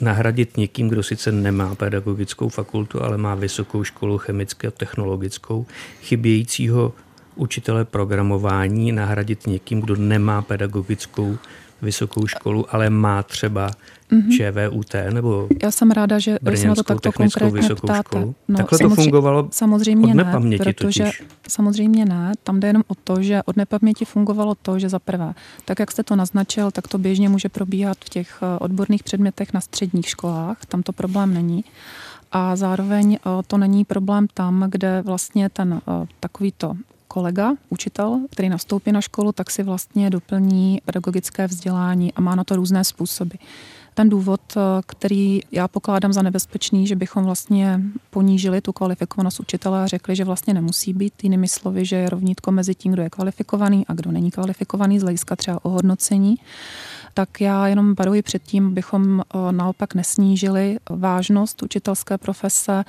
nahradit 0.00 0.56
někým, 0.56 0.88
kdo 0.88 1.02
sice 1.02 1.32
nemá 1.32 1.74
pedagogickou 1.74 2.48
fakultu, 2.48 3.02
ale 3.02 3.18
má 3.18 3.34
vysokou 3.34 3.84
školu 3.84 4.18
chemickou 4.18 4.70
technologickou, 4.70 5.66
chybějícího 6.02 6.92
učitele 7.34 7.84
programování 7.84 8.92
nahradit 8.92 9.46
někým, 9.46 9.80
kdo 9.80 9.96
nemá 9.96 10.42
pedagogickou 10.42 11.38
vysokou 11.82 12.26
školu, 12.26 12.74
ale 12.74 12.90
má 12.90 13.22
třeba 13.22 13.70
mm-hmm. 14.12 14.68
ČVUT 14.70 14.94
nebo 15.14 15.48
Já 15.62 15.70
jsem 15.70 15.90
ráda, 15.90 16.18
že 16.18 16.38
se 16.54 16.68
na 16.68 16.74
to 16.74 16.82
takto 16.82 17.12
konkrétně 17.12 17.68
ptáte. 17.74 18.18
Školu. 18.18 18.34
No, 18.48 18.56
Takhle 18.56 18.78
to 18.78 18.88
fungovalo 18.90 19.48
samozřejmě 19.50 20.12
od 20.12 20.16
nepaměti 20.16 20.64
ne, 20.64 20.72
protože 20.72 21.04
totiž. 21.04 21.22
Samozřejmě 21.48 22.04
ne, 22.04 22.32
tam 22.44 22.60
jde 22.60 22.68
jenom 22.68 22.82
o 22.88 22.94
to, 22.94 23.22
že 23.22 23.42
od 23.44 23.56
nepaměti 23.56 24.04
fungovalo 24.04 24.54
to, 24.54 24.78
že 24.78 24.88
za 24.88 24.98
prvé, 24.98 25.34
tak 25.64 25.78
jak 25.78 25.90
jste 25.90 26.02
to 26.02 26.16
naznačil, 26.16 26.70
tak 26.70 26.88
to 26.88 26.98
běžně 26.98 27.28
může 27.28 27.48
probíhat 27.48 27.98
v 28.04 28.08
těch 28.08 28.38
eh, 28.42 28.58
odborných 28.58 29.02
předmětech 29.02 29.52
na 29.52 29.60
středních 29.60 30.08
školách, 30.08 30.66
tam 30.66 30.82
to 30.82 30.92
problém 30.92 31.34
není. 31.34 31.64
A 32.32 32.56
zároveň 32.56 33.14
eh, 33.14 33.42
to 33.46 33.58
není 33.58 33.84
problém 33.84 34.26
tam, 34.34 34.64
kde 34.68 35.02
vlastně 35.02 35.48
ten 35.48 35.80
eh, 35.88 36.06
takovýto 36.20 36.74
kolega, 37.08 37.52
učitel, 37.68 38.20
který 38.30 38.48
nastoupí 38.48 38.92
na 38.92 39.00
školu, 39.00 39.32
tak 39.32 39.50
si 39.50 39.62
vlastně 39.62 40.10
doplní 40.10 40.80
pedagogické 40.84 41.46
vzdělání 41.46 42.12
a 42.12 42.20
má 42.20 42.34
na 42.34 42.44
to 42.44 42.56
různé 42.56 42.84
způsoby. 42.84 43.36
Ten 43.98 44.08
důvod, 44.08 44.40
eh, 44.56 44.60
který 44.86 45.40
já 45.52 45.68
pokládám 45.68 46.12
za 46.12 46.22
nebezpečný, 46.22 46.86
že 46.86 46.96
bychom 46.96 47.24
vlastně 47.24 47.80
ponížili 48.10 48.60
tu 48.60 48.72
kvalifikovanost 48.72 49.40
učitele 49.40 49.82
a 49.82 49.86
řekli, 49.86 50.16
že 50.16 50.24
vlastně 50.24 50.54
nemusí 50.54 50.92
být, 50.92 51.24
jinými 51.24 51.48
slovy, 51.48 51.84
že 51.84 51.96
je 51.96 52.10
rovnítko 52.10 52.52
mezi 52.52 52.74
tím, 52.74 52.92
kdo 52.92 53.02
je 53.02 53.10
kvalifikovaný 53.10 53.86
a 53.86 53.94
kdo 53.94 54.12
není 54.12 54.30
kvalifikovaný 54.30 54.98
z 54.98 55.02
hlediska 55.02 55.36
třeba 55.36 55.64
ohodnocení, 55.64 56.36
tak 57.14 57.40
já 57.40 57.66
jenom 57.66 57.94
varuji 57.98 58.22
před 58.22 58.42
tím, 58.42 58.66
abychom 58.66 59.20
eh, 59.20 59.52
naopak 59.52 59.94
nesnížili 59.94 60.78
vážnost 60.90 61.62
učitelské 61.62 62.18
profese, 62.18 62.84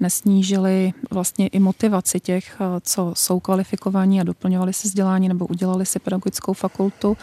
nesnížili 0.00 0.92
vlastně 1.10 1.46
i 1.48 1.60
motivaci 1.60 2.20
těch, 2.20 2.56
eh, 2.60 2.64
co 2.82 3.12
jsou 3.16 3.40
kvalifikovaní 3.40 4.20
a 4.20 4.24
doplňovali 4.24 4.72
si 4.72 4.88
vzdělání 4.88 5.28
nebo 5.28 5.46
udělali 5.46 5.86
si 5.86 5.98
pedagogickou 5.98 6.52
fakultu 6.52 7.16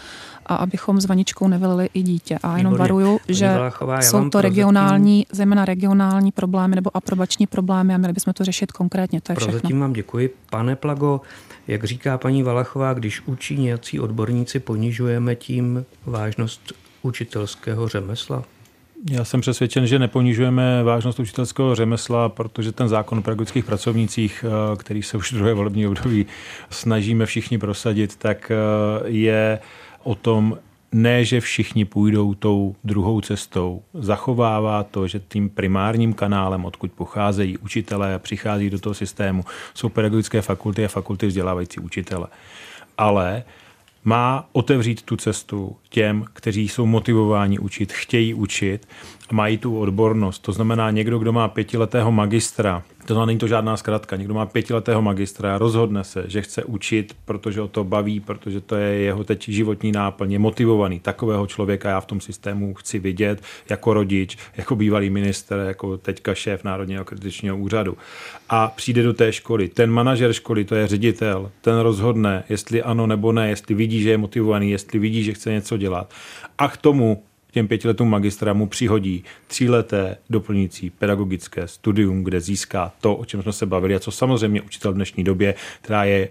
a 0.46 0.56
abychom 0.56 1.02
s 1.02 1.06
vaničkou 1.06 1.48
nevylili 1.48 1.90
i 1.94 2.02
dítě. 2.02 2.38
A 2.44 2.58
jenom 2.58 2.74
Výborně. 2.74 2.94
varuju, 2.94 3.20
že 3.28 3.54
Vláchová, 3.54 4.02
jsou 4.02 4.30
to 4.30 4.42
regionální, 4.42 5.26
zejména 5.32 5.66
regionální 5.66 6.32
problémy 6.32 6.76
nebo 6.76 6.98
aprobační 6.98 7.48
problémy 7.48 7.94
a 7.94 7.98
měli 7.98 8.14
bychom 8.14 8.34
to 8.34 8.46
řešit 8.46 8.72
konkrétně. 8.72 9.22
To 9.22 9.32
je 9.32 9.36
Prozatím 9.36 9.60
všechno. 9.60 9.80
vám 9.80 9.94
děkuji. 9.94 10.34
Pane 10.50 10.76
Plago, 10.76 11.22
jak 11.68 11.84
říká 11.84 12.18
paní 12.18 12.44
Valachová, 12.44 12.94
když 12.94 13.22
učí 13.26 13.58
nějací 13.58 14.00
odborníci, 14.00 14.60
ponižujeme 14.60 15.36
tím 15.36 15.86
vážnost 16.38 16.74
učitelského 17.02 17.88
řemesla? 17.88 18.44
Já 19.12 19.26
jsem 19.26 19.42
přesvědčen, 19.42 19.88
že 19.88 20.00
neponižujeme 20.00 20.84
vážnost 20.84 21.20
učitelského 21.20 21.76
řemesla, 21.76 22.30
protože 22.30 22.72
ten 22.72 22.88
zákon 22.88 23.18
o 23.18 23.22
pedagogických 23.22 23.66
pracovnících, 23.66 24.46
eh, 24.48 24.78
který 24.78 25.04
se 25.04 25.18
už 25.18 25.32
druhé 25.32 25.54
volební 25.54 25.88
období 25.88 26.26
snažíme 26.70 27.26
všichni 27.26 27.58
prosadit, 27.58 28.16
tak 28.16 28.52
eh, 28.52 28.56
je 29.10 29.60
o 30.04 30.16
tom, 30.16 30.58
ne, 30.92 31.26
že 31.26 31.40
všichni 31.40 31.86
půjdou 31.86 32.34
tou 32.34 32.76
druhou 32.84 33.22
cestou. 33.22 33.84
Zachovává 33.94 34.84
to, 34.84 35.08
že 35.08 35.20
tím 35.20 35.50
primárním 35.50 36.14
kanálem, 36.14 36.66
odkud 36.66 36.92
pocházejí 36.92 37.58
učitelé 37.58 38.16
a 38.16 38.20
přichází 38.20 38.70
do 38.70 38.80
toho 38.80 38.94
systému, 38.94 39.44
jsou 39.74 39.90
pedagogické 39.90 40.42
fakulty 40.42 40.86
a 40.86 40.88
fakulty 40.88 41.28
vzdělávající 41.28 41.80
učitele. 41.80 42.28
Ale 42.98 43.44
má 44.06 44.50
otevřít 44.52 45.02
tu 45.02 45.18
cestu 45.18 45.76
těm, 45.90 46.26
kteří 46.34 46.68
jsou 46.70 46.86
motivováni 46.86 47.60
učit, 47.60 47.94
chtějí 47.94 48.34
učit 48.34 48.88
mají 49.32 49.58
tu 49.58 49.80
odbornost. 49.80 50.40
To 50.40 50.52
znamená 50.52 50.92
někdo, 50.92 51.20
kdo 51.20 51.34
má 51.34 51.48
pětiletého 51.48 52.12
magistra, 52.12 52.84
to 53.06 53.14
znamená, 53.14 53.26
není 53.26 53.40
to 53.40 53.48
žádná 53.48 53.78
zkratka. 53.78 54.16
Někdo 54.16 54.34
má 54.34 54.46
pětiletého 54.46 55.02
magistra, 55.02 55.58
rozhodne 55.58 56.04
se, 56.04 56.24
že 56.28 56.42
chce 56.42 56.64
učit, 56.64 57.16
protože 57.26 57.62
o 57.62 57.68
to 57.68 57.84
baví, 57.84 58.20
protože 58.20 58.62
to 58.62 58.76
je 58.76 58.98
jeho 58.98 59.24
teď 59.24 59.50
životní 59.50 59.92
náplň, 59.92 60.32
je 60.32 60.40
motivovaný. 60.40 61.00
Takového 61.00 61.48
člověka 61.48 61.90
já 61.90 62.02
v 62.02 62.06
tom 62.06 62.22
systému 62.22 62.74
chci 62.74 63.00
vidět 63.00 63.42
jako 63.70 63.94
rodič, 63.94 64.38
jako 64.58 64.76
bývalý 64.76 65.10
minister, 65.10 65.60
jako 65.68 65.98
teďka 65.98 66.34
šéf 66.34 66.64
Národního 66.64 67.06
kritičního 67.06 67.58
úřadu. 67.58 67.98
A 68.50 68.68
přijde 68.68 69.04
do 69.04 69.14
té 69.14 69.34
školy. 69.34 69.68
Ten 69.68 69.92
manažer 69.92 70.34
školy, 70.34 70.66
to 70.66 70.76
je 70.76 70.88
ředitel, 70.88 71.52
ten 71.62 71.80
rozhodne, 71.80 72.44
jestli 72.50 72.82
ano 72.82 73.08
nebo 73.08 73.32
ne, 73.32 73.50
jestli 73.50 73.76
vidí, 73.76 74.02
že 74.02 74.10
je 74.10 74.18
motivovaný, 74.18 74.72
jestli 74.72 75.00
vidí, 75.00 75.24
že 75.24 75.34
chce 75.34 75.52
něco 75.52 75.78
dělat. 75.78 76.14
A 76.58 76.68
k 76.68 76.78
tomu 76.78 77.24
těm 77.56 77.68
pěti 77.68 77.88
letům 77.88 78.10
magistra 78.10 78.54
mu 78.54 78.68
přihodí 78.68 79.24
tříleté 79.48 80.18
doplňující 80.30 80.90
pedagogické 80.90 81.68
studium, 81.68 82.24
kde 82.24 82.42
získá 82.42 82.92
to, 83.02 83.16
o 83.16 83.26
čem 83.26 83.42
jsme 83.42 83.54
se 83.54 83.66
bavili 83.66 83.96
a 83.96 84.00
co 84.00 84.12
samozřejmě 84.12 84.62
učitel 84.62 84.92
v 84.92 84.96
dnešní 84.96 85.24
době, 85.24 85.56
která 85.82 86.04
je 86.04 86.18
e, 86.18 86.30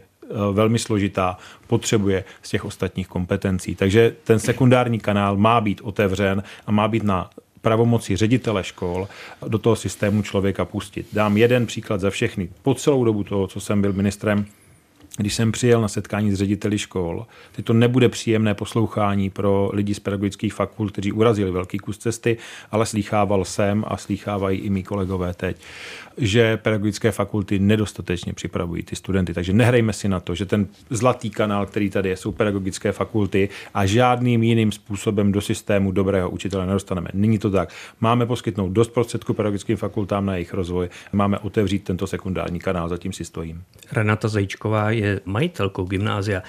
velmi 0.53 0.79
složitá, 0.79 1.39
potřebuje 1.67 2.25
z 2.43 2.51
těch 2.51 2.65
ostatních 2.65 3.09
kompetencí. 3.09 3.75
Takže 3.75 4.15
ten 4.25 4.39
sekundární 4.39 5.01
kanál 5.01 5.37
má 5.37 5.61
být 5.61 5.81
otevřen 5.81 6.43
a 6.67 6.73
má 6.73 6.89
být 6.89 7.03
na 7.03 7.31
pravomoci 7.61 8.17
ředitele 8.17 8.65
škol 8.65 9.09
do 9.49 9.59
toho 9.59 9.77
systému 9.77 10.23
člověka 10.23 10.65
pustit. 10.65 11.07
Dám 11.13 11.37
jeden 11.37 11.67
příklad 11.67 12.01
za 12.01 12.11
všechny. 12.11 12.49
Po 12.63 12.75
celou 12.75 13.05
dobu 13.05 13.25
toho, 13.25 13.47
co 13.47 13.61
jsem 13.61 13.81
byl 13.81 13.93
ministrem, 13.93 14.47
když 15.17 15.35
jsem 15.35 15.53
přijel 15.53 15.81
na 15.81 15.89
setkání 15.89 16.33
s 16.33 16.35
řediteli 16.35 16.79
škol, 16.79 17.27
teď 17.53 17.65
to 17.65 17.73
nebude 17.73 18.09
příjemné 18.09 18.55
poslouchání 18.55 19.31
pro 19.31 19.71
lidi 19.73 19.95
z 19.95 20.01
pedagogických 20.01 20.55
fakult, 20.55 20.93
kteří 20.93 21.13
urazili 21.13 21.51
velký 21.51 21.79
kus 21.79 21.99
cesty, 21.99 22.37
ale 22.71 22.87
slýchával 22.87 23.45
jsem 23.45 23.85
a 23.89 23.97
slýchávají 23.97 24.59
i 24.59 24.71
mý 24.71 24.83
kolegové 24.83 25.35
teď, 25.35 25.57
že 26.19 26.57
pedagogické 26.57 27.13
fakulty 27.13 27.59
nedostatečně 27.59 28.33
připravují 28.33 28.83
ty 28.83 28.97
studenty. 28.97 29.35
Takže 29.35 29.53
nehrajme 29.53 29.93
si 29.93 30.09
na 30.09 30.21
to, 30.21 30.35
že 30.35 30.47
ten 30.47 30.67
zlatý 30.91 31.31
kanál, 31.31 31.67
který 31.67 31.91
tady 31.91 32.09
je, 32.09 32.17
jsou 32.17 32.33
pedagogické 32.33 32.93
fakulty 32.93 33.49
a 33.75 33.87
žádným 33.87 34.43
jiným 34.43 34.73
způsobem 34.73 35.33
do 35.33 35.41
systému 35.41 35.93
dobrého 35.93 36.31
učitele 36.31 36.67
nedostaneme. 36.67 37.09
Není 37.15 37.39
to 37.39 37.51
tak. 37.51 37.69
Máme 38.01 38.27
poskytnout 38.27 38.69
dost 38.73 38.89
prostředků 38.89 39.35
pedagogickým 39.35 39.77
fakultám 39.77 40.27
na 40.27 40.35
jejich 40.35 40.55
rozvoj, 40.55 40.89
máme 41.13 41.39
otevřít 41.39 41.85
tento 41.85 42.07
sekundární 42.07 42.61
kanál, 42.61 42.89
zatím 42.89 43.13
si 43.13 43.25
stojím. 43.25 43.63
Renata 43.93 44.29
Zajíčková 44.29 44.91
je 44.91 45.04
majitelkou 45.25 45.85
gymnázia. 45.85 46.43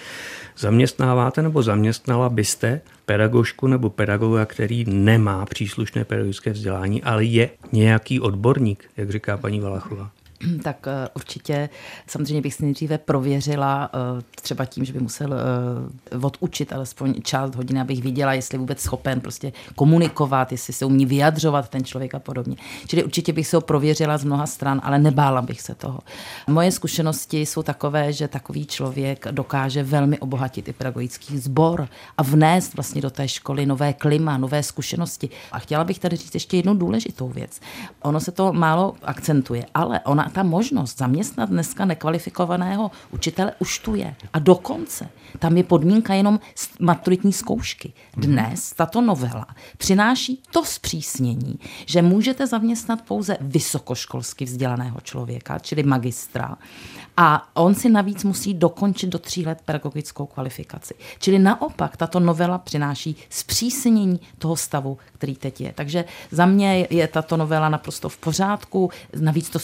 Zaměstnáváte 0.57 1.41
nebo 1.41 1.63
zaměstnala 1.63 2.29
byste 2.29 2.81
pedagožku 3.05 3.67
nebo 3.67 3.89
pedagoga, 3.89 4.45
který 4.45 4.85
nemá 4.87 5.45
příslušné 5.45 6.05
pedagogické 6.05 6.51
vzdělání, 6.51 7.03
ale 7.03 7.23
je 7.23 7.49
nějaký 7.71 8.19
odborník, 8.19 8.83
jak 8.97 9.09
říká 9.09 9.37
paní 9.37 9.59
Valachová? 9.59 10.11
tak 10.63 10.87
eh, 10.87 11.09
určitě 11.15 11.69
samozřejmě 12.07 12.41
bych 12.41 12.53
si 12.53 12.63
nejdříve 12.63 12.97
prověřila 12.97 13.89
eh, 13.93 14.21
třeba 14.41 14.65
tím, 14.65 14.85
že 14.85 14.93
by 14.93 14.99
musel 14.99 15.33
eh, 15.33 16.17
odučit 16.17 16.73
alespoň 16.73 17.21
část 17.21 17.55
hodiny, 17.55 17.81
abych 17.81 18.03
viděla, 18.03 18.33
jestli 18.33 18.57
vůbec 18.57 18.81
schopen 18.81 19.21
prostě 19.21 19.53
komunikovat, 19.75 20.51
jestli 20.51 20.73
se 20.73 20.85
umí 20.85 21.05
vyjadřovat 21.05 21.69
ten 21.69 21.83
člověk 21.83 22.15
a 22.15 22.19
podobně. 22.19 22.55
Čili 22.87 23.03
určitě 23.03 23.33
bych 23.33 23.47
se 23.47 23.57
ho 23.57 23.61
prověřila 23.61 24.17
z 24.17 24.23
mnoha 24.23 24.45
stran, 24.47 24.81
ale 24.83 24.99
nebála 24.99 25.41
bych 25.41 25.61
se 25.61 25.75
toho. 25.75 25.99
Moje 26.47 26.71
zkušenosti 26.71 27.45
jsou 27.45 27.63
takové, 27.63 28.13
že 28.13 28.27
takový 28.27 28.65
člověk 28.65 29.27
dokáže 29.31 29.83
velmi 29.83 30.19
obohatit 30.19 30.67
i 30.67 30.73
pedagogický 30.73 31.37
sbor 31.37 31.87
a 32.17 32.23
vnést 32.23 32.75
vlastně 32.75 33.01
do 33.01 33.09
té 33.09 33.27
školy 33.27 33.65
nové 33.65 33.93
klima, 33.93 34.37
nové 34.37 34.63
zkušenosti. 34.63 35.29
A 35.51 35.59
chtěla 35.59 35.83
bych 35.83 35.99
tady 35.99 36.15
říct 36.15 36.33
ještě 36.33 36.57
jednu 36.57 36.73
důležitou 36.73 37.27
věc. 37.29 37.59
Ono 38.01 38.19
se 38.19 38.31
to 38.31 38.53
málo 38.53 38.95
akcentuje, 39.03 39.65
ale 39.73 39.99
ona 39.99 40.29
ta 40.35 40.43
možnost 40.43 40.97
zaměstnat 40.97 41.49
dneska 41.49 41.85
nekvalifikovaného 41.85 42.91
učitele 43.11 43.51
už 43.59 43.79
tu 43.79 43.95
je. 43.95 44.15
A 44.33 44.39
dokonce 44.39 45.09
tam 45.39 45.57
je 45.57 45.63
podmínka 45.63 46.13
jenom 46.13 46.39
maturitní 46.79 47.33
zkoušky. 47.33 47.93
Dnes 48.17 48.73
tato 48.73 49.01
novela 49.01 49.47
přináší 49.77 50.43
to 50.51 50.65
zpřísnění, 50.65 51.59
že 51.85 52.01
můžete 52.01 52.47
zaměstnat 52.47 53.01
pouze 53.01 53.37
vysokoškolsky 53.41 54.45
vzdělaného 54.45 55.01
člověka, 55.01 55.59
čili 55.59 55.83
magistra, 55.83 56.57
a 57.17 57.49
on 57.53 57.75
si 57.75 57.89
navíc 57.89 58.23
musí 58.23 58.53
dokončit 58.53 59.09
do 59.09 59.19
tří 59.19 59.45
let 59.45 59.61
pedagogickou 59.65 60.25
kvalifikaci. 60.25 60.93
Čili 61.19 61.39
naopak 61.39 61.97
tato 61.97 62.19
novela 62.19 62.57
přináší 62.57 63.15
zpřísnění 63.29 64.19
toho 64.37 64.55
stavu, 64.55 64.97
který 65.13 65.35
teď 65.35 65.61
je. 65.61 65.73
Takže 65.75 66.05
za 66.31 66.45
mě 66.45 66.87
je 66.89 67.07
tato 67.07 67.37
novela 67.37 67.69
naprosto 67.69 68.09
v 68.09 68.17
pořádku. 68.17 68.89
Navíc 69.19 69.49
to 69.49 69.59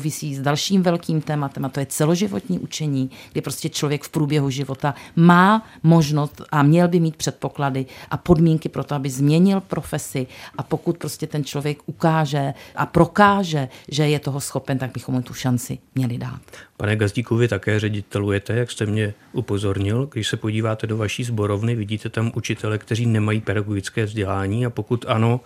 souvisí 0.00 0.34
s 0.34 0.40
dalším 0.40 0.82
velkým 0.82 1.20
tématem, 1.20 1.64
a 1.64 1.68
to 1.68 1.80
je 1.80 1.86
celoživotní 1.86 2.58
učení, 2.58 3.10
kdy 3.32 3.40
prostě 3.40 3.68
člověk 3.68 4.04
v 4.04 4.08
průběhu 4.08 4.50
života 4.50 4.94
má 5.16 5.66
možnost 5.82 6.42
a 6.50 6.62
měl 6.62 6.88
by 6.88 7.00
mít 7.00 7.16
předpoklady 7.16 7.86
a 8.10 8.16
podmínky 8.16 8.68
pro 8.68 8.84
to, 8.84 8.94
aby 8.94 9.10
změnil 9.10 9.60
profesi. 9.60 10.26
A 10.58 10.62
pokud 10.62 10.98
prostě 10.98 11.26
ten 11.26 11.44
člověk 11.44 11.78
ukáže 11.86 12.54
a 12.76 12.86
prokáže, 12.86 13.68
že 13.88 14.08
je 14.08 14.18
toho 14.18 14.40
schopen, 14.40 14.78
tak 14.78 14.92
bychom 14.92 15.14
mu 15.14 15.22
tu 15.22 15.34
šanci 15.34 15.78
měli 15.94 16.18
dát. 16.18 16.40
Pane 16.76 16.96
Gazdíku, 16.96 17.36
vy 17.36 17.48
také 17.48 17.80
ředitelujete, 17.80 18.54
jak 18.54 18.70
jste 18.70 18.86
mě 18.86 19.14
upozornil. 19.32 20.08
Když 20.12 20.28
se 20.28 20.36
podíváte 20.36 20.86
do 20.86 20.96
vaší 20.96 21.24
zborovny, 21.24 21.74
vidíte 21.74 22.08
tam 22.08 22.32
učitele, 22.34 22.78
kteří 22.78 23.06
nemají 23.06 23.40
pedagogické 23.40 24.04
vzdělání 24.04 24.66
a 24.66 24.70
pokud 24.70 25.04
ano, 25.08 25.40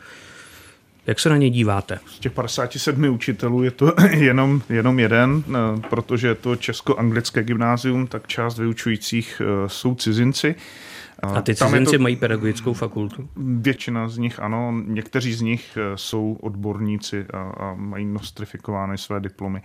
jak 1.07 1.21
se 1.21 1.29
na 1.29 1.37
ně 1.37 1.51
díváte? 1.51 1.99
Z 2.07 2.19
těch 2.19 2.33
57 2.33 3.05
učitelů 3.05 3.63
je 3.63 3.71
to 3.71 3.93
jenom, 4.11 4.63
jenom 4.69 4.99
jeden, 4.99 5.45
eh, 5.49 5.81
protože 5.91 6.29
je 6.29 6.35
to 6.35 6.57
česko-anglické 6.57 7.43
gymnázium, 7.43 8.07
tak 8.07 8.27
část 8.27 8.59
vyučujících 8.59 9.43
eh, 9.45 9.69
jsou 9.69 9.95
cizinci. 9.95 10.55
A 11.25 11.43
ty 11.43 11.55
cizinci 11.55 11.97
to, 11.97 12.03
mají 12.03 12.17
pedagogickou 12.17 12.73
fakultu? 12.73 13.29
Většina 13.37 14.09
z 14.09 14.19
nich 14.19 14.41
ano, 14.41 14.75
někteří 14.87 15.35
z 15.35 15.41
nich 15.41 15.79
eh, 15.81 15.93
jsou 15.95 16.39
odborníci 16.41 17.27
a, 17.33 17.39
a 17.39 17.75
mají 17.75 18.05
nostrifikovány 18.05 18.99
své 18.99 19.21
diplomy. 19.21 19.63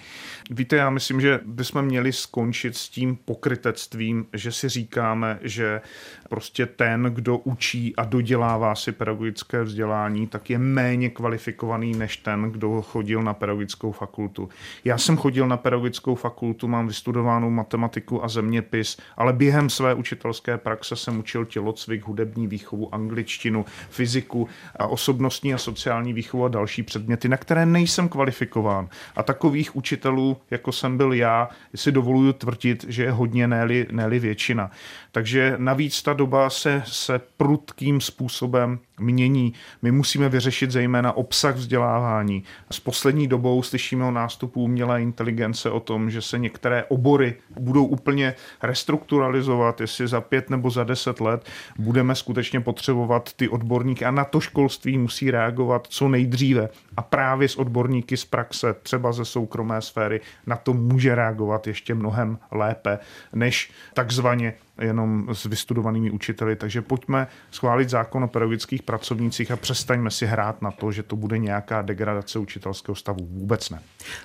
Víte, 0.49 0.75
já 0.75 0.89
myslím, 0.89 1.21
že 1.21 1.39
bychom 1.45 1.85
měli 1.85 2.13
skončit 2.13 2.77
s 2.77 2.89
tím 2.89 3.15
pokrytectvím, 3.25 4.25
že 4.33 4.51
si 4.51 4.69
říkáme, 4.69 5.39
že 5.41 5.81
prostě 6.29 6.65
ten, 6.65 7.03
kdo 7.03 7.37
učí 7.37 7.95
a 7.95 8.05
dodělává 8.05 8.75
si 8.75 8.91
pedagogické 8.91 9.63
vzdělání, 9.63 10.27
tak 10.27 10.49
je 10.49 10.57
méně 10.57 11.09
kvalifikovaný 11.09 11.91
než 11.91 12.17
ten, 12.17 12.51
kdo 12.51 12.81
chodil 12.81 13.23
na 13.23 13.33
pedagogickou 13.33 13.91
fakultu. 13.91 14.49
Já 14.85 14.97
jsem 14.97 15.17
chodil 15.17 15.47
na 15.47 15.57
pedagogickou 15.57 16.15
fakultu, 16.15 16.67
mám 16.67 16.87
vystudovanou 16.87 17.49
matematiku 17.49 18.23
a 18.23 18.27
zeměpis, 18.27 18.97
ale 19.17 19.33
během 19.33 19.69
své 19.69 19.93
učitelské 19.93 20.57
praxe 20.57 20.95
jsem 20.95 21.19
učil 21.19 21.45
tělocvik, 21.49 22.07
hudební 22.07 22.47
výchovu, 22.47 22.95
angličtinu, 22.95 23.65
fyziku 23.89 24.49
a 24.75 24.87
osobnostní 24.87 25.53
a 25.53 25.57
sociální 25.57 26.13
výchovu 26.13 26.45
a 26.45 26.47
další 26.47 26.83
předměty, 26.83 27.29
na 27.29 27.37
které 27.37 27.65
nejsem 27.65 28.09
kvalifikován. 28.09 28.89
A 29.15 29.23
takových 29.23 29.75
učitelů, 29.75 30.37
jako 30.51 30.71
jsem 30.71 30.97
byl 30.97 31.13
já, 31.13 31.49
si 31.75 31.91
dovoluju 31.91 32.33
tvrdit, 32.33 32.85
že 32.87 33.03
je 33.03 33.11
hodně, 33.11 33.47
ne-li, 33.47 33.87
ne 33.91 34.09
většina. 34.19 34.71
Takže 35.11 35.53
navíc 35.57 36.01
ta 36.01 36.13
doba 36.13 36.49
se, 36.49 36.83
se 36.85 37.21
prudkým 37.37 38.01
způsobem 38.01 38.79
mění. 38.99 39.53
My 39.81 39.91
musíme 39.91 40.29
vyřešit 40.29 40.71
zejména 40.71 41.11
obsah 41.11 41.55
vzdělávání. 41.55 42.43
S 42.71 42.79
poslední 42.79 43.27
dobou 43.27 43.63
slyšíme 43.63 44.05
o 44.05 44.11
nástupu 44.11 44.63
umělé 44.63 45.01
inteligence, 45.01 45.71
o 45.71 45.79
tom, 45.79 46.11
že 46.11 46.21
se 46.21 46.39
některé 46.39 46.83
obory 46.83 47.35
budou 47.59 47.85
úplně 47.85 48.35
restrukturalizovat, 48.63 49.81
jestli 49.81 50.07
za 50.07 50.21
pět 50.21 50.49
nebo 50.49 50.69
za 50.69 50.83
deset 50.83 51.19
let 51.21 51.45
budeme 51.79 52.15
skutečně 52.15 52.61
potřebovat 52.61 53.33
ty 53.33 53.49
odborníky 53.49 54.05
a 54.05 54.11
na 54.11 54.25
to 54.25 54.39
školství 54.39 54.97
musí 54.97 55.31
reagovat 55.31 55.87
co 55.87 56.07
nejdříve. 56.07 56.69
A 56.97 57.01
právě 57.01 57.47
s 57.47 57.55
odborníky 57.55 58.17
z 58.17 58.25
praxe, 58.25 58.75
třeba 58.83 59.11
ze 59.11 59.25
soukromé 59.25 59.81
sféry, 59.81 60.21
na 60.47 60.55
to 60.55 60.73
může 60.73 61.15
reagovat 61.15 61.67
ještě 61.67 61.95
mnohem 61.95 62.37
lépe, 62.51 62.99
než 63.33 63.71
takzvaně 63.93 64.53
jenom 64.81 65.27
s 65.33 65.45
vystudovanými 65.45 66.11
učiteli. 66.11 66.55
Takže 66.55 66.81
pojďme 66.81 67.27
schválit 67.51 67.89
zákon 67.89 68.23
o 68.23 68.27
pedagogických 68.27 68.83
pracovnících 68.83 69.51
a 69.51 69.57
přestaňme 69.57 70.11
si 70.11 70.25
hrát 70.25 70.61
na 70.61 70.71
to, 70.71 70.91
že 70.91 71.03
to 71.03 71.15
bude 71.15 71.37
nějaká 71.37 71.81
degradace 71.81 72.39
učitelského 72.39 72.95
stavu. 72.95 73.27
Vůbec 73.31 73.69
ne. 73.69 73.81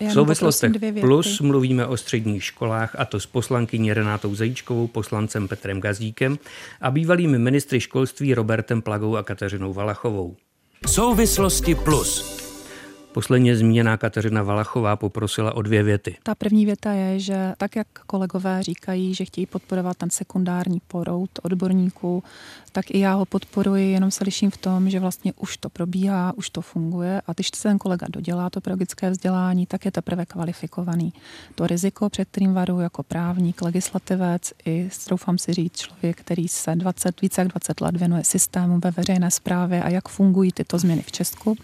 V 0.08 0.12
souvislostech 0.12 0.72
plus 1.00 1.40
mluvíme 1.40 1.86
o 1.86 1.96
středních 1.96 2.44
školách 2.44 2.96
a 2.98 3.04
to 3.04 3.20
s 3.20 3.26
poslankyní 3.26 3.92
Renátou 3.92 4.34
Zajíčkovou, 4.34 4.86
poslancem 4.86 5.48
Petrem 5.48 5.80
Gazdíkem 5.80 6.38
a 6.80 6.90
bývalými 6.90 7.38
ministry 7.38 7.80
školství 7.80 8.34
Robertem 8.34 8.82
Plagou 8.82 9.16
a 9.16 9.22
Kateřinou 9.22 9.72
Valachovou. 9.72 10.36
Souvislosti 10.86 11.74
plus. 11.74 12.44
Posledně 13.14 13.56
zmíněná 13.56 13.96
Kateřina 13.96 14.42
Valachová 14.42 14.96
poprosila 14.96 15.54
o 15.54 15.62
dvě 15.62 15.82
věty. 15.82 16.16
Ta 16.22 16.34
první 16.34 16.66
věta 16.66 16.92
je, 16.92 17.18
že 17.18 17.52
tak, 17.56 17.76
jak 17.76 17.86
kolegové 18.06 18.62
říkají, 18.62 19.14
že 19.14 19.24
chtějí 19.24 19.46
podporovat 19.46 19.96
ten 19.96 20.10
sekundární 20.10 20.80
porout 20.88 21.30
odborníků, 21.42 22.24
tak 22.72 22.90
i 22.90 22.98
já 22.98 23.14
ho 23.14 23.24
podporuji, 23.24 23.92
jenom 23.92 24.10
se 24.10 24.24
liším 24.24 24.50
v 24.50 24.56
tom, 24.56 24.90
že 24.90 25.00
vlastně 25.00 25.32
už 25.32 25.56
to 25.56 25.68
probíhá, 25.70 26.32
už 26.36 26.50
to 26.50 26.60
funguje 26.60 27.22
a 27.26 27.32
když 27.32 27.50
se 27.54 27.62
ten 27.62 27.78
kolega 27.78 28.06
dodělá 28.10 28.50
to 28.50 28.60
pedagogické 28.60 29.10
vzdělání, 29.10 29.66
tak 29.66 29.84
je 29.84 29.90
teprve 29.90 30.26
kvalifikovaný. 30.26 31.12
To 31.54 31.66
riziko, 31.66 32.08
před 32.08 32.28
kterým 32.28 32.54
varuji 32.54 32.80
jako 32.80 33.02
právník, 33.02 33.62
legislativec 33.62 34.52
i, 34.66 34.88
doufám 35.10 35.38
si 35.38 35.52
říct, 35.52 35.76
člověk, 35.76 36.20
který 36.20 36.48
se 36.48 36.76
20, 36.76 37.20
více 37.20 37.40
jak 37.40 37.48
20 37.48 37.80
let 37.80 37.96
věnuje 37.96 38.24
systému 38.24 38.80
ve 38.84 38.90
veřejné 38.90 39.30
správě 39.30 39.82
a 39.82 39.88
jak 39.88 40.08
fungují 40.08 40.52
tyto 40.52 40.78
změny 40.78 41.02
v 41.02 41.12
Česku, 41.12 41.56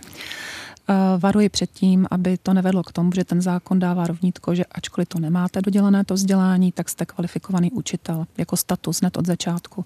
varuji 1.18 1.48
před 1.48 1.70
tím, 1.70 2.06
aby 2.10 2.38
to 2.38 2.54
nevedlo 2.54 2.82
k 2.82 2.92
tomu, 2.92 3.10
že 3.14 3.24
ten 3.24 3.42
zákon 3.42 3.78
dává 3.78 4.06
rovnítko, 4.06 4.54
že 4.54 4.64
ačkoliv 4.64 5.08
to 5.08 5.18
nemáte 5.18 5.62
dodělané 5.62 6.04
to 6.04 6.14
vzdělání, 6.14 6.72
tak 6.72 6.88
jste 6.88 7.06
kvalifikovaný 7.06 7.70
učitel 7.70 8.26
jako 8.38 8.56
status 8.56 9.00
hned 9.00 9.16
od 9.16 9.26
začátku. 9.26 9.84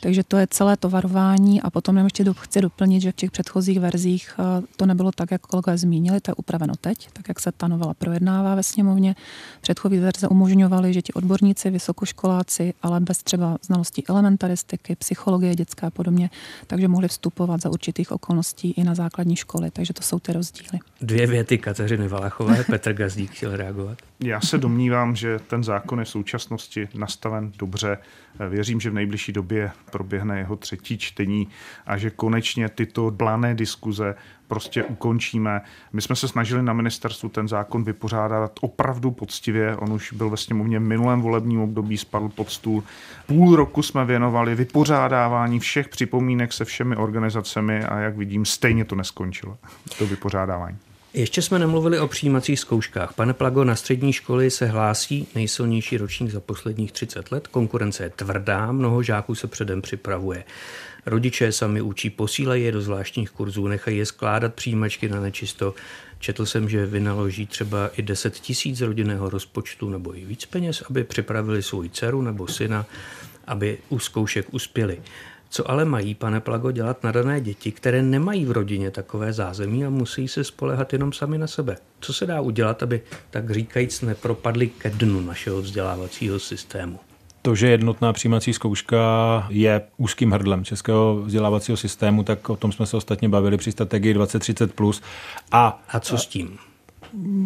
Takže 0.00 0.24
to 0.24 0.36
je 0.36 0.46
celé 0.46 0.76
to 0.76 0.90
varování 0.90 1.62
a 1.62 1.70
potom 1.70 1.96
ještě 1.96 2.24
chci 2.40 2.60
doplnit, 2.60 3.00
že 3.00 3.12
v 3.12 3.14
těch 3.14 3.30
předchozích 3.30 3.80
verzích 3.80 4.34
eh, 4.38 4.62
to 4.76 4.86
nebylo 4.86 5.12
tak, 5.12 5.30
jak 5.30 5.40
kolegové 5.40 5.78
zmínili, 5.78 6.20
to 6.20 6.30
je 6.30 6.34
upraveno 6.34 6.74
teď, 6.80 7.08
tak 7.12 7.28
jak 7.28 7.40
se 7.40 7.52
ta 7.52 7.68
novela 7.68 7.94
projednává 7.94 8.54
ve 8.54 8.62
sněmovně. 8.62 9.16
Předchozí 9.60 9.98
verze 9.98 10.28
umožňovaly, 10.28 10.92
že 10.92 11.02
ti 11.02 11.12
odborníci, 11.12 11.70
vysokoškoláci, 11.70 12.74
ale 12.82 13.00
bez 13.00 13.22
třeba 13.22 13.58
znalostí 13.62 14.06
elementaristiky, 14.08 14.96
psychologie 14.96 15.54
dětské 15.54 15.86
a 15.86 15.90
podobně, 15.90 16.30
takže 16.66 16.88
mohli 16.88 17.08
vstupovat 17.08 17.60
za 17.60 17.70
určitých 17.70 18.12
okolností 18.12 18.70
i 18.70 18.84
na 18.84 18.94
základní 18.94 19.36
školy. 19.36 19.70
Takže 19.70 19.92
to 19.92 20.02
jsou 20.02 20.18
ty 20.18 20.32
rozdíly. 20.42 20.78
Dvě 21.00 21.26
věty 21.26 21.58
Kateřiny 21.58 22.08
Valachové, 22.08 22.64
Petr 22.64 22.92
Gazdík 22.92 23.30
chtěl 23.30 23.56
reagovat. 23.56 23.98
Já 24.24 24.40
se 24.40 24.58
domnívám, 24.58 25.16
že 25.16 25.38
ten 25.38 25.64
zákon 25.64 25.98
je 25.98 26.04
v 26.04 26.08
současnosti 26.08 26.88
nastaven 26.94 27.52
dobře. 27.58 27.98
Věřím, 28.48 28.80
že 28.80 28.90
v 28.90 28.94
nejbližší 28.94 29.32
době 29.32 29.70
proběhne 29.90 30.38
jeho 30.38 30.56
třetí 30.56 30.98
čtení 30.98 31.48
a 31.86 31.96
že 31.98 32.10
konečně 32.10 32.68
tyto 32.68 33.10
blané 33.10 33.54
diskuze 33.54 34.14
prostě 34.48 34.84
ukončíme. 34.84 35.60
My 35.92 36.02
jsme 36.02 36.16
se 36.16 36.28
snažili 36.28 36.62
na 36.62 36.72
ministerstvu 36.72 37.28
ten 37.28 37.48
zákon 37.48 37.84
vypořádat 37.84 38.52
opravdu 38.60 39.10
poctivě. 39.10 39.76
On 39.76 39.92
už 39.92 40.12
byl 40.12 40.30
ve 40.30 40.36
sněmovně 40.36 40.78
v 40.78 40.82
minulém 40.82 41.20
volebním 41.20 41.60
období, 41.60 41.98
spadl 41.98 42.28
pod 42.28 42.50
stůl. 42.50 42.84
Půl 43.26 43.56
roku 43.56 43.82
jsme 43.82 44.04
věnovali 44.04 44.54
vypořádávání 44.54 45.60
všech 45.60 45.88
připomínek 45.88 46.52
se 46.52 46.64
všemi 46.64 46.96
organizacemi 46.96 47.84
a 47.84 47.98
jak 47.98 48.16
vidím, 48.16 48.44
stejně 48.44 48.84
to 48.84 48.94
neskončilo, 48.94 49.58
to 49.98 50.06
vypořádávání. 50.06 50.78
Ještě 51.14 51.42
jsme 51.42 51.58
nemluvili 51.58 52.00
o 52.00 52.08
přijímacích 52.08 52.60
zkouškách. 52.60 53.12
Pane 53.12 53.34
Plago, 53.34 53.64
na 53.64 53.76
střední 53.76 54.12
školy 54.12 54.50
se 54.50 54.66
hlásí 54.66 55.28
nejsilnější 55.34 55.96
ročník 55.96 56.30
za 56.30 56.40
posledních 56.40 56.92
30 56.92 57.32
let. 57.32 57.48
Konkurence 57.48 58.02
je 58.02 58.10
tvrdá, 58.10 58.72
mnoho 58.72 59.02
žáků 59.02 59.34
se 59.34 59.46
předem 59.46 59.82
připravuje. 59.82 60.44
Rodiče 61.06 61.52
sami 61.52 61.82
učí, 61.82 62.10
posílají 62.10 62.64
je 62.64 62.72
do 62.72 62.82
zvláštních 62.82 63.30
kurzů, 63.30 63.68
nechají 63.68 63.98
je 63.98 64.06
skládat 64.06 64.54
přijímačky 64.54 65.08
na 65.08 65.20
nečisto. 65.20 65.74
Četl 66.18 66.46
jsem, 66.46 66.68
že 66.68 66.86
vynaloží 66.86 67.46
třeba 67.46 67.90
i 67.96 68.02
10 68.02 68.34
tisíc 68.34 68.80
rodinného 68.80 69.30
rozpočtu 69.30 69.90
nebo 69.90 70.16
i 70.18 70.24
víc 70.24 70.44
peněz, 70.44 70.82
aby 70.90 71.04
připravili 71.04 71.62
svou 71.62 71.88
dceru 71.88 72.22
nebo 72.22 72.46
syna, 72.46 72.86
aby 73.46 73.78
u 73.88 73.98
zkoušek 73.98 74.54
uspěli. 74.54 75.02
Co 75.54 75.70
ale 75.70 75.84
mají, 75.84 76.14
pane 76.14 76.40
Plago, 76.40 76.70
dělat 76.70 77.04
nadané 77.04 77.40
děti, 77.40 77.72
které 77.72 78.02
nemají 78.02 78.46
v 78.46 78.50
rodině 78.50 78.90
takové 78.90 79.32
zázemí 79.32 79.84
a 79.84 79.90
musí 79.90 80.28
se 80.28 80.44
spolehat 80.44 80.92
jenom 80.92 81.12
sami 81.12 81.38
na 81.38 81.46
sebe? 81.46 81.76
Co 82.00 82.12
se 82.12 82.26
dá 82.26 82.40
udělat, 82.40 82.82
aby 82.82 83.02
tak 83.30 83.50
říkajíc 83.50 84.00
nepropadli 84.00 84.66
ke 84.68 84.90
dnu 84.90 85.20
našeho 85.20 85.62
vzdělávacího 85.62 86.38
systému? 86.38 86.98
To, 87.42 87.54
že 87.54 87.68
jednotná 87.68 88.12
přijímací 88.12 88.52
zkouška 88.52 88.98
je 89.48 89.82
úzkým 89.96 90.30
hrdlem 90.30 90.64
českého 90.64 91.22
vzdělávacího 91.24 91.76
systému, 91.76 92.22
tak 92.22 92.50
o 92.50 92.56
tom 92.56 92.72
jsme 92.72 92.86
se 92.86 92.96
ostatně 92.96 93.28
bavili 93.28 93.56
při 93.56 93.72
strategii 93.72 94.14
2030+. 94.14 95.02
A, 95.52 95.82
a 95.88 96.00
co 96.00 96.18
s 96.18 96.26
tím? 96.26 96.58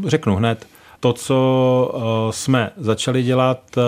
Řeknu 0.07 0.37
hned. 0.37 0.67
To, 1.01 1.13
co 1.13 2.29
jsme 2.31 2.71
začali 2.77 3.23
dělat, 3.23 3.79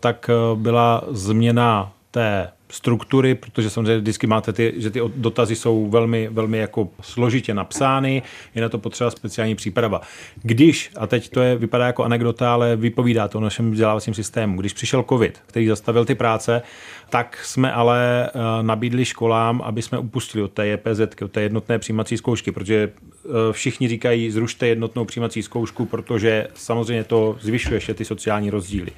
tak 0.00 0.30
byla 0.54 1.04
změna 1.10 1.92
té 2.10 2.50
struktury, 2.74 3.34
protože 3.34 3.70
samozřejmě 3.70 3.98
vždycky 3.98 4.26
máte 4.26 4.52
ty, 4.52 4.74
že 4.76 4.90
ty 4.90 5.00
dotazy 5.16 5.56
jsou 5.56 5.88
velmi, 5.88 6.28
velmi 6.32 6.58
jako 6.58 6.88
složitě 7.00 7.54
napsány, 7.54 8.22
je 8.54 8.62
na 8.62 8.68
to 8.68 8.78
potřeba 8.78 9.10
speciální 9.10 9.54
příprava. 9.54 10.00
Když, 10.42 10.90
a 10.96 11.06
teď 11.06 11.28
to 11.28 11.40
je, 11.40 11.56
vypadá 11.56 11.86
jako 11.86 12.04
anekdota, 12.04 12.52
ale 12.52 12.76
vypovídá 12.76 13.28
to 13.28 13.38
o 13.38 13.40
našem 13.40 13.70
vzdělávacím 13.70 14.14
systému, 14.14 14.60
když 14.60 14.72
přišel 14.72 15.04
covid, 15.08 15.40
který 15.46 15.66
zastavil 15.66 16.04
ty 16.04 16.14
práce, 16.14 16.62
tak 17.10 17.38
jsme 17.44 17.72
ale 17.72 18.26
eh, 18.26 18.62
nabídli 18.62 19.04
školám, 19.04 19.62
aby 19.64 19.82
jsme 19.82 19.98
upustili 19.98 20.44
od 20.44 20.52
té 20.52 20.66
JPZ, 20.66 21.00
od 21.22 21.30
té 21.30 21.42
jednotné 21.42 21.78
přijímací 21.78 22.16
zkoušky, 22.16 22.52
protože 22.52 22.92
eh, 22.92 23.28
všichni 23.52 23.88
říkají, 23.88 24.30
zrušte 24.30 24.66
jednotnou 24.68 25.04
přijímací 25.04 25.42
zkoušku, 25.42 25.86
protože 25.86 26.46
samozřejmě 26.54 27.04
to 27.04 27.36
zvyšuje 27.40 27.76
ještě 27.76 27.94
ty 27.94 28.04
sociální 28.04 28.50
rozdíly. 28.50 28.90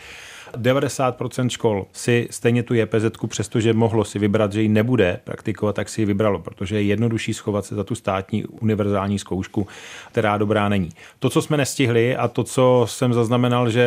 90% 0.57 1.49
škol 1.49 1.86
si 1.92 2.28
stejně 2.30 2.62
tu 2.62 2.74
JPZ, 2.74 3.05
přestože 3.26 3.72
mohlo 3.72 4.05
si 4.05 4.18
vybrat, 4.18 4.53
že 4.53 4.62
ji 4.62 4.68
nebude 4.68 5.20
praktikovat, 5.24 5.76
tak 5.76 5.88
si 5.88 6.01
ji 6.01 6.05
vybralo, 6.05 6.38
protože 6.38 6.76
je 6.76 6.82
jednodušší 6.82 7.34
schovat 7.34 7.64
se 7.64 7.74
za 7.74 7.84
tu 7.84 7.94
státní 7.94 8.44
univerzální 8.44 9.18
zkoušku, 9.18 9.66
která 10.11 10.38
dobrá 10.38 10.68
není. 10.68 10.90
To, 11.18 11.30
co 11.30 11.42
jsme 11.42 11.57
nestihli 11.57 12.16
a 12.16 12.28
to, 12.28 12.44
co 12.44 12.84
jsem 12.88 13.12
zaznamenal, 13.12 13.70
že 13.70 13.86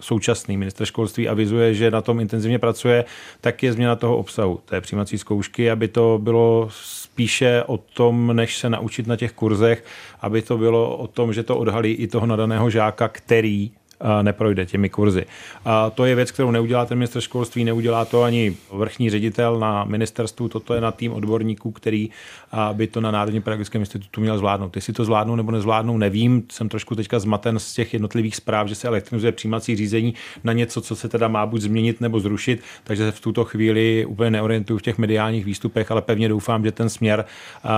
současný 0.00 0.56
minister 0.56 0.86
školství 0.86 1.28
avizuje, 1.28 1.74
že 1.74 1.90
na 1.90 2.00
tom 2.00 2.20
intenzivně 2.20 2.58
pracuje, 2.58 3.04
tak 3.40 3.62
je 3.62 3.72
změna 3.72 3.96
toho 3.96 4.16
obsahu 4.16 4.60
té 4.64 4.80
přijímací 4.80 5.18
zkoušky, 5.18 5.70
aby 5.70 5.88
to 5.88 6.18
bylo 6.22 6.68
spíše 7.16 7.62
o 7.66 7.78
tom, 7.78 8.36
než 8.36 8.56
se 8.56 8.70
naučit 8.70 9.06
na 9.06 9.16
těch 9.16 9.32
kurzech, 9.32 9.84
aby 10.20 10.42
to 10.42 10.58
bylo 10.58 10.96
o 10.96 11.06
tom, 11.06 11.32
že 11.32 11.42
to 11.42 11.56
odhalí 11.56 11.92
i 11.92 12.06
toho 12.06 12.26
nadaného 12.26 12.70
žáka, 12.70 13.08
který 13.08 13.70
neprojde 14.22 14.66
těmi 14.66 14.88
kurzy. 14.88 15.26
A 15.64 15.90
to 15.90 16.04
je 16.04 16.14
věc, 16.14 16.30
kterou 16.30 16.50
neudělá 16.50 16.86
ten 16.86 16.98
minister 16.98 17.22
školství, 17.22 17.64
neudělá 17.64 18.04
to 18.04 18.22
ani 18.22 18.56
vrchní 18.72 19.10
ředitel 19.10 19.58
na 19.58 19.84
ministerstvu, 19.84 20.48
toto 20.48 20.74
je 20.74 20.80
na 20.80 20.92
tým 20.92 21.12
odborníků, 21.12 21.70
který 21.70 22.10
by 22.72 22.86
to 22.86 23.00
na 23.00 23.10
Národním 23.10 23.42
pedagogickém 23.42 23.82
institutu 23.82 24.20
měl 24.20 24.38
zvládnout. 24.38 24.76
Jestli 24.76 24.92
to 24.92 25.04
zvládnou 25.04 25.36
nebo 25.36 25.50
nezvládnou, 25.50 25.98
nevím. 25.98 26.42
Jsem 26.52 26.68
trošku 26.68 26.94
teďka 26.94 27.18
zmaten 27.18 27.58
z 27.58 27.74
těch 27.74 27.92
jednotlivých 27.92 28.36
zpráv, 28.36 28.68
že 28.68 28.74
se 28.74 28.88
elektronizuje 28.88 29.32
přijímací 29.32 29.76
řízení 29.76 30.14
na 30.44 30.52
něco, 30.52 30.80
co 30.80 30.96
se 30.96 31.08
teda 31.08 31.28
má 31.28 31.46
buď 31.46 31.60
změnit 31.60 32.00
nebo 32.00 32.20
zrušit, 32.20 32.60
takže 32.84 33.04
se 33.04 33.12
v 33.12 33.20
tuto 33.20 33.44
chvíli 33.44 34.06
úplně 34.06 34.30
neorientuju 34.30 34.78
v 34.78 34.82
těch 34.82 34.98
mediálních 34.98 35.44
výstupech, 35.44 35.90
ale 35.90 36.02
pevně 36.02 36.28
doufám, 36.28 36.64
že 36.64 36.72
ten 36.72 36.88
směr 36.88 37.24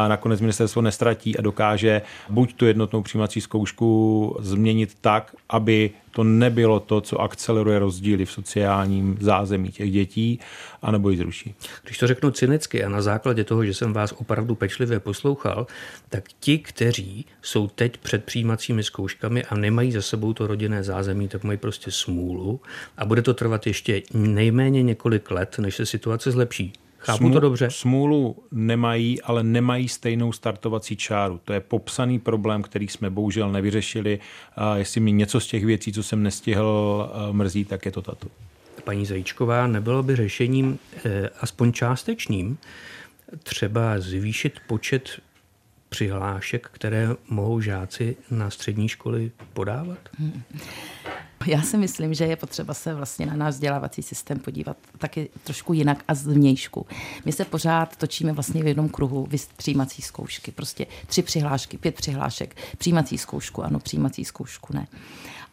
nakonec 0.09 0.41
ministerstvo 0.41 0.83
nestratí 0.83 1.39
a 1.39 1.43
dokáže 1.43 2.03
buď 2.29 2.55
tu 2.55 2.67
jednotnou 2.67 3.03
přijímací 3.03 3.41
zkoušku 3.41 4.37
změnit 4.41 4.91
tak, 5.01 5.35
aby 5.49 5.91
to 6.11 6.25
nebylo 6.25 6.81
to, 6.81 7.01
co 7.01 7.21
akceleruje 7.21 7.79
rozdíly 7.79 8.25
v 8.25 8.33
sociálním 8.33 9.17
zázemí 9.21 9.69
těch 9.69 9.93
dětí, 9.93 10.41
anebo 10.83 11.11
ji 11.11 11.17
zruší. 11.17 11.55
Když 11.85 11.99
to 11.99 12.07
řeknu 12.07 12.31
cynicky 12.31 12.85
a 12.85 12.89
na 12.89 13.03
základě 13.03 13.45
toho, 13.45 13.65
že 13.65 13.75
jsem 13.75 13.93
vás 13.93 14.15
opravdu 14.17 14.55
pečlivě 14.55 15.01
poslouchal, 15.01 15.67
tak 16.09 16.25
ti, 16.41 16.59
kteří 16.59 17.27
jsou 17.43 17.69
teď 17.69 17.97
před 17.99 18.25
přijímacími 18.25 18.83
zkouškami 18.83 19.45
a 19.45 19.55
nemají 19.55 19.93
za 19.93 20.03
sebou 20.03 20.33
to 20.33 20.47
rodinné 20.47 20.83
zázemí, 20.83 21.29
tak 21.29 21.45
mají 21.45 21.59
prostě 21.59 21.91
smůlu 21.91 22.61
a 22.97 23.05
bude 23.05 23.23
to 23.23 23.35
trvat 23.35 23.67
ještě 23.67 24.03
nejméně 24.15 24.83
několik 24.83 25.31
let, 25.31 25.59
než 25.59 25.75
se 25.75 25.87
situace 25.87 26.31
zlepší. 26.31 26.73
Chápu 26.99 27.19
Smů, 27.19 27.33
to 27.33 27.41
dobře? 27.41 27.71
Smůlu 27.71 28.37
nemají, 28.53 29.23
ale 29.23 29.43
nemají 29.43 29.89
stejnou 29.89 30.33
startovací 30.33 30.97
čáru. 30.97 31.41
To 31.45 31.53
je 31.53 31.61
popsaný 31.61 32.19
problém, 32.19 32.63
který 32.63 32.89
jsme 32.89 33.11
bohužel 33.11 33.53
nevyřešili. 33.53 34.19
A 34.57 34.77
jestli 34.77 35.01
mi 35.01 35.13
něco 35.13 35.41
z 35.41 35.47
těch 35.47 35.65
věcí, 35.65 35.93
co 35.93 36.03
jsem 36.03 36.23
nestihl, 36.23 37.11
mrzí, 37.33 37.65
tak 37.65 37.87
je 37.87 37.93
to 37.93 38.03
tato. 38.03 38.29
Paní 38.85 39.07
Zajíčková, 39.07 39.67
nebylo 39.67 40.03
by 40.03 40.17
řešením 40.17 40.79
eh, 41.05 41.31
aspoň 41.41 41.73
částečným 41.73 42.59
třeba 43.43 44.01
zvýšit 44.01 44.61
počet 44.67 45.21
přihlášek, 45.89 46.69
které 46.73 47.09
mohou 47.29 47.61
žáci 47.61 48.17
na 48.31 48.51
střední 48.51 48.89
školy 48.89 49.31
podávat? 49.53 49.99
Hmm. 50.19 50.43
Já 51.47 51.63
si 51.63 51.79
myslím, 51.79 52.15
že 52.15 52.25
je 52.25 52.37
potřeba 52.37 52.75
se 52.75 52.95
vlastně 52.95 53.27
na 53.27 53.37
náš 53.37 53.55
vzdělávací 53.55 54.03
systém 54.03 54.39
podívat 54.39 54.77
taky 54.99 55.29
trošku 55.45 55.73
jinak 55.73 56.05
a 56.09 56.15
zvnějšku. 56.15 56.87
My 57.25 57.33
se 57.33 57.45
pořád 57.45 57.97
točíme 57.97 58.33
vlastně 58.33 58.63
v 58.63 58.67
jednom 58.67 58.89
kruhu 58.89 59.29
přijímací 59.57 60.03
zkoušky. 60.03 60.53
Prostě 60.53 60.87
tři 61.07 61.23
přihlášky, 61.23 61.79
pět 61.79 61.95
přihlášek, 61.95 62.57
přijímací 62.79 63.19
zkoušku, 63.19 63.65
ano, 63.65 63.79
přijímací 63.79 64.25
zkoušku 64.25 64.73
ne. 64.73 64.87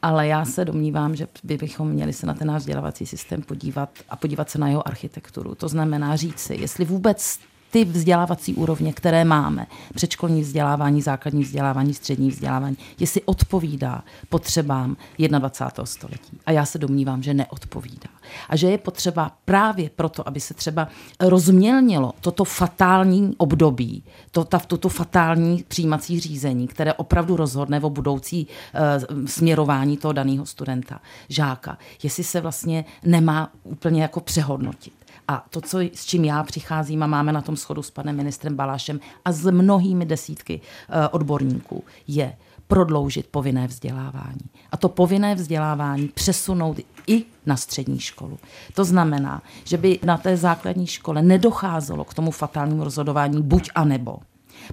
Ale 0.02 0.28
já 0.28 0.46
se 0.46 0.66
domnívám, 0.66 1.16
že 1.16 1.28
by 1.44 1.58
bychom 1.58 1.90
měli 1.90 2.14
se 2.14 2.26
na 2.26 2.34
ten 2.34 2.48
náš 2.48 2.60
vzdělávací 2.60 3.06
systém 3.06 3.42
podívat 3.42 3.90
a 4.10 4.16
podívat 4.16 4.50
se 4.50 4.60
na 4.60 4.68
jeho 4.68 4.88
architekturu. 4.88 5.56
To 5.56 5.68
znamená 5.68 6.16
říct 6.16 6.40
si, 6.40 6.56
jestli 6.56 6.86
vůbec 6.86 7.40
ty 7.72 7.86
vzdělávací 7.86 8.54
úrovně, 8.54 8.94
které 8.94 9.26
máme, 9.26 9.68
předškolní 9.94 10.42
vzdělávání, 10.42 11.02
základní 11.02 11.44
vzdělávání, 11.44 11.94
střední 11.94 12.30
vzdělávání, 12.30 12.78
jestli 13.00 13.22
odpovídá 13.22 14.04
potřebám 14.30 14.98
21. 15.18 15.86
století. 15.86 16.40
A 16.46 16.52
já 16.52 16.66
se 16.66 16.78
domnívám, 16.78 17.24
že 17.24 17.34
neodpovídá. 17.34 18.10
A 18.50 18.56
že 18.56 18.68
je 18.68 18.78
potřeba 18.78 19.32
právě 19.46 19.90
proto, 19.96 20.28
aby 20.28 20.40
se 20.40 20.54
třeba 20.54 20.88
rozmělnilo 21.20 22.14
toto 22.22 22.44
fatální 22.44 23.34
období, 23.38 24.04
to, 24.32 24.44
ta, 24.44 24.60
toto 24.60 24.90
fatální 24.90 25.64
přijímací 25.68 26.20
řízení, 26.20 26.68
které 26.68 26.94
opravdu 26.94 27.36
rozhodne 27.36 27.80
o 27.80 27.90
budoucí 27.90 28.48
e, 28.74 29.28
směrování 29.28 29.98
toho 29.98 30.12
daného 30.14 30.46
studenta, 30.46 31.02
žáka, 31.30 31.78
jestli 32.04 32.24
se 32.24 32.42
vlastně 32.42 32.86
nemá 33.04 33.52
úplně 33.64 34.02
jako 34.02 34.20
přehodnotit. 34.20 35.05
A 35.28 35.46
to, 35.50 35.62
co, 35.62 35.80
s 35.80 36.06
čím 36.06 36.26
já 36.26 36.44
přicházím 36.44 37.04
a 37.04 37.08
máme 37.08 37.32
na 37.32 37.42
tom 37.42 37.56
schodu 37.56 37.82
s 37.82 37.92
panem 37.92 38.16
ministrem 38.16 38.56
Balášem 38.56 39.00
a 39.26 39.32
s 39.32 39.52
mnohými 39.52 40.06
desítky 40.06 40.62
uh, 40.62 40.96
odborníků, 41.12 41.84
je 42.08 42.36
prodloužit 42.68 43.28
povinné 43.28 43.68
vzdělávání. 43.68 44.50
A 44.72 44.78
to 44.78 44.90
povinné 44.90 45.36
vzdělávání 45.36 46.08
přesunout 46.08 46.80
i 47.08 47.26
na 47.46 47.58
střední 47.58 48.00
školu. 48.00 48.40
To 48.74 48.86
znamená, 48.86 49.42
že 49.64 49.78
by 49.78 50.00
na 50.04 50.18
té 50.18 50.38
základní 50.38 50.88
škole 50.88 51.22
nedocházelo 51.22 52.04
k 52.04 52.14
tomu 52.14 52.32
fatálnímu 52.32 52.84
rozhodování 52.84 53.42
buď 53.42 53.70
a 53.76 53.86
nebo. 53.86 54.18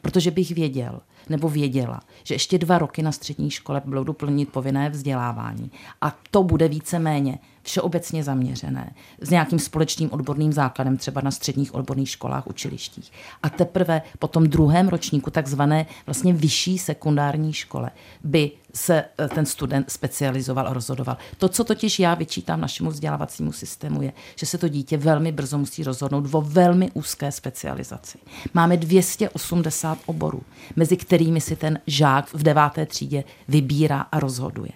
Protože 0.02 0.30
bych 0.30 0.50
věděl, 0.50 1.00
nebo 1.28 1.48
věděla, 1.48 2.00
že 2.24 2.34
ještě 2.34 2.58
dva 2.58 2.78
roky 2.78 3.02
na 3.02 3.12
střední 3.12 3.50
škole 3.50 3.82
budou 3.84 4.12
plnit 4.12 4.48
povinné 4.48 4.90
vzdělávání. 4.90 5.70
A 6.00 6.16
to 6.30 6.42
bude 6.42 6.68
více-méně 6.68 7.38
všeobecně 7.62 8.24
zaměřené, 8.24 8.92
s 9.20 9.30
nějakým 9.30 9.58
společným 9.58 10.12
odborným 10.12 10.52
základem, 10.52 10.96
třeba 10.96 11.20
na 11.20 11.30
středních 11.30 11.74
odborných 11.74 12.10
školách, 12.10 12.46
učilištích. 12.46 13.12
A 13.42 13.50
teprve 13.50 14.02
po 14.18 14.28
tom 14.28 14.46
druhém 14.46 14.88
ročníku, 14.88 15.30
takzvané 15.30 15.86
vlastně 16.06 16.32
vyšší 16.32 16.78
sekundární 16.78 17.52
škole, 17.52 17.90
by 18.24 18.50
se 18.74 19.04
eh, 19.18 19.28
ten 19.28 19.46
student 19.46 19.90
specializoval 19.90 20.68
a 20.68 20.72
rozhodoval. 20.72 21.16
To, 21.38 21.48
co 21.48 21.64
totiž 21.64 21.98
já 21.98 22.14
vyčítám 22.14 22.60
našemu 22.60 22.90
vzdělávacímu 22.90 23.52
systému, 23.52 24.02
je, 24.02 24.12
že 24.36 24.46
se 24.46 24.58
to 24.58 24.68
dítě 24.68 24.96
velmi 24.96 25.32
brzo 25.32 25.58
musí 25.58 25.84
rozhodnout 25.84 26.34
o 26.34 26.40
velmi 26.40 26.90
úzké 26.94 27.32
specializaci. 27.32 28.18
Máme 28.54 28.76
280 28.76 29.98
oborů, 30.06 30.42
mezi 30.76 30.96
kterými 30.96 31.40
si 31.40 31.56
ten 31.56 31.78
žák 31.86 32.34
v 32.34 32.42
deváté 32.42 32.86
třídě 32.86 33.24
vybírá 33.48 34.00
a 34.00 34.20
rozhoduje. 34.20 34.70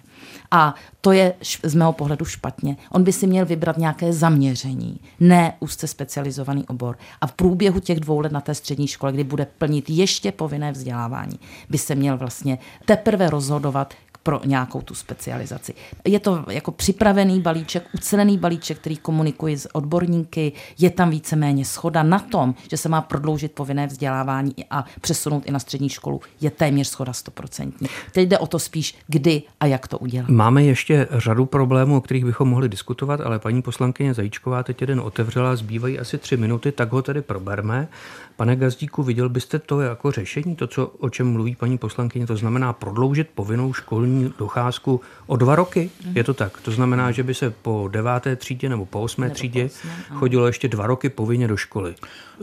A 0.51 0.75
to 1.01 1.11
je 1.11 1.33
z 1.63 1.75
mého 1.75 1.93
pohledu 1.93 2.25
špatně. 2.25 2.77
On 2.91 3.03
by 3.03 3.13
si 3.13 3.27
měl 3.27 3.45
vybrat 3.45 3.77
nějaké 3.77 4.13
zaměření, 4.13 4.99
ne 5.19 5.53
úzce 5.59 5.87
specializovaný 5.87 6.67
obor. 6.67 6.97
A 7.21 7.27
v 7.27 7.33
průběhu 7.33 7.79
těch 7.79 7.99
dvou 7.99 8.19
let 8.19 8.31
na 8.31 8.41
té 8.41 8.55
střední 8.55 8.87
škole, 8.87 9.11
kdy 9.11 9.23
bude 9.23 9.45
plnit 9.57 9.89
ještě 9.89 10.31
povinné 10.31 10.71
vzdělávání, 10.71 11.39
by 11.69 11.77
se 11.77 11.95
měl 11.95 12.17
vlastně 12.17 12.57
teprve 12.85 13.29
rozhodovat, 13.29 13.86
pro 14.27 14.41
nějakou 14.45 14.81
tu 14.81 14.95
specializaci. 14.95 15.73
Je 16.05 16.19
to 16.19 16.45
jako 16.49 16.71
připravený 16.71 17.41
balíček, 17.41 17.83
ucelený 17.93 18.37
balíček, 18.37 18.77
který 18.77 18.97
komunikuje 18.97 19.57
s 19.57 19.75
odborníky, 19.75 20.51
je 20.79 20.89
tam 20.89 21.09
víceméně 21.09 21.65
schoda 21.65 22.03
na 22.03 22.19
tom, 22.19 22.55
že 22.69 22.77
se 22.77 22.89
má 22.89 23.01
prodloužit 23.01 23.51
povinné 23.51 23.87
vzdělávání 23.87 24.53
a 24.71 24.85
přesunout 25.01 25.43
i 25.45 25.51
na 25.51 25.59
střední 25.59 25.89
školu, 25.89 26.21
je 26.41 26.51
téměř 26.51 26.87
schoda 26.87 27.13
stoprocentní. 27.13 27.87
Teď 28.11 28.29
jde 28.29 28.37
o 28.37 28.47
to 28.47 28.59
spíš, 28.59 28.95
kdy 29.07 29.41
a 29.59 29.65
jak 29.65 29.87
to 29.87 29.97
udělat. 29.97 30.29
Máme 30.29 30.63
ještě 30.63 31.07
řadu 31.11 31.45
problémů, 31.45 31.97
o 31.97 32.01
kterých 32.01 32.25
bychom 32.25 32.49
mohli 32.49 32.69
diskutovat, 32.69 33.21
ale 33.21 33.39
paní 33.39 33.61
poslankyně 33.61 34.13
Zajíčková 34.13 34.63
teď 34.63 34.81
jeden 34.81 34.99
otevřela, 34.99 35.55
zbývají 35.55 35.99
asi 35.99 36.17
tři 36.17 36.37
minuty, 36.37 36.71
tak 36.71 36.91
ho 36.91 37.01
tedy 37.01 37.21
proberme. 37.21 37.87
Pane 38.35 38.55
Gazdíku, 38.55 39.03
viděl 39.03 39.29
byste 39.29 39.59
to 39.59 39.81
jako 39.81 40.11
řešení, 40.11 40.55
to, 40.55 40.67
co, 40.67 40.87
o 40.87 41.09
čem 41.09 41.31
mluví 41.31 41.55
paní 41.55 41.77
poslankyně, 41.77 42.27
to 42.27 42.37
znamená 42.37 42.73
prodloužit 42.73 43.29
povinnou 43.35 43.73
školní 43.73 44.16
školní 44.17 44.33
docházku 44.39 45.01
o 45.27 45.35
dva 45.35 45.55
roky. 45.55 45.89
Je 46.13 46.23
to 46.23 46.33
tak. 46.33 46.61
To 46.61 46.71
znamená, 46.71 47.11
že 47.11 47.23
by 47.23 47.33
se 47.33 47.49
po 47.49 47.89
deváté 47.91 48.35
třídě 48.35 48.69
nebo 48.69 48.85
po 48.85 49.01
osmé 49.01 49.25
nebo 49.25 49.35
třídě 49.35 49.61
po 49.61 49.65
osmé, 49.65 49.91
chodilo 50.13 50.47
ještě 50.47 50.67
dva 50.67 50.87
roky 50.87 51.09
povinně 51.09 51.47
do 51.47 51.57
školy. 51.57 51.95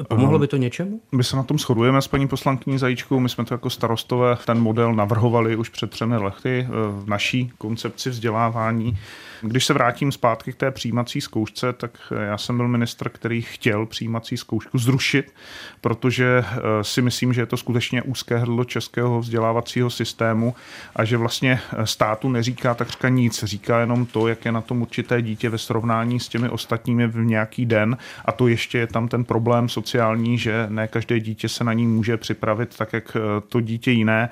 Pomohlo 0.09 0.39
by 0.39 0.47
to 0.47 0.57
něčemu? 0.57 1.01
My 1.12 1.25
se 1.25 1.37
na 1.37 1.43
tom 1.43 1.59
shodujeme 1.59 2.03
s 2.03 2.09
paní 2.09 2.29
poslankyní 2.29 2.79
Zajíčkou. 2.79 3.20
My 3.20 3.29
jsme 3.29 3.45
to 3.45 3.55
jako 3.55 3.70
starostové 3.70 4.37
ten 4.45 4.61
model 4.61 4.95
navrhovali 4.95 5.57
už 5.57 5.68
před 5.68 5.91
třemi 5.91 6.16
lety 6.16 6.66
v 6.70 7.05
naší 7.07 7.53
koncepci 7.59 8.11
vzdělávání. 8.11 8.99
Když 9.47 9.65
se 9.65 9.73
vrátím 9.73 10.13
zpátky 10.13 10.53
k 10.53 10.57
té 10.57 10.71
přijímací 10.71 11.21
zkoušce, 11.21 11.73
tak 11.73 11.91
já 12.21 12.39
jsem 12.39 12.57
byl 12.57 12.69
ministr, 12.69 13.09
který 13.09 13.43
chtěl 13.43 13.87
přijímací 13.87 14.37
zkoušku 14.37 14.79
zrušit, 14.79 15.35
protože 15.81 16.45
eh, 16.47 16.61
si 16.83 17.03
myslím, 17.03 17.33
že 17.33 17.41
je 17.41 17.47
to 17.47 17.57
skutečně 17.57 18.03
úzké 18.03 18.39
hrdlo 18.39 18.65
českého 18.65 19.21
vzdělávacího 19.21 19.91
systému 19.91 20.55
a 20.97 21.05
že 21.05 21.17
vlastně 21.17 21.61
eh, 21.73 21.87
státu 21.87 22.29
neříká 22.29 22.75
takřka 22.75 23.09
nic, 23.09 23.45
říká 23.45 23.81
jenom 23.81 24.07
to, 24.07 24.29
jak 24.29 24.45
je 24.45 24.53
na 24.53 24.61
tom 24.61 24.83
určité 24.83 25.23
dítě 25.23 25.49
ve 25.49 25.59
srovnání 25.59 26.21
s 26.21 26.29
těmi 26.29 26.49
ostatními 26.49 27.07
v 27.07 27.17
nějaký 27.17 27.67
den 27.67 27.97
a 28.25 28.33
to 28.33 28.49
ještě 28.49 28.79
je 28.79 28.87
tam 28.87 29.09
ten 29.09 29.25
problém 29.25 29.69
sociální, 29.69 30.39
že 30.39 30.67
ne 30.69 30.89
každé 30.89 31.21
dítě 31.21 31.49
se 31.49 31.65
na 31.65 31.73
ní 31.73 31.87
může 31.87 32.17
připravit 32.17 32.77
tak, 32.77 32.93
jak 32.93 33.17
eh, 33.17 33.21
to 33.49 33.61
dítě 33.61 33.91
jiné. 33.91 34.29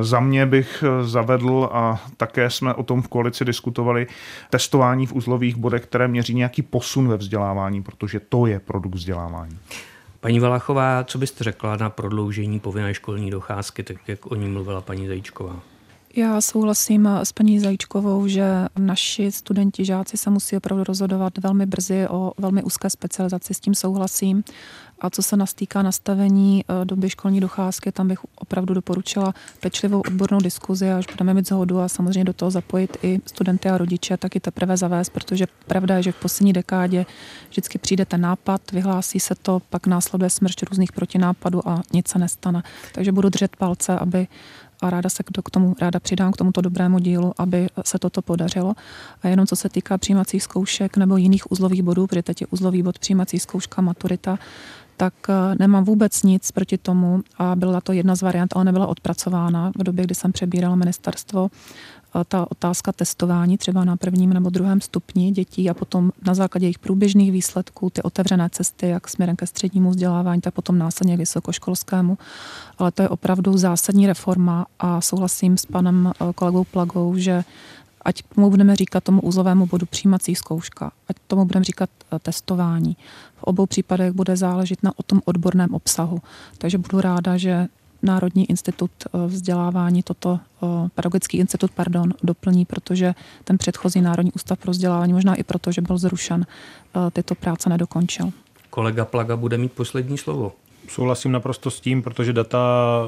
Za 0.00 0.20
mě 0.20 0.46
bych 0.46 0.84
zavedl 1.02 1.68
a 1.72 2.04
také 2.16 2.50
jsme 2.50 2.74
o 2.74 2.82
tom 2.82 3.02
v 3.02 3.08
koalici 3.08 3.44
diskutovali 3.44 4.06
testování 4.50 5.06
v 5.06 5.12
uzlových 5.12 5.56
bodech, 5.56 5.82
které 5.82 6.08
měří 6.08 6.34
nějaký 6.34 6.62
posun 6.62 7.08
ve 7.08 7.16
vzdělávání, 7.16 7.82
protože 7.82 8.20
to 8.20 8.46
je 8.46 8.60
produkt 8.60 8.94
vzdělávání. 8.94 9.58
Paní 10.20 10.40
Valachová, 10.40 11.04
co 11.04 11.18
byste 11.18 11.44
řekla 11.44 11.76
na 11.76 11.90
prodloužení 11.90 12.60
povinné 12.60 12.94
školní 12.94 13.30
docházky, 13.30 13.82
tak 13.82 13.96
jak 14.08 14.26
o 14.26 14.34
ní 14.34 14.48
mluvila 14.48 14.80
paní 14.80 15.06
Zajíčková? 15.06 15.60
Já 16.16 16.40
souhlasím 16.40 17.06
s 17.06 17.32
paní 17.32 17.60
Zajíčkovou, 17.60 18.28
že 18.28 18.44
naši 18.78 19.32
studenti, 19.32 19.84
žáci 19.84 20.16
se 20.16 20.30
musí 20.30 20.56
opravdu 20.56 20.84
rozhodovat 20.84 21.38
velmi 21.38 21.66
brzy 21.66 22.08
o 22.08 22.32
velmi 22.38 22.62
úzké 22.62 22.90
specializaci, 22.90 23.54
s 23.54 23.60
tím 23.60 23.74
souhlasím. 23.74 24.44
A 25.00 25.10
co 25.10 25.22
se 25.22 25.36
nás 25.36 25.54
týká 25.54 25.82
nastavení 25.82 26.64
eh, 26.68 26.84
doby 26.84 27.10
školní 27.10 27.40
docházky, 27.40 27.92
tam 27.92 28.08
bych 28.08 28.18
opravdu 28.38 28.74
doporučila 28.74 29.34
pečlivou 29.60 30.00
odbornou 30.00 30.38
diskuzi, 30.38 30.90
až 30.90 31.06
budeme 31.06 31.34
mít 31.34 31.48
zhodu 31.48 31.80
a 31.80 31.88
samozřejmě 31.88 32.24
do 32.24 32.32
toho 32.32 32.50
zapojit 32.50 32.96
i 33.02 33.20
studenty 33.26 33.68
a 33.68 33.78
rodiče, 33.78 34.16
taky 34.16 34.40
teprve 34.40 34.76
zavést, 34.76 35.10
protože 35.10 35.46
pravda 35.66 35.96
je, 35.96 36.02
že 36.02 36.12
v 36.12 36.20
poslední 36.20 36.52
dekádě 36.52 37.06
vždycky 37.50 37.78
přijde 37.78 38.04
ten 38.04 38.20
nápad, 38.20 38.72
vyhlásí 38.72 39.20
se 39.20 39.34
to, 39.34 39.62
pak 39.70 39.86
následuje 39.86 40.30
smršť 40.30 40.62
různých 40.62 40.92
protinápadů 40.92 41.68
a 41.68 41.82
nic 41.92 42.08
se 42.08 42.18
nestane. 42.18 42.62
Takže 42.92 43.12
budu 43.12 43.28
držet 43.28 43.56
palce, 43.56 43.98
aby 43.98 44.26
a 44.84 44.90
ráda 44.90 45.08
se 45.10 45.22
k 45.22 45.50
tomu 45.50 45.74
ráda 45.80 46.00
přidám 46.00 46.32
k 46.32 46.36
tomuto 46.36 46.60
dobrému 46.60 46.98
dílu, 46.98 47.32
aby 47.38 47.68
se 47.84 47.98
toto 47.98 48.22
podařilo. 48.22 48.74
A 49.22 49.28
jenom 49.28 49.46
co 49.46 49.56
se 49.56 49.68
týká 49.68 49.98
přijímacích 49.98 50.42
zkoušek 50.42 50.96
nebo 50.96 51.16
jiných 51.16 51.52
uzlových 51.52 51.82
bodů, 51.82 52.06
protože 52.06 52.22
teď 52.22 52.40
je 52.40 52.46
uzlový 52.46 52.82
bod 52.82 52.98
přijímací 52.98 53.38
zkouška, 53.38 53.82
maturita, 53.82 54.38
tak 54.96 55.14
eh, 55.28 55.54
nemám 55.58 55.84
vůbec 55.84 56.22
nic 56.22 56.50
proti 56.50 56.78
tomu 56.78 57.20
a 57.38 57.56
byla 57.56 57.80
to 57.80 57.92
jedna 57.92 58.14
z 58.14 58.22
variant, 58.22 58.56
ale 58.56 58.64
nebyla 58.64 58.86
odpracována 58.86 59.72
v 59.78 59.82
době, 59.82 60.04
kdy 60.04 60.14
jsem 60.14 60.32
přebírala 60.32 60.76
ministerstvo 60.76 61.48
ta 62.28 62.50
otázka 62.50 62.92
testování 62.92 63.58
třeba 63.58 63.84
na 63.84 63.96
prvním 63.96 64.32
nebo 64.32 64.50
druhém 64.50 64.80
stupni 64.80 65.30
dětí 65.30 65.70
a 65.70 65.74
potom 65.74 66.12
na 66.26 66.34
základě 66.34 66.66
jejich 66.66 66.78
průběžných 66.78 67.32
výsledků 67.32 67.90
ty 67.90 68.02
otevřené 68.02 68.48
cesty, 68.50 68.88
jak 68.88 69.08
směrem 69.08 69.36
ke 69.36 69.46
střednímu 69.46 69.90
vzdělávání, 69.90 70.40
tak 70.40 70.54
potom 70.54 70.78
následně 70.78 71.16
vysokoškolskému. 71.16 72.18
Ale 72.78 72.92
to 72.92 73.02
je 73.02 73.08
opravdu 73.08 73.56
zásadní 73.56 74.06
reforma 74.06 74.66
a 74.78 75.00
souhlasím 75.00 75.58
s 75.58 75.66
panem 75.66 76.12
eh, 76.20 76.32
kolegou 76.34 76.64
Plagou, 76.64 77.16
že 77.16 77.44
ať 78.04 78.22
tomu 78.34 78.50
budeme 78.50 78.76
říkat 78.76 79.04
tomu 79.04 79.20
úzlovému 79.20 79.66
bodu 79.66 79.86
přijímací 79.86 80.34
zkouška, 80.34 80.92
ať 81.08 81.16
tomu 81.26 81.44
budeme 81.44 81.64
říkat 81.64 81.90
eh, 82.12 82.18
testování. 82.18 82.96
V 83.36 83.42
obou 83.42 83.66
případech 83.66 84.12
bude 84.12 84.36
záležet 84.36 84.82
na 84.82 84.92
o 84.96 85.02
tom 85.02 85.20
odborném 85.24 85.74
obsahu. 85.74 86.22
Takže 86.58 86.78
budu 86.78 87.00
ráda, 87.00 87.36
že 87.36 87.68
Národní 88.04 88.50
institut 88.50 88.90
eh, 89.06 89.26
vzdělávání 89.26 90.02
toto, 90.02 90.40
eh, 90.62 90.66
pedagogický 90.94 91.38
institut, 91.38 91.70
pardon, 91.70 92.14
doplní, 92.22 92.64
protože 92.64 93.14
ten 93.44 93.58
předchozí 93.58 94.00
Národní 94.00 94.32
ústav 94.32 94.58
pro 94.58 94.70
vzdělávání, 94.70 95.12
možná 95.12 95.34
i 95.34 95.42
proto, 95.42 95.72
že 95.72 95.80
byl 95.80 95.98
zrušen, 95.98 96.46
tyto 97.12 97.34
práce 97.34 97.68
nedokončil. 97.68 98.30
Kolega 98.70 99.04
Plaga 99.04 99.36
bude 99.36 99.58
mít 99.58 99.72
poslední 99.72 100.18
slovo. 100.18 100.52
Souhlasím 100.88 101.32
naprosto 101.32 101.70
s 101.70 101.80
tím, 101.80 102.02
protože 102.02 102.32
data 102.32 102.58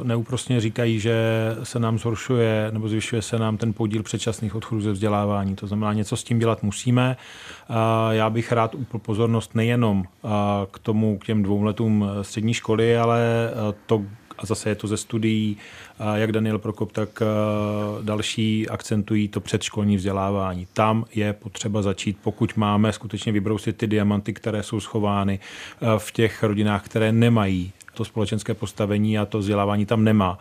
neúprostně 0.02 0.60
říkají, 0.60 1.00
že 1.00 1.14
se 1.62 1.78
nám 1.78 1.98
zhoršuje 1.98 2.70
nebo 2.72 2.88
zvyšuje 2.88 3.22
se 3.22 3.38
nám 3.38 3.56
ten 3.56 3.72
podíl 3.72 4.02
předčasných 4.02 4.54
odchodů 4.54 4.80
ze 4.80 4.92
vzdělávání. 4.92 5.56
To 5.56 5.66
znamená, 5.66 5.92
něco 5.92 6.16
s 6.16 6.24
tím 6.24 6.38
dělat 6.38 6.62
musíme. 6.62 7.16
Já 8.10 8.30
bych 8.30 8.52
rád 8.52 8.74
upl 8.74 8.98
pozornost 8.98 9.54
nejenom 9.54 10.04
k 10.70 10.78
tomu, 10.78 11.18
k 11.18 11.24
těm 11.26 11.42
dvou 11.42 11.62
letům 11.62 12.06
střední 12.22 12.54
školy, 12.54 12.98
ale 12.98 13.50
to, 13.86 14.02
a 14.38 14.46
zase 14.46 14.68
je 14.68 14.74
to 14.74 14.86
ze 14.86 14.96
studií, 14.96 15.56
jak 16.14 16.32
Daniel 16.32 16.58
Prokop, 16.58 16.92
tak 16.92 17.22
další 18.02 18.68
akcentují 18.68 19.28
to 19.28 19.40
předškolní 19.40 19.96
vzdělávání. 19.96 20.66
Tam 20.72 21.04
je 21.14 21.32
potřeba 21.32 21.82
začít, 21.82 22.18
pokud 22.22 22.56
máme 22.56 22.92
skutečně 22.92 23.32
vybrousit 23.32 23.76
ty 23.76 23.86
diamanty, 23.86 24.32
které 24.32 24.62
jsou 24.62 24.80
schovány 24.80 25.38
v 25.98 26.12
těch 26.12 26.42
rodinách, 26.42 26.84
které 26.84 27.12
nemají 27.12 27.72
to 27.96 28.04
společenské 28.04 28.54
postavení 28.54 29.18
a 29.18 29.26
to 29.26 29.38
vzdělávání 29.38 29.86
tam 29.86 30.04
nemá 30.04 30.38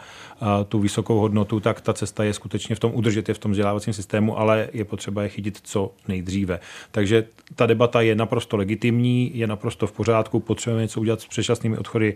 tu 0.69 0.79
vysokou 0.79 1.19
hodnotu, 1.19 1.59
tak 1.59 1.81
ta 1.81 1.93
cesta 1.93 2.23
je 2.23 2.33
skutečně 2.33 2.75
v 2.75 2.79
tom 2.79 2.91
udržet 2.95 3.29
je 3.29 3.35
v 3.35 3.39
tom 3.39 3.51
vzdělávacím 3.51 3.93
systému, 3.93 4.39
ale 4.39 4.69
je 4.73 4.85
potřeba 4.85 5.23
je 5.23 5.29
chytit 5.29 5.59
co 5.63 5.91
nejdříve. 6.07 6.59
Takže 6.91 7.25
ta 7.55 7.65
debata 7.65 8.01
je 8.01 8.15
naprosto 8.15 8.57
legitimní, 8.57 9.31
je 9.37 9.47
naprosto 9.47 9.87
v 9.87 9.91
pořádku, 9.91 10.39
potřebujeme 10.39 10.81
něco 10.81 11.01
udělat 11.01 11.21
s 11.21 11.27
předčasnými 11.27 11.77
odchody 11.77 12.15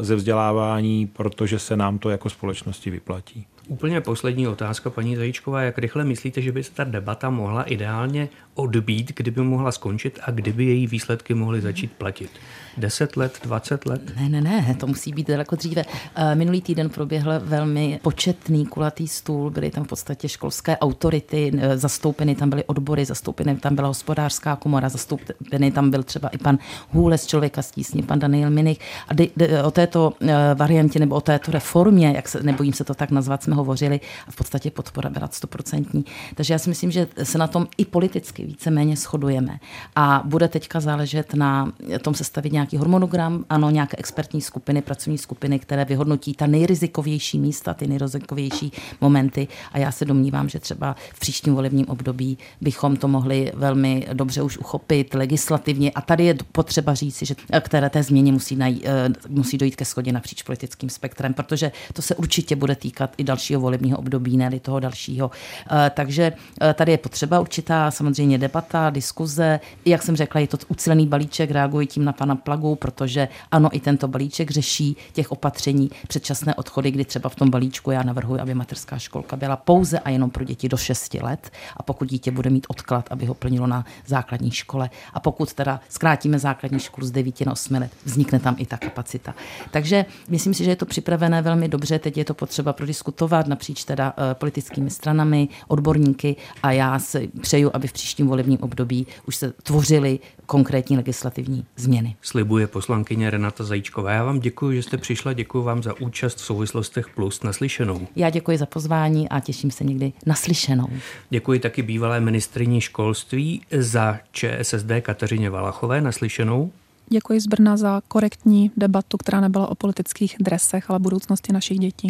ze 0.00 0.16
vzdělávání, 0.16 1.06
protože 1.06 1.58
se 1.58 1.76
nám 1.76 1.98
to 1.98 2.10
jako 2.10 2.30
společnosti 2.30 2.90
vyplatí. 2.90 3.46
Úplně 3.68 4.00
poslední 4.00 4.48
otázka, 4.48 4.90
paní 4.90 5.16
Zajíčková. 5.16 5.62
Jak 5.62 5.78
rychle 5.78 6.04
myslíte, 6.04 6.42
že 6.42 6.52
by 6.52 6.64
se 6.64 6.72
ta 6.72 6.84
debata 6.84 7.30
mohla 7.30 7.62
ideálně 7.62 8.28
odbít, 8.54 9.12
kdyby 9.16 9.42
mohla 9.42 9.72
skončit 9.72 10.18
a 10.22 10.30
kdyby 10.30 10.64
její 10.64 10.86
výsledky 10.86 11.34
mohly 11.34 11.60
začít 11.60 11.92
platit? 11.92 12.30
10 12.76 13.16
let, 13.16 13.38
20 13.42 13.86
let? 13.86 14.02
Ne, 14.16 14.28
ne, 14.28 14.40
ne, 14.40 14.76
to 14.80 14.86
musí 14.86 15.12
být 15.12 15.28
daleko 15.28 15.56
dříve. 15.56 15.84
Eh, 16.14 16.34
minulý 16.34 16.62
týden 16.62 16.90
proběhl 16.90 17.32
velmi 17.44 18.00
početný 18.02 18.66
kulatý 18.66 19.08
stůl, 19.08 19.50
byly 19.50 19.70
tam 19.70 19.84
v 19.84 19.88
podstatě 19.88 20.28
školské 20.28 20.78
autority, 20.78 21.52
eh, 21.58 21.78
zastoupeny 21.78 22.34
tam 22.34 22.50
byly 22.50 22.64
odbory, 22.64 23.04
zastoupeny 23.04 23.56
tam 23.56 23.74
byla 23.74 23.88
hospodářská 23.88 24.56
komora, 24.56 24.88
zastoupeny 24.88 25.70
tam 25.70 25.90
byl 25.90 26.02
třeba 26.02 26.28
i 26.28 26.38
pan 26.38 26.58
Hůle 26.88 27.18
z 27.18 27.26
Člověka 27.26 27.62
z 27.62 27.70
tísně, 27.70 28.02
pan 28.02 28.18
Daniel 28.18 28.50
Minich. 28.50 28.78
A 29.08 29.14
de, 29.14 29.26
de, 29.36 29.62
o 29.62 29.70
této 29.70 30.12
eh, 30.20 30.34
variantě 30.54 30.98
nebo 30.98 31.14
o 31.14 31.20
této 31.20 31.50
reformě, 31.50 32.12
jak 32.16 32.28
se, 32.28 32.42
nebojím 32.42 32.72
se 32.72 32.84
to 32.84 32.94
tak 32.94 33.10
nazvat, 33.10 33.42
jsme 33.42 33.54
hovořili 33.54 34.00
a 34.28 34.30
v 34.30 34.36
podstatě 34.36 34.70
podpora 34.70 35.10
byla 35.10 35.28
stoprocentní. 35.32 36.04
Takže 36.34 36.54
já 36.54 36.58
si 36.58 36.68
myslím, 36.68 36.90
že 36.90 37.06
se 37.22 37.38
na 37.38 37.46
tom 37.46 37.66
i 37.76 37.84
politicky 37.84 38.41
víceméně 38.46 38.96
shodujeme. 38.96 39.58
A 39.96 40.22
bude 40.24 40.48
teďka 40.48 40.80
záležet 40.80 41.34
na 41.34 41.72
tom 42.02 42.14
sestavit 42.14 42.52
nějaký 42.52 42.76
hormonogram, 42.76 43.44
ano, 43.50 43.70
nějaké 43.70 43.96
expertní 43.96 44.40
skupiny, 44.40 44.82
pracovní 44.82 45.18
skupiny, 45.18 45.58
které 45.58 45.84
vyhodnotí 45.84 46.34
ta 46.34 46.46
nejrizikovější 46.46 47.38
místa, 47.38 47.74
ty 47.74 47.86
nejrizikovější 47.86 48.72
momenty. 49.00 49.48
A 49.72 49.78
já 49.78 49.92
se 49.92 50.04
domnívám, 50.04 50.48
že 50.48 50.60
třeba 50.60 50.96
v 51.14 51.20
příštím 51.20 51.54
volebním 51.54 51.86
období 51.88 52.38
bychom 52.60 52.96
to 52.96 53.08
mohli 53.08 53.52
velmi 53.54 54.06
dobře 54.12 54.42
už 54.42 54.58
uchopit 54.58 55.14
legislativně. 55.14 55.90
A 55.90 56.00
tady 56.00 56.24
je 56.24 56.34
potřeba 56.52 56.94
říci, 56.94 57.26
že 57.26 57.34
které 57.60 57.90
té 57.90 58.02
změně 58.02 58.32
musí, 58.32 58.56
najít, 58.56 58.82
eh, 58.86 59.08
musí 59.28 59.58
dojít 59.58 59.76
ke 59.76 59.84
schodě 59.84 60.12
napříč 60.12 60.42
politickým 60.42 60.90
spektrem, 60.90 61.34
protože 61.34 61.72
to 61.92 62.02
se 62.02 62.14
určitě 62.14 62.56
bude 62.56 62.76
týkat 62.76 63.14
i 63.18 63.24
dalšího 63.24 63.60
volebního 63.60 63.98
období, 63.98 64.36
ne 64.36 64.50
toho 64.60 64.80
dalšího. 64.80 65.30
Eh, 65.70 65.90
takže 65.94 66.32
eh, 66.62 66.74
tady 66.74 66.92
je 66.92 66.98
potřeba 66.98 67.40
určitá 67.40 67.90
samozřejmě 67.90 68.31
debata, 68.38 68.90
diskuze. 68.90 69.60
Jak 69.84 70.02
jsem 70.02 70.16
řekla, 70.16 70.40
je 70.40 70.46
to 70.46 70.58
ucelený 70.68 71.06
balíček, 71.06 71.50
reaguji 71.50 71.86
tím 71.86 72.04
na 72.04 72.12
pana 72.12 72.36
Plagu, 72.36 72.74
protože 72.74 73.28
ano, 73.50 73.68
i 73.72 73.80
tento 73.80 74.08
balíček 74.08 74.50
řeší 74.50 74.96
těch 75.12 75.32
opatření 75.32 75.90
předčasné 76.08 76.54
odchody, 76.54 76.90
kdy 76.90 77.04
třeba 77.04 77.28
v 77.28 77.34
tom 77.34 77.50
balíčku 77.50 77.90
já 77.90 78.02
navrhuji, 78.02 78.40
aby 78.40 78.54
mateřská 78.54 78.98
školka 78.98 79.36
byla 79.36 79.56
pouze 79.56 79.98
a 79.98 80.10
jenom 80.10 80.30
pro 80.30 80.44
děti 80.44 80.68
do 80.68 80.76
6 80.76 81.14
let 81.14 81.50
a 81.76 81.82
pokud 81.82 82.08
dítě 82.08 82.30
bude 82.30 82.50
mít 82.50 82.66
odklad, 82.68 83.06
aby 83.10 83.26
ho 83.26 83.34
plnilo 83.34 83.66
na 83.66 83.84
základní 84.06 84.50
škole 84.50 84.90
a 85.14 85.20
pokud 85.20 85.52
teda 85.52 85.80
zkrátíme 85.88 86.38
základní 86.38 86.78
školu 86.80 87.06
z 87.06 87.10
9 87.10 87.40
na 87.40 87.52
8 87.52 87.74
let, 87.74 87.90
vznikne 88.04 88.38
tam 88.38 88.54
i 88.58 88.66
ta 88.66 88.76
kapacita. 88.76 89.34
Takže 89.70 90.04
myslím 90.28 90.54
si, 90.54 90.64
že 90.64 90.70
je 90.70 90.76
to 90.76 90.86
připravené 90.86 91.42
velmi 91.42 91.68
dobře, 91.68 91.98
teď 91.98 92.16
je 92.16 92.24
to 92.24 92.34
potřeba 92.34 92.72
prodiskutovat 92.72 93.46
napříč 93.46 93.84
teda 93.84 94.14
uh, 94.16 94.24
politickými 94.34 94.90
stranami, 94.90 95.48
odborníky 95.68 96.36
a 96.62 96.72
já 96.72 96.98
si 96.98 97.30
přeju, 97.40 97.70
aby 97.74 97.88
v 97.88 97.92
příštím 97.92 98.21
příštím 98.22 98.28
volebním 98.28 98.58
období 98.60 99.06
už 99.26 99.36
se 99.36 99.52
tvořily 99.62 100.18
konkrétní 100.46 100.96
legislativní 100.96 101.64
změny. 101.76 102.16
Slibuje 102.22 102.66
poslankyně 102.66 103.30
Renata 103.30 103.64
Zajíčková. 103.64 104.12
Já 104.12 104.24
vám 104.24 104.40
děkuji, 104.40 104.76
že 104.76 104.82
jste 104.82 104.96
přišla, 104.96 105.32
děkuji 105.32 105.62
vám 105.62 105.82
za 105.82 105.94
účast 106.00 106.38
v 106.38 106.40
souvislostech 106.40 107.08
plus 107.08 107.42
naslyšenou. 107.42 108.06
Já 108.16 108.30
děkuji 108.30 108.58
za 108.58 108.66
pozvání 108.66 109.28
a 109.28 109.40
těším 109.40 109.70
se 109.70 109.84
někdy 109.84 110.12
naslyšenou. 110.26 110.86
Děkuji 111.30 111.58
taky 111.58 111.82
bývalé 111.82 112.20
ministrině 112.20 112.80
školství 112.80 113.62
za 113.70 114.18
ČSSD 114.32 114.90
Kateřině 115.02 115.50
Valachové 115.50 116.00
naslyšenou. 116.00 116.72
Děkuji 117.08 117.40
z 117.40 117.46
Brna 117.46 117.76
za 117.76 118.02
korektní 118.08 118.70
debatu, 118.76 119.16
která 119.16 119.40
nebyla 119.40 119.68
o 119.68 119.74
politických 119.74 120.36
dresech, 120.40 120.90
ale 120.90 120.98
budoucnosti 120.98 121.52
našich 121.52 121.78
dětí. 121.78 122.08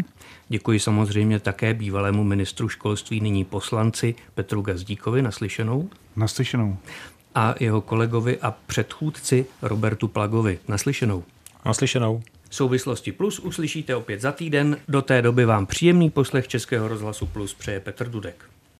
Děkuji 0.48 0.80
samozřejmě 0.80 1.40
také 1.40 1.74
bývalému 1.74 2.24
ministru 2.24 2.68
školství, 2.68 3.20
nyní 3.20 3.44
poslanci 3.44 4.14
Petru 4.34 4.62
Gazdíkovi 4.62 5.22
naslyšenou. 5.22 5.88
Naslyšenou. 6.16 6.76
A 7.34 7.54
jeho 7.60 7.80
kolegovi 7.80 8.38
a 8.38 8.54
předchůdci 8.66 9.46
Robertu 9.62 10.08
Plagovi 10.08 10.58
naslyšenou. 10.68 11.24
Naslyšenou. 11.64 12.22
Souvislosti 12.50 13.12
Plus 13.12 13.38
uslyšíte 13.38 13.96
opět 13.96 14.20
za 14.20 14.32
týden. 14.32 14.76
Do 14.88 15.02
té 15.02 15.22
doby 15.22 15.44
vám 15.44 15.66
příjemný 15.66 16.10
poslech 16.10 16.48
Českého 16.48 16.88
rozhlasu 16.88 17.26
Plus 17.26 17.54
přeje 17.54 17.80
Petr 17.80 18.08
Dudek. 18.08 18.51